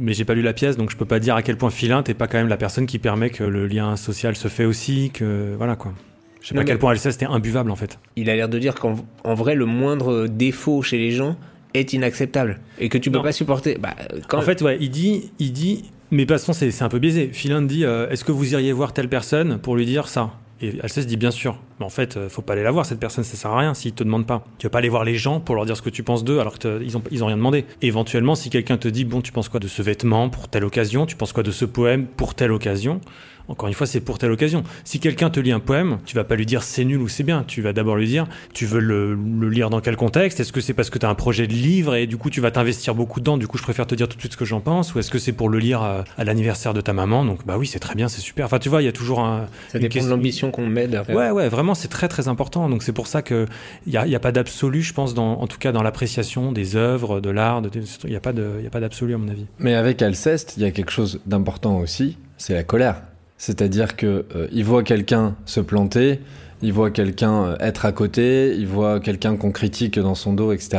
mais 0.00 0.12
j'ai 0.12 0.24
pas 0.24 0.34
lu 0.34 0.42
la 0.42 0.52
pièce, 0.52 0.76
donc 0.76 0.90
je 0.92 0.96
peux 0.96 1.04
pas 1.04 1.18
dire 1.18 1.34
à 1.34 1.42
quel 1.42 1.56
point 1.56 1.70
Philinte 1.70 2.08
est 2.08 2.14
pas 2.14 2.28
quand 2.28 2.38
même 2.38 2.46
la 2.46 2.56
personne 2.56 2.86
qui 2.86 3.00
permet 3.00 3.30
que 3.30 3.42
le 3.42 3.66
lien 3.66 3.96
social 3.96 4.36
se 4.36 4.46
fait 4.46 4.64
aussi, 4.64 5.10
que 5.12 5.54
voilà 5.56 5.74
quoi. 5.74 5.92
Je 6.40 6.46
sais 6.48 6.54
Non, 6.54 6.60
pas 6.60 6.62
à 6.62 6.64
quel 6.66 6.78
point 6.78 6.92
Alceste 6.92 7.20
était 7.20 7.30
imbuvable 7.30 7.68
en 7.72 7.74
fait. 7.74 7.98
Il 8.14 8.30
a 8.30 8.36
l'air 8.36 8.48
de 8.48 8.60
dire 8.60 8.76
qu'en 8.76 8.94
en 9.24 9.34
vrai, 9.34 9.56
le 9.56 9.66
moindre 9.66 10.28
défaut 10.28 10.82
chez 10.82 10.98
les 10.98 11.10
gens 11.10 11.36
est 11.74 11.92
inacceptable 11.94 12.60
et 12.78 12.88
que 12.88 12.96
tu 12.96 13.10
peux 13.10 13.16
Non. 13.18 13.24
pas 13.24 13.32
supporter. 13.32 13.76
Bah, 13.76 13.96
quand 14.28 14.38
En 14.38 14.42
fait, 14.42 14.62
ouais, 14.62 14.78
il 14.80 14.90
dit, 14.90 15.32
il 15.40 15.52
dit, 15.52 15.90
mais 16.12 16.18
de 16.24 16.32
toute 16.32 16.38
façon 16.40 16.52
c'est 16.52 16.82
un 16.82 16.88
peu 16.88 17.00
biaisé. 17.00 17.30
Philinte 17.32 17.66
dit, 17.66 17.84
euh, 17.84 18.08
est-ce 18.08 18.22
que 18.24 18.30
vous 18.30 18.52
iriez 18.52 18.70
voir 18.72 18.92
telle 18.92 19.08
personne 19.08 19.58
pour 19.58 19.74
lui 19.74 19.84
dire 19.84 20.06
ça? 20.06 20.30
Et 20.60 20.74
Alceste 20.82 21.08
dit 21.08 21.16
bien 21.16 21.30
sûr. 21.30 21.58
Mais 21.78 21.86
en 21.86 21.90
fait, 21.90 22.16
euh, 22.16 22.28
faut 22.28 22.42
pas 22.42 22.54
aller 22.54 22.62
la 22.62 22.70
voir 22.70 22.84
cette 22.84 22.98
personne, 22.98 23.24
ça 23.24 23.36
sert 23.36 23.50
à 23.50 23.58
rien 23.58 23.74
s'ils 23.74 23.92
te 23.92 24.02
demandent 24.02 24.26
pas. 24.26 24.44
Tu 24.58 24.66
vas 24.66 24.70
pas 24.70 24.78
aller 24.78 24.88
voir 24.88 25.04
les 25.04 25.14
gens 25.14 25.40
pour 25.40 25.54
leur 25.54 25.66
dire 25.66 25.76
ce 25.76 25.82
que 25.82 25.90
tu 25.90 26.02
penses 26.02 26.24
d'eux 26.24 26.40
alors 26.40 26.58
qu'ils 26.58 26.96
ont 26.96 27.02
ils 27.10 27.22
ont 27.22 27.26
rien 27.26 27.36
demandé. 27.36 27.64
Éventuellement, 27.82 28.34
si 28.34 28.50
quelqu'un 28.50 28.76
te 28.76 28.88
dit 28.88 29.04
bon, 29.04 29.20
tu 29.20 29.32
penses 29.32 29.48
quoi 29.48 29.60
de 29.60 29.68
ce 29.68 29.82
vêtement 29.82 30.28
pour 30.28 30.48
telle 30.48 30.64
occasion, 30.64 31.06
tu 31.06 31.16
penses 31.16 31.32
quoi 31.32 31.42
de 31.42 31.50
ce 31.52 31.64
poème 31.64 32.06
pour 32.06 32.34
telle 32.34 32.52
occasion? 32.52 33.00
Encore 33.48 33.68
une 33.68 33.74
fois, 33.74 33.86
c'est 33.86 34.00
pour 34.00 34.18
telle 34.18 34.30
occasion. 34.30 34.62
Si 34.84 35.00
quelqu'un 35.00 35.30
te 35.30 35.40
lit 35.40 35.52
un 35.52 35.60
poème, 35.60 35.98
tu 36.04 36.14
vas 36.14 36.24
pas 36.24 36.36
lui 36.36 36.46
dire 36.46 36.62
c'est 36.62 36.84
nul 36.84 37.00
ou 37.00 37.08
c'est 37.08 37.22
bien. 37.24 37.44
Tu 37.46 37.62
vas 37.62 37.72
d'abord 37.72 37.96
lui 37.96 38.06
dire 38.06 38.26
tu 38.52 38.66
veux 38.66 38.80
le, 38.80 39.14
le 39.14 39.48
lire 39.48 39.70
dans 39.70 39.80
quel 39.80 39.96
contexte? 39.96 40.40
Est-ce 40.40 40.52
que 40.52 40.60
c'est 40.60 40.74
parce 40.74 40.90
que 40.90 40.98
tu 40.98 41.06
as 41.06 41.08
un 41.08 41.14
projet 41.14 41.46
de 41.46 41.52
livre 41.52 41.94
et 41.94 42.06
du 42.06 42.16
coup 42.18 42.30
tu 42.30 42.40
vas 42.40 42.50
t'investir 42.50 42.94
beaucoup 42.94 43.20
dedans? 43.20 43.36
Du 43.38 43.46
coup, 43.46 43.56
je 43.58 43.62
préfère 43.62 43.86
te 43.86 43.94
dire 43.94 44.08
tout 44.08 44.16
de 44.16 44.20
suite 44.20 44.32
ce 44.32 44.36
que 44.36 44.44
j'en 44.44 44.60
pense. 44.60 44.94
Ou 44.94 44.98
est-ce 44.98 45.10
que 45.10 45.18
c'est 45.18 45.32
pour 45.32 45.48
le 45.48 45.58
lire 45.58 45.82
à, 45.82 46.04
à 46.16 46.24
l'anniversaire 46.24 46.74
de 46.74 46.80
ta 46.80 46.92
maman? 46.92 47.24
Donc 47.24 47.46
bah 47.46 47.56
oui, 47.58 47.66
c'est 47.66 47.78
très 47.78 47.94
bien, 47.94 48.08
c'est 48.08 48.20
super. 48.20 48.44
Enfin, 48.46 48.58
tu 48.58 48.68
vois, 48.68 48.82
il 48.82 48.84
y 48.84 48.88
a 48.88 48.92
toujours 48.92 49.20
un. 49.20 49.46
ça 49.68 49.78
dépend 49.78 50.04
de 50.04 50.08
l'ambition 50.10 50.50
qu'on 50.50 50.66
met 50.66 50.86
derrière. 50.86 51.16
Ouais, 51.16 51.30
ouais, 51.30 51.48
vraiment, 51.48 51.74
c'est 51.74 51.88
très 51.88 52.08
très 52.08 52.28
important. 52.28 52.68
Donc 52.68 52.82
c'est 52.82 52.92
pour 52.92 53.06
ça 53.06 53.22
que 53.22 53.46
il 53.86 53.92
y 53.92 53.96
a, 53.96 54.06
y 54.06 54.14
a 54.14 54.20
pas 54.20 54.32
d'absolu, 54.32 54.82
je 54.82 54.92
pense, 54.92 55.14
dans, 55.14 55.40
en 55.40 55.46
tout 55.46 55.58
cas 55.58 55.72
dans 55.72 55.82
l'appréciation 55.82 56.52
des 56.52 56.76
œuvres, 56.76 57.20
de 57.20 57.30
l'art. 57.30 57.62
Il 58.04 58.10
y 58.12 58.16
a 58.16 58.20
pas 58.20 58.32
de, 58.32 58.52
il 58.58 58.64
y 58.64 58.66
a 58.66 58.70
pas 58.70 58.80
d'absolu 58.80 59.14
à 59.14 59.18
mon 59.18 59.28
avis. 59.28 59.46
Mais 59.58 59.74
avec 59.74 60.02
Alceste, 60.02 60.54
il 60.56 60.62
y 60.62 60.66
a 60.66 60.70
quelque 60.70 60.90
chose 60.92 61.20
d'important 61.26 61.78
aussi, 61.78 62.18
c'est 62.36 62.54
la 62.54 62.64
colère. 62.64 63.02
C'est-à-dire 63.38 63.96
que 63.96 64.26
euh, 64.34 64.48
il 64.52 64.64
voit 64.64 64.82
quelqu'un 64.82 65.36
se 65.46 65.60
planter, 65.60 66.20
il 66.60 66.72
voit 66.72 66.90
quelqu'un 66.90 67.44
euh, 67.44 67.56
être 67.60 67.86
à 67.86 67.92
côté, 67.92 68.54
il 68.56 68.66
voit 68.66 69.00
quelqu'un 69.00 69.36
qu'on 69.36 69.52
critique 69.52 69.98
dans 69.98 70.16
son 70.16 70.32
dos, 70.32 70.52
etc. 70.52 70.78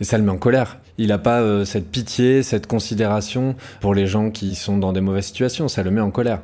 Et 0.00 0.04
ça 0.04 0.18
le 0.18 0.24
met 0.24 0.32
en 0.32 0.36
colère. 0.36 0.78
Il 0.98 1.08
n'a 1.08 1.18
pas 1.18 1.40
euh, 1.40 1.64
cette 1.64 1.90
pitié, 1.90 2.42
cette 2.42 2.66
considération 2.66 3.54
pour 3.80 3.94
les 3.94 4.06
gens 4.06 4.30
qui 4.30 4.56
sont 4.56 4.76
dans 4.76 4.92
des 4.92 5.00
mauvaises 5.00 5.26
situations. 5.26 5.68
Ça 5.68 5.82
le 5.82 5.90
met 5.92 6.00
en 6.00 6.10
colère. 6.10 6.40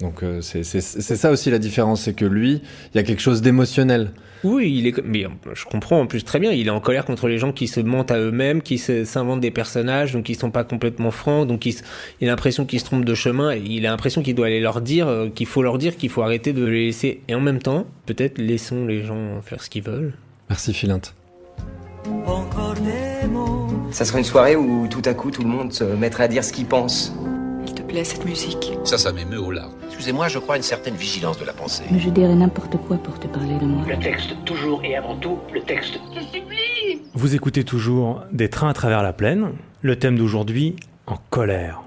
Donc 0.00 0.22
euh, 0.22 0.40
c'est 0.40 0.62
c'est- 0.64 0.80
c'est 0.80 1.16
ça 1.16 1.30
aussi 1.30 1.50
la 1.50 1.58
différence, 1.58 2.02
c'est 2.02 2.14
que 2.14 2.24
lui, 2.24 2.62
il 2.94 2.96
y 2.96 3.00
a 3.00 3.02
quelque 3.02 3.20
chose 3.20 3.42
d'émotionnel. 3.42 4.12
Oui, 4.42 4.72
il 4.78 4.86
est. 4.86 5.02
Mais 5.04 5.26
euh, 5.26 5.28
je 5.52 5.66
comprends 5.66 6.00
en 6.00 6.06
plus 6.06 6.24
très 6.24 6.38
bien. 6.38 6.50
Il 6.52 6.66
est 6.66 6.70
en 6.70 6.80
colère 6.80 7.04
contre 7.04 7.28
les 7.28 7.36
gens 7.36 7.52
qui 7.52 7.68
se 7.68 7.80
mentent 7.80 8.10
à 8.10 8.18
eux-mêmes, 8.18 8.62
qui 8.62 8.78
s'inventent 8.78 9.40
des 9.42 9.50
personnages, 9.50 10.12
donc 10.12 10.24
qui 10.24 10.34
sont 10.34 10.50
pas 10.50 10.64
complètement 10.64 11.10
francs, 11.10 11.46
donc 11.46 11.66
il, 11.66 11.74
a 12.22 12.26
l'impression 12.26 12.64
qu'ils 12.64 12.80
se 12.80 12.86
trompent 12.86 13.04
de 13.04 13.14
chemin. 13.14 13.52
Et 13.52 13.60
il 13.62 13.86
a 13.86 13.90
l'impression 13.90 14.22
qu'il 14.22 14.34
doit 14.34 14.46
aller 14.46 14.60
leur 14.60 14.80
dire, 14.80 15.08
euh, 15.08 15.28
qu'il 15.28 15.46
faut 15.46 15.62
leur 15.62 15.76
dire, 15.76 15.96
qu'il 15.96 16.08
faut 16.08 16.22
arrêter 16.22 16.54
de 16.54 16.64
les 16.64 16.86
laisser. 16.86 17.20
Et 17.28 17.34
en 17.34 17.40
même 17.40 17.60
temps, 17.60 17.84
peut-être 18.06 18.38
laissons 18.38 18.86
les 18.86 19.04
gens 19.04 19.42
faire 19.42 19.62
ce 19.62 19.68
qu'ils 19.68 19.82
veulent. 19.82 20.14
Merci 20.48 20.72
Philinte. 20.72 21.14
Ça 23.90 24.04
serait 24.06 24.18
une 24.20 24.24
soirée 24.24 24.56
où 24.56 24.86
tout 24.88 25.02
à 25.04 25.12
coup 25.12 25.30
tout 25.30 25.42
le 25.42 25.48
monde 25.48 25.72
se 25.72 25.84
mettrait 25.84 26.24
à 26.24 26.28
dire 26.28 26.42
ce 26.44 26.52
qu'il 26.52 26.64
pense. 26.64 27.12
Il 27.90 27.94
te 27.94 27.96
plaît 27.96 28.04
cette 28.04 28.24
musique 28.24 28.72
Ça, 28.84 28.98
ça 28.98 29.10
m'émeut 29.10 29.40
au 29.40 29.50
larmes. 29.50 29.72
Excusez-moi, 29.86 30.28
je 30.28 30.38
crois 30.38 30.54
à 30.54 30.58
une 30.58 30.62
certaine 30.62 30.94
vigilance 30.94 31.40
de 31.40 31.44
la 31.44 31.52
pensée. 31.52 31.82
Mais 31.90 31.98
je 31.98 32.08
dirais 32.08 32.36
n'importe 32.36 32.76
quoi 32.86 32.96
pour 32.98 33.18
te 33.18 33.26
parler 33.26 33.58
de 33.58 33.64
moi. 33.64 33.84
Le 33.88 33.98
texte, 33.98 34.36
toujours 34.44 34.84
et 34.84 34.94
avant 34.94 35.16
tout, 35.16 35.38
le 35.52 35.60
texte. 35.60 35.98
Vous 37.14 37.34
écoutez 37.34 37.64
toujours 37.64 38.22
Des 38.30 38.48
trains 38.48 38.68
à 38.68 38.74
travers 38.74 39.02
la 39.02 39.12
plaine. 39.12 39.54
Le 39.82 39.96
thème 39.96 40.16
d'aujourd'hui, 40.16 40.76
en 41.08 41.16
colère. 41.30 41.82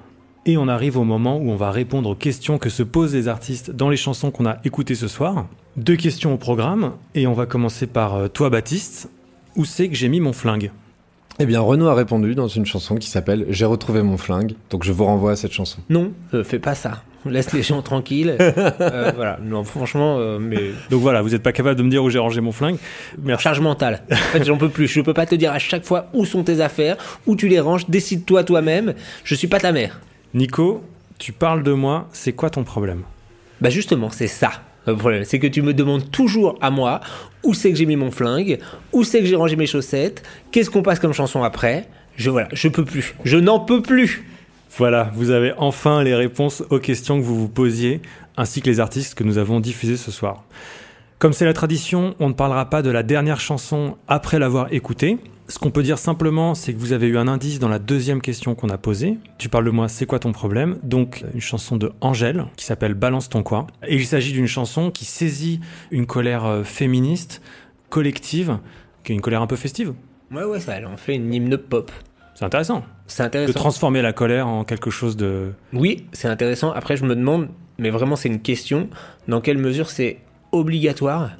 Et 0.46 0.58
on 0.58 0.68
arrive 0.68 0.98
au 0.98 1.06
moment 1.06 1.38
où 1.38 1.50
on 1.50 1.56
va 1.56 1.72
répondre 1.72 2.10
aux 2.10 2.16
questions 2.16 2.58
que 2.58 2.70
se 2.70 2.84
posent 2.84 3.14
les 3.14 3.30
artistes 3.30 3.72
dans 3.72 3.88
les 3.88 3.96
chansons 3.96 4.30
qu'on 4.30 4.46
a 4.46 4.58
écoutées 4.66 4.96
ce 4.96 5.08
soir. 5.08 5.46
Deux 5.78 5.96
questions 5.96 6.34
au 6.34 6.38
programme, 6.38 6.96
et 7.16 7.28
on 7.28 7.34
va 7.34 7.46
commencer 7.46 7.88
par 7.88 8.16
euh, 8.16 8.28
toi 8.28 8.50
Baptiste. 8.50 9.10
Où 9.56 9.64
c'est 9.64 9.88
que 9.88 9.96
j'ai 9.96 10.10
mis 10.10 10.20
mon 10.20 10.34
flingue? 10.34 10.72
Eh 11.40 11.46
bien, 11.46 11.62
Renaud 11.62 11.88
a 11.88 11.96
répondu 11.96 12.36
dans 12.36 12.48
une 12.48 12.66
chanson 12.66 12.96
qui 12.96 13.10
s'appelle 13.10 13.46
J'ai 13.50 13.66
retrouvé 13.66 14.04
mon 14.04 14.18
flingue. 14.18 14.54
Donc 14.70 14.84
je 14.84 14.92
vous 14.92 15.06
renvoie 15.06 15.32
à 15.32 15.36
cette 15.36 15.52
chanson. 15.52 15.80
Non, 15.90 16.12
euh, 16.34 16.44
fais 16.44 16.60
pas 16.60 16.76
ça. 16.76 17.04
Laisse 17.26 17.54
les 17.54 17.64
gens 17.64 17.82
tranquilles. 17.82 18.38
Euh, 18.84 19.12
voilà. 19.16 19.40
Non, 19.42 19.64
franchement, 19.64 20.18
euh, 20.20 20.40
mais. 20.40 20.72
Donc 20.90 21.02
voilà, 21.02 21.22
vous 21.22 21.30
n'êtes 21.30 21.42
pas 21.42 21.52
capable 21.54 21.76
de 21.78 21.84
me 21.84 21.90
dire 21.90 22.04
où 22.04 22.10
j'ai 22.10 22.20
rangé 22.20 22.42
mon 22.42 22.52
flingue. 22.52 22.78
Merci. 23.22 23.44
Charge 23.44 23.62
mentale. 23.62 24.04
En 24.12 24.16
fait, 24.16 24.44
j'en 24.44 24.58
peux 24.58 24.70
plus. 24.70 24.88
Je 24.88 25.02
peux 25.02 25.14
pas 25.14 25.26
te 25.26 25.36
dire 25.36 25.52
à 25.52 25.60
chaque 25.60 25.86
fois 25.86 26.08
où 26.14 26.26
sont 26.26 26.44
tes 26.44 26.60
affaires, 26.60 26.98
où 27.26 27.36
tu 27.36 27.48
les 27.48 27.60
ranges. 27.60 27.88
Décide-toi 27.88 28.44
toi-même. 28.44 28.94
Je 29.24 29.36
suis 29.36 29.48
pas 29.48 29.60
ta 29.60 29.72
mère. 29.72 30.02
Nico, 30.34 30.84
tu 31.18 31.32
parles 31.32 31.64
de 31.64 31.72
moi, 31.72 32.08
c'est 32.12 32.34
quoi 32.34 32.50
ton 32.50 32.64
problème? 32.64 33.04
Bah 33.62 33.70
justement, 33.70 34.10
c'est 34.10 34.28
ça 34.28 34.52
le 34.86 34.96
problème. 34.96 35.24
C'est 35.24 35.40
que 35.40 35.48
tu 35.48 35.62
me 35.62 35.74
demandes 35.74 36.12
toujours 36.12 36.58
à 36.62 36.70
moi 36.72 37.02
où 37.44 37.54
c'est 37.54 37.72
que 37.72 37.78
j'ai 37.78 37.86
mis 37.86 37.96
mon 37.96 38.12
flingue, 38.12 38.60
où 38.92 39.04
c'est 39.04 39.20
que 39.20 39.26
j'ai 39.26 39.36
rangé 39.36 39.56
mes 39.56 39.66
chaussettes, 39.68 40.24
qu'est-ce 40.52 40.70
qu'on 40.70 40.82
passe 40.82 41.00
comme 41.00 41.14
chanson 41.14 41.44
après? 41.44 41.88
Je 42.16 42.30
voilà, 42.30 42.48
je 42.54 42.68
peux 42.68 42.86
plus. 42.86 43.16
Je 43.26 43.38
n'en 43.38 43.60
peux 43.60 43.82
plus. 43.82 44.24
Voilà, 44.78 45.12
vous 45.14 45.30
avez 45.30 45.54
enfin 45.58 46.04
les 46.04 46.16
réponses 46.16 46.64
aux 46.70 46.80
questions 46.80 47.20
que 47.20 47.24
vous 47.24 47.40
vous 47.40 47.50
posiez, 47.50 48.02
ainsi 48.38 48.62
que 48.62 48.70
les 48.70 48.80
artistes 48.80 49.14
que 49.14 49.24
nous 49.24 49.38
avons 49.38 49.60
diffusés 49.60 49.98
ce 49.98 50.12
soir. 50.12 50.44
Comme 51.20 51.34
c'est 51.34 51.46
la 51.46 51.54
tradition, 51.54 52.16
on 52.20 52.30
ne 52.30 52.34
parlera 52.34 52.70
pas 52.70 52.82
de 52.82 52.90
la 52.90 53.04
dernière 53.04 53.40
chanson 53.40 53.98
après 54.08 54.40
l'avoir 54.40 54.74
écoutée. 54.74 55.20
Ce 55.50 55.60
qu'on 55.60 55.72
peut 55.72 55.84
dire 55.84 55.98
simplement, 55.98 56.56
c'est 56.56 56.74
que 56.74 56.80
vous 56.80 56.94
avez 56.94 57.08
eu 57.08 57.18
un 57.18 57.28
indice 57.28 57.60
dans 57.60 57.68
la 57.68 57.80
deuxième 57.80 58.22
question 58.22 58.56
qu'on 58.56 58.70
a 58.70 58.78
posée. 58.78 59.18
Tu 59.38 59.50
parles 59.50 59.66
de 59.66 59.72
moi, 59.72 59.90
c'est 59.90 60.06
quoi 60.06 60.20
ton 60.20 60.32
problème? 60.32 60.78
Donc, 60.84 61.24
une 61.34 61.42
chanson 61.42 61.76
de 61.76 61.92
Angèle 62.00 62.46
qui 62.56 62.66
s'appelle 62.66 62.94
Balance 62.94 63.28
ton 63.30 63.44
quoi. 63.44 63.68
Et 63.86 63.96
il 63.96 64.06
s'agit 64.06 64.32
d'une 64.32 64.48
chanson 64.48 64.90
qui 64.90 65.06
saisit 65.06 65.60
une 65.92 66.06
colère 66.06 66.46
euh, 66.46 66.64
féministe, 66.64 67.42
collective, 67.90 68.58
qui 69.04 69.12
est 69.12 69.16
une 69.16 69.22
colère 69.22 69.42
un 69.42 69.48
peu 69.48 69.58
festive. 69.58 69.94
Ouais, 70.32 70.46
ouais, 70.46 70.60
ça, 70.60 70.76
elle 70.76 70.86
en 70.86 70.98
fait 70.98 71.16
une 71.16 71.34
hymne 71.34 71.58
pop. 71.58 71.92
C'est 72.36 72.46
intéressant. 72.46 72.84
C'est 73.06 73.24
intéressant. 73.24 73.52
De 73.52 73.58
transformer 73.58 74.02
la 74.02 74.14
colère 74.14 74.48
en 74.48 74.64
quelque 74.64 74.90
chose 74.90 75.18
de. 75.18 75.52
Oui, 75.74 76.06
c'est 76.14 76.30
intéressant. 76.30 76.72
Après, 76.72 76.96
je 76.96 77.04
me 77.04 77.16
demande, 77.16 77.50
mais 77.78 77.90
vraiment, 77.90 78.16
c'est 78.16 78.30
une 78.30 78.42
question, 78.42 78.90
dans 79.28 79.42
quelle 79.42 79.58
mesure 79.58 79.90
c'est 79.90 80.20
obligatoire 80.52 81.32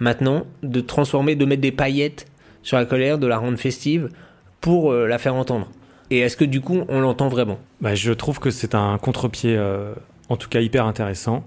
maintenant 0.00 0.46
de 0.62 0.80
transformer, 0.80 1.36
de 1.36 1.44
mettre 1.44 1.62
des 1.62 1.72
paillettes 1.72 2.26
sur 2.68 2.76
la 2.76 2.84
colère, 2.84 3.16
de 3.16 3.26
la 3.26 3.38
rendre 3.38 3.56
festive 3.56 4.10
pour 4.60 4.92
euh, 4.92 5.06
la 5.06 5.16
faire 5.16 5.34
entendre. 5.34 5.70
Et 6.10 6.18
est-ce 6.18 6.36
que 6.36 6.44
du 6.44 6.60
coup, 6.60 6.82
on 6.88 7.00
l'entend 7.00 7.28
vraiment? 7.28 7.58
Bah, 7.80 7.94
je 7.94 8.12
trouve 8.12 8.40
que 8.40 8.50
c'est 8.50 8.74
un 8.74 8.98
contre-pied, 8.98 9.56
euh, 9.56 9.94
en 10.28 10.36
tout 10.36 10.50
cas 10.50 10.60
hyper 10.60 10.84
intéressant. 10.84 11.44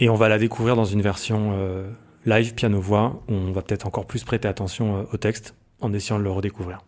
Et 0.00 0.08
on 0.08 0.16
va 0.16 0.28
la 0.28 0.36
découvrir 0.36 0.74
dans 0.74 0.84
une 0.84 1.00
version 1.00 1.52
euh, 1.54 1.88
live 2.26 2.54
piano-voix. 2.54 3.22
où 3.28 3.34
On 3.34 3.52
va 3.52 3.62
peut-être 3.62 3.86
encore 3.86 4.04
plus 4.04 4.24
prêter 4.24 4.48
attention 4.48 5.06
au 5.12 5.16
texte 5.16 5.54
en 5.80 5.92
essayant 5.92 6.18
de 6.18 6.24
le 6.24 6.32
redécouvrir. 6.32 6.80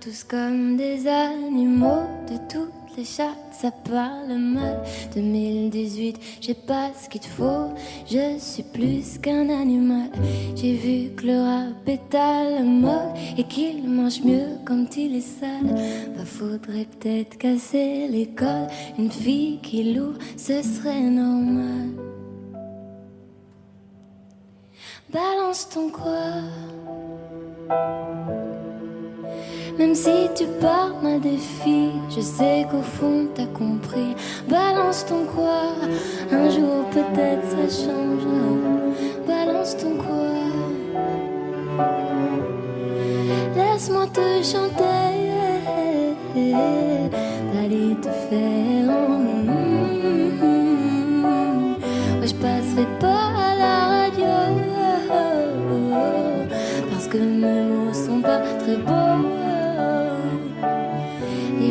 Tous 0.00 0.24
comme 0.24 0.76
des 0.76 1.06
animaux 1.06 2.06
de 2.30 2.36
toute 2.48 2.72
toutes 2.90 2.96
les 2.98 3.04
chattes, 3.04 3.36
ça 3.52 3.70
parle 3.70 4.36
mal. 4.36 4.82
2018, 5.14 6.18
j'ai 6.40 6.54
pas 6.54 6.90
ce 7.00 7.08
qu'il 7.08 7.20
te 7.20 7.26
faut, 7.26 7.68
je 8.06 8.38
suis 8.38 8.62
plus 8.62 9.18
qu'un 9.18 9.48
animal. 9.48 10.10
J'ai 10.56 10.74
vu 10.74 11.14
que 11.14 11.26
le 11.26 11.40
rap 11.40 11.88
est 11.88 12.14
à 12.14 12.50
la 12.50 12.62
mode 12.62 13.16
et 13.36 13.44
qu'il 13.44 13.88
mange 13.88 14.22
mieux 14.24 14.58
quand 14.64 14.96
il 14.96 15.16
est 15.16 15.20
sale. 15.20 15.74
Bah 16.16 16.24
faudrait 16.24 16.86
peut-être 16.98 17.38
casser 17.38 18.08
les 18.08 18.26
codes, 18.26 18.68
une 18.98 19.10
fille 19.10 19.60
qui 19.62 19.94
lourd, 19.94 20.14
ce 20.36 20.62
serait 20.62 21.00
normal. 21.00 21.90
Balance 25.12 25.68
ton 25.68 25.90
quoi 25.90 26.42
même 29.80 29.94
si 29.94 30.28
tu 30.36 30.44
pars 30.60 30.94
ma 31.02 31.18
défi, 31.18 31.92
je 32.14 32.20
sais 32.20 32.66
qu'au 32.70 32.82
fond 32.82 33.26
t'as 33.34 33.46
compris. 33.46 34.14
Balance 34.46 35.06
ton 35.06 35.24
quoi, 35.34 35.72
un 36.30 36.50
jour 36.50 36.84
peut-être 36.92 37.46
ça 37.48 37.66
changera. 37.84 38.42
Balance 39.26 39.78
ton 39.78 39.96
quoi. 40.02 40.34
Laisse-moi 43.56 44.06
te 44.12 44.42
chanter, 44.52 45.14
d'aller 47.54 47.96
te 48.04 48.10
faire. 48.28 48.86
Ouais, 52.20 52.28
je 52.28 52.34
passerai 52.34 52.86
pas 53.00 53.24
à 53.48 53.50
la 53.64 53.76
radio 53.96 54.34
parce 56.90 57.06
que 57.08 57.16
mes 57.16 57.62
mots 57.62 57.94
sont 57.94 58.20
pas 58.20 58.40
très 58.58 58.76
beaux. 58.76 59.09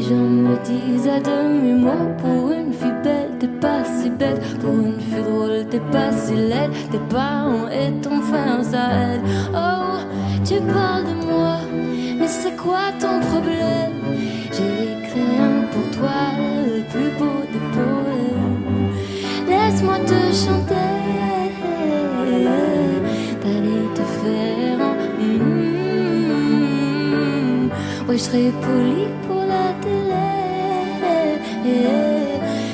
Gens 0.09 0.15
me 0.15 0.57
disent 0.63 1.07
à 1.07 1.19
demi-mot 1.19 2.15
Pour 2.17 2.51
une 2.51 2.73
fille 2.73 2.99
belle, 3.03 3.29
t'es 3.39 3.47
pas 3.47 3.83
si 3.83 4.09
bête 4.09 4.41
Pour 4.59 4.73
une 4.73 4.99
fille 4.99 5.21
drôle, 5.21 5.67
t'es 5.69 5.79
pas 5.91 6.11
si 6.11 6.33
laide. 6.33 6.71
Tes 6.91 6.97
parents 7.13 7.67
et 7.67 7.91
ton 8.01 8.19
frère, 8.21 8.63
ça 8.63 8.89
Oh, 9.53 9.99
tu 10.43 10.55
parles 10.61 11.05
de 11.05 11.13
moi 11.27 11.59
Mais 12.19 12.27
c'est 12.27 12.55
quoi 12.55 12.91
ton 12.99 13.19
problème? 13.19 14.01
J'ai 14.51 14.93
écrit 14.97 15.37
un 15.47 15.67
pour 15.71 15.87
toi 15.95 16.33
Le 16.65 16.81
plus 16.91 17.11
beau 17.19 17.41
des 17.53 17.63
poèmes. 17.75 18.89
Laisse-moi 19.47 19.99
te 20.07 20.19
chanter. 20.33 20.97
D'aller 23.43 23.85
te 23.93 24.03
faire 24.21 24.79
un 24.81 24.95
mm. 25.21 25.59
Ouais, 28.07 28.17
je 28.17 28.23
serai 28.23 28.51
poli 28.63 29.05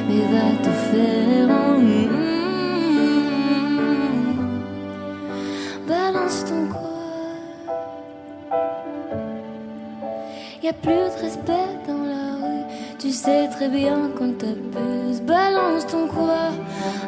Mais 0.08 0.24
va 0.34 0.48
te 0.64 0.70
faire 0.70 1.50
un 1.50 1.78
mm. 1.78 2.10
Balance 5.88 6.46
ton 6.46 6.68
quoi 6.68 6.96
Y 10.64 10.68
a 10.70 10.74
plus 10.74 10.92
de 10.94 11.22
respect 11.22 11.74
dans 11.88 12.04
la 12.04 12.26
rue. 12.42 12.66
Tu 12.98 13.12
sais 13.12 13.48
très 13.50 13.70
bien 13.70 14.10
qu'on 14.18 14.32
t'abuse. 14.34 15.22
Balance 15.22 15.86
ton 15.88 16.08
quoi 16.08 16.50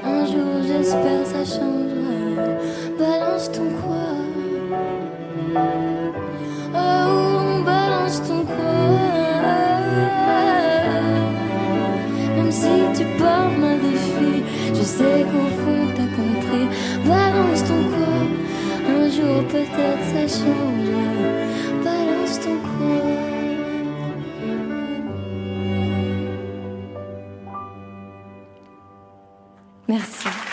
Un 0.06 0.26
jour 0.26 0.62
j'espère 0.68 1.26
ça 1.26 1.44
changera. 1.44 2.58
Balance 3.00 3.52
ton 3.52 3.70
quoi 3.82 4.08
Oh, 6.76 7.27
sais 14.98 15.24
qu'au 15.30 15.48
fond 15.62 15.84
t'as 15.96 16.10
compris. 16.20 16.68
Balance 17.06 17.64
ton 17.70 17.82
quoi 17.94 18.16
Un 18.98 19.10
jour 19.10 19.44
peut-être 19.48 20.04
ça 20.12 20.24
changera. 20.40 21.08
Balance 21.84 22.40
ton 22.44 22.58
quoi 22.66 23.02
Merci. 29.88 30.47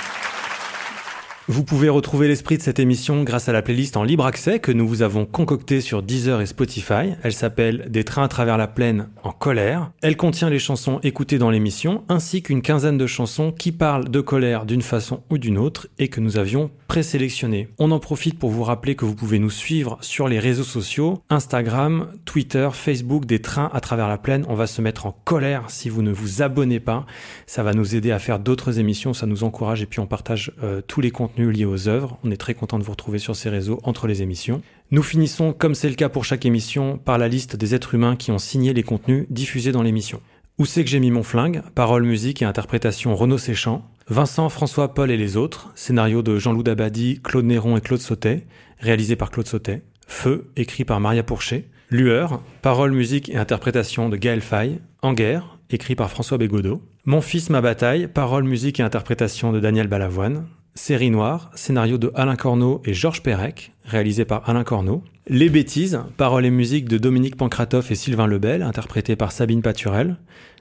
Vous 1.47 1.62
pouvez 1.62 1.90
retrouver 1.90 2.26
l'esprit 2.26 2.57
de 2.57 2.62
cette 2.62 2.78
émission 2.78 3.22
grâce 3.22 3.51
à 3.51 3.53
la 3.53 3.61
playlist 3.61 3.99
en 3.99 4.03
libre 4.03 4.24
accès 4.24 4.61
que 4.61 4.72
nous 4.72 4.88
vous 4.88 5.03
avons 5.03 5.26
concoctée 5.26 5.82
sur 5.82 6.03
Deezer 6.03 6.40
et 6.40 6.47
Spotify. 6.47 7.12
Elle 7.22 7.34
s'appelle 7.34 7.84
Des 7.90 8.03
trains 8.03 8.24
à 8.24 8.28
travers 8.28 8.57
la 8.57 8.66
plaine 8.66 9.11
en 9.22 9.30
colère. 9.30 9.90
Elle 10.01 10.16
contient 10.16 10.49
les 10.49 10.59
chansons 10.59 11.01
écoutées 11.03 11.36
dans 11.36 11.51
l'émission 11.51 12.03
ainsi 12.09 12.42
qu'une 12.42 12.62
quinzaine 12.62 12.97
de 12.97 13.07
chansons 13.07 13.53
qui 13.53 13.72
parlent 13.72 14.09
de 14.09 14.22
colère 14.22 14.64
d'une 14.64 14.80
façon 14.80 15.22
ou 15.28 15.36
d'une 15.36 15.59
autre 15.59 15.86
et 15.99 16.09
que 16.09 16.22
nous 16.22 16.38
avions 16.38 16.70
présélectionnées. 16.88 17.68
On 17.78 17.90
en 17.90 17.99
profite 17.99 18.38
pour 18.38 18.49
vous 18.49 18.64
rappeler 18.64 18.95
que 18.95 19.05
vous 19.05 19.14
pouvez 19.14 19.38
nous 19.38 19.51
suivre 19.51 19.99
sur 20.01 20.28
les 20.28 20.38
réseaux 20.38 20.64
sociaux, 20.64 21.22
Instagram, 21.28 22.09
Twitter, 22.24 22.70
Facebook, 22.72 23.26
des 23.26 23.42
trains 23.42 23.68
à 23.74 23.80
travers 23.80 24.09
la 24.09 24.16
plaine. 24.16 24.47
On 24.49 24.55
va 24.55 24.66
se 24.66 24.80
mettre 24.80 25.05
en 25.05 25.12
colère 25.12 25.64
si 25.68 25.90
vous 25.90 26.01
ne 26.01 26.12
vous 26.12 26.40
abonnez 26.40 26.80
pas. 26.80 27.05
Ça 27.47 27.62
va 27.62 27.74
nous 27.74 27.95
aider 27.95 28.12
à 28.12 28.18
faire 28.18 28.38
d'autres 28.38 28.78
émissions, 28.78 29.12
ça 29.12 29.26
nous 29.26 29.45
encourage 29.45 29.82
et 29.82 29.86
puis 29.86 30.01
on 30.01 30.07
partage 30.07 30.51
euh, 30.62 30.80
tous 30.80 31.03
les 31.03 31.11
contenus 31.11 31.34
liés 31.39 31.64
aux 31.64 31.89
œuvres. 31.89 32.18
On 32.24 32.30
est 32.30 32.37
très 32.37 32.55
content 32.55 32.78
de 32.78 32.85
vous 32.85 32.93
retrouver 32.93 33.18
sur 33.18 33.37
ces 33.37 33.49
réseaux 33.49 33.80
entre 33.82 34.07
les 34.07 34.22
émissions. 34.22 34.62
Nous 34.91 35.03
finissons, 35.03 35.53
comme 35.53 35.74
c'est 35.74 35.89
le 35.89 35.95
cas 35.95 36.09
pour 36.09 36.24
chaque 36.24 36.47
émission, 36.47 36.99
par 36.99 37.18
la 37.18 37.28
liste 37.28 37.57
des 37.57 37.74
êtres 37.74 37.95
humains 37.95 38.16
qui 38.16 38.30
ont 38.30 38.39
signé 38.39 38.72
les 38.72 38.82
contenus 38.82 39.26
diffusés 39.30 39.72
dans 39.72 39.82
l'émission. 39.82 40.20
Où 40.59 40.66
c'est 40.66 40.85
que 40.85 40.91
j'ai 40.91 41.01
mis 41.01 41.11
mon 41.11 41.24
flingue? 41.24 41.62
Paroles, 41.74 42.05
musique 42.05 42.41
et 42.43 42.45
interprétation 42.45 43.16
Renaud 43.16 43.39
Séchant. 43.39 43.91
Vincent, 44.09 44.49
François, 44.49 44.95
Paul 44.95 45.11
et 45.11 45.16
les 45.16 45.37
autres. 45.37 45.72
Scénario 45.74 46.22
de 46.22 46.39
Jean-Loup 46.39 46.62
Dabadi, 46.62 47.20
Claude 47.24 47.47
Néron 47.47 47.76
et 47.76 47.80
Claude 47.80 48.01
Sautet. 48.01 48.47
Réalisé 48.78 49.16
par 49.16 49.30
Claude 49.30 49.49
Sautet. 49.49 49.82
Feu, 50.07 50.51
écrit 50.57 50.85
par 50.85 51.01
Maria 51.01 51.24
Pourchet. 51.24 51.64
Lueur, 51.91 52.41
paroles, 52.62 52.93
musique 52.93 53.28
et 53.30 53.37
interprétation 53.37 54.09
de 54.09 54.16
Gaël 54.16 54.41
Faye. 54.41 54.80
En 55.03 55.12
guerre, 55.12 55.59
écrit 55.70 55.97
par 55.97 56.11
François 56.11 56.39
Bégodeau. 56.39 56.82
Mon 57.05 57.20
fils, 57.20 57.51
ma 57.51 57.61
bataille, 57.61 58.07
paroles, 58.07 58.45
musique 58.45 58.80
et 58.80 58.82
interprétation 58.82 59.53
de 59.53 59.61
Daniel 59.61 59.89
Balavoine. 59.89 60.47
Série 60.76 61.10
Noire, 61.10 61.52
scénario 61.54 61.98
de 61.98 62.10
Alain 62.16 62.34
Corneau 62.34 62.82
et 62.84 62.94
Georges 62.94 63.22
Perec, 63.22 63.72
réalisé 63.84 64.24
par 64.24 64.48
Alain 64.50 64.64
Corneau. 64.64 65.04
Les 65.28 65.48
bêtises, 65.48 66.00
paroles 66.16 66.46
et 66.46 66.50
musique 66.50 66.88
de 66.88 66.98
Dominique 66.98 67.36
Pancratov 67.36 67.92
et 67.92 67.94
Sylvain 67.94 68.26
Lebel, 68.26 68.60
interprété 68.60 69.14
par 69.14 69.30
Sabine 69.30 69.62
Paturel. 69.62 70.16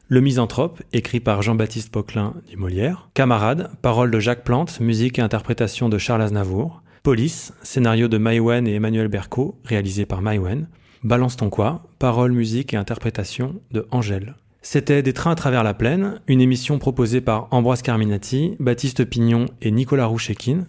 Le 0.10 0.22
Misanthrope, 0.22 0.84
écrit 0.94 1.20
par 1.20 1.42
Jean-Baptiste 1.42 1.92
Poquelin 1.92 2.36
du 2.48 2.58
Molière. 2.58 3.10
Camarade, 3.16 3.72
paroles 3.82 4.12
de 4.12 4.20
Jacques 4.20 4.44
Plante, 4.44 4.80
musique 4.80 5.18
et 5.18 5.24
interprétation 5.24 5.90
de 5.90 5.98
Charles 5.98 6.22
Aznavour. 6.22 6.84
Police, 7.02 7.52
scénario 7.64 8.08
de 8.08 8.20
Maïwen 8.20 8.68
et 8.68 8.76
Emmanuel 8.76 9.08
Berco, 9.08 9.58
réalisé 9.66 10.06
par 10.06 10.22
Maïwen. 10.22 10.68
Balance 11.04 11.38
ton 11.38 11.50
quoi, 11.50 11.88
paroles, 11.98 12.34
musique 12.34 12.74
et 12.74 12.78
interprétation 12.78 13.56
de 13.72 13.88
Angèle. 13.90 14.36
C'était 14.66 15.04
Des 15.04 15.12
trains 15.12 15.32
à 15.32 15.36
travers 15.36 15.62
la 15.62 15.74
plaine, 15.74 16.22
une 16.26 16.40
émission 16.40 16.80
proposée 16.80 17.20
par 17.20 17.50
Ambroise 17.52 17.82
Carminati, 17.82 18.56
Baptiste 18.62 19.04
Pignon 19.04 19.48
et 19.62 19.72
Nicolas 19.72 20.06
Rouchekin, 20.06 20.66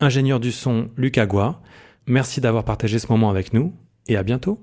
ingénieur 0.00 0.40
du 0.40 0.50
son 0.50 0.88
Luc 0.96 1.18
Agua. 1.18 1.60
Merci 2.06 2.40
d'avoir 2.40 2.64
partagé 2.64 2.98
ce 2.98 3.06
moment 3.10 3.28
avec 3.28 3.52
nous 3.52 3.74
et 4.08 4.16
à 4.16 4.22
bientôt. 4.22 4.58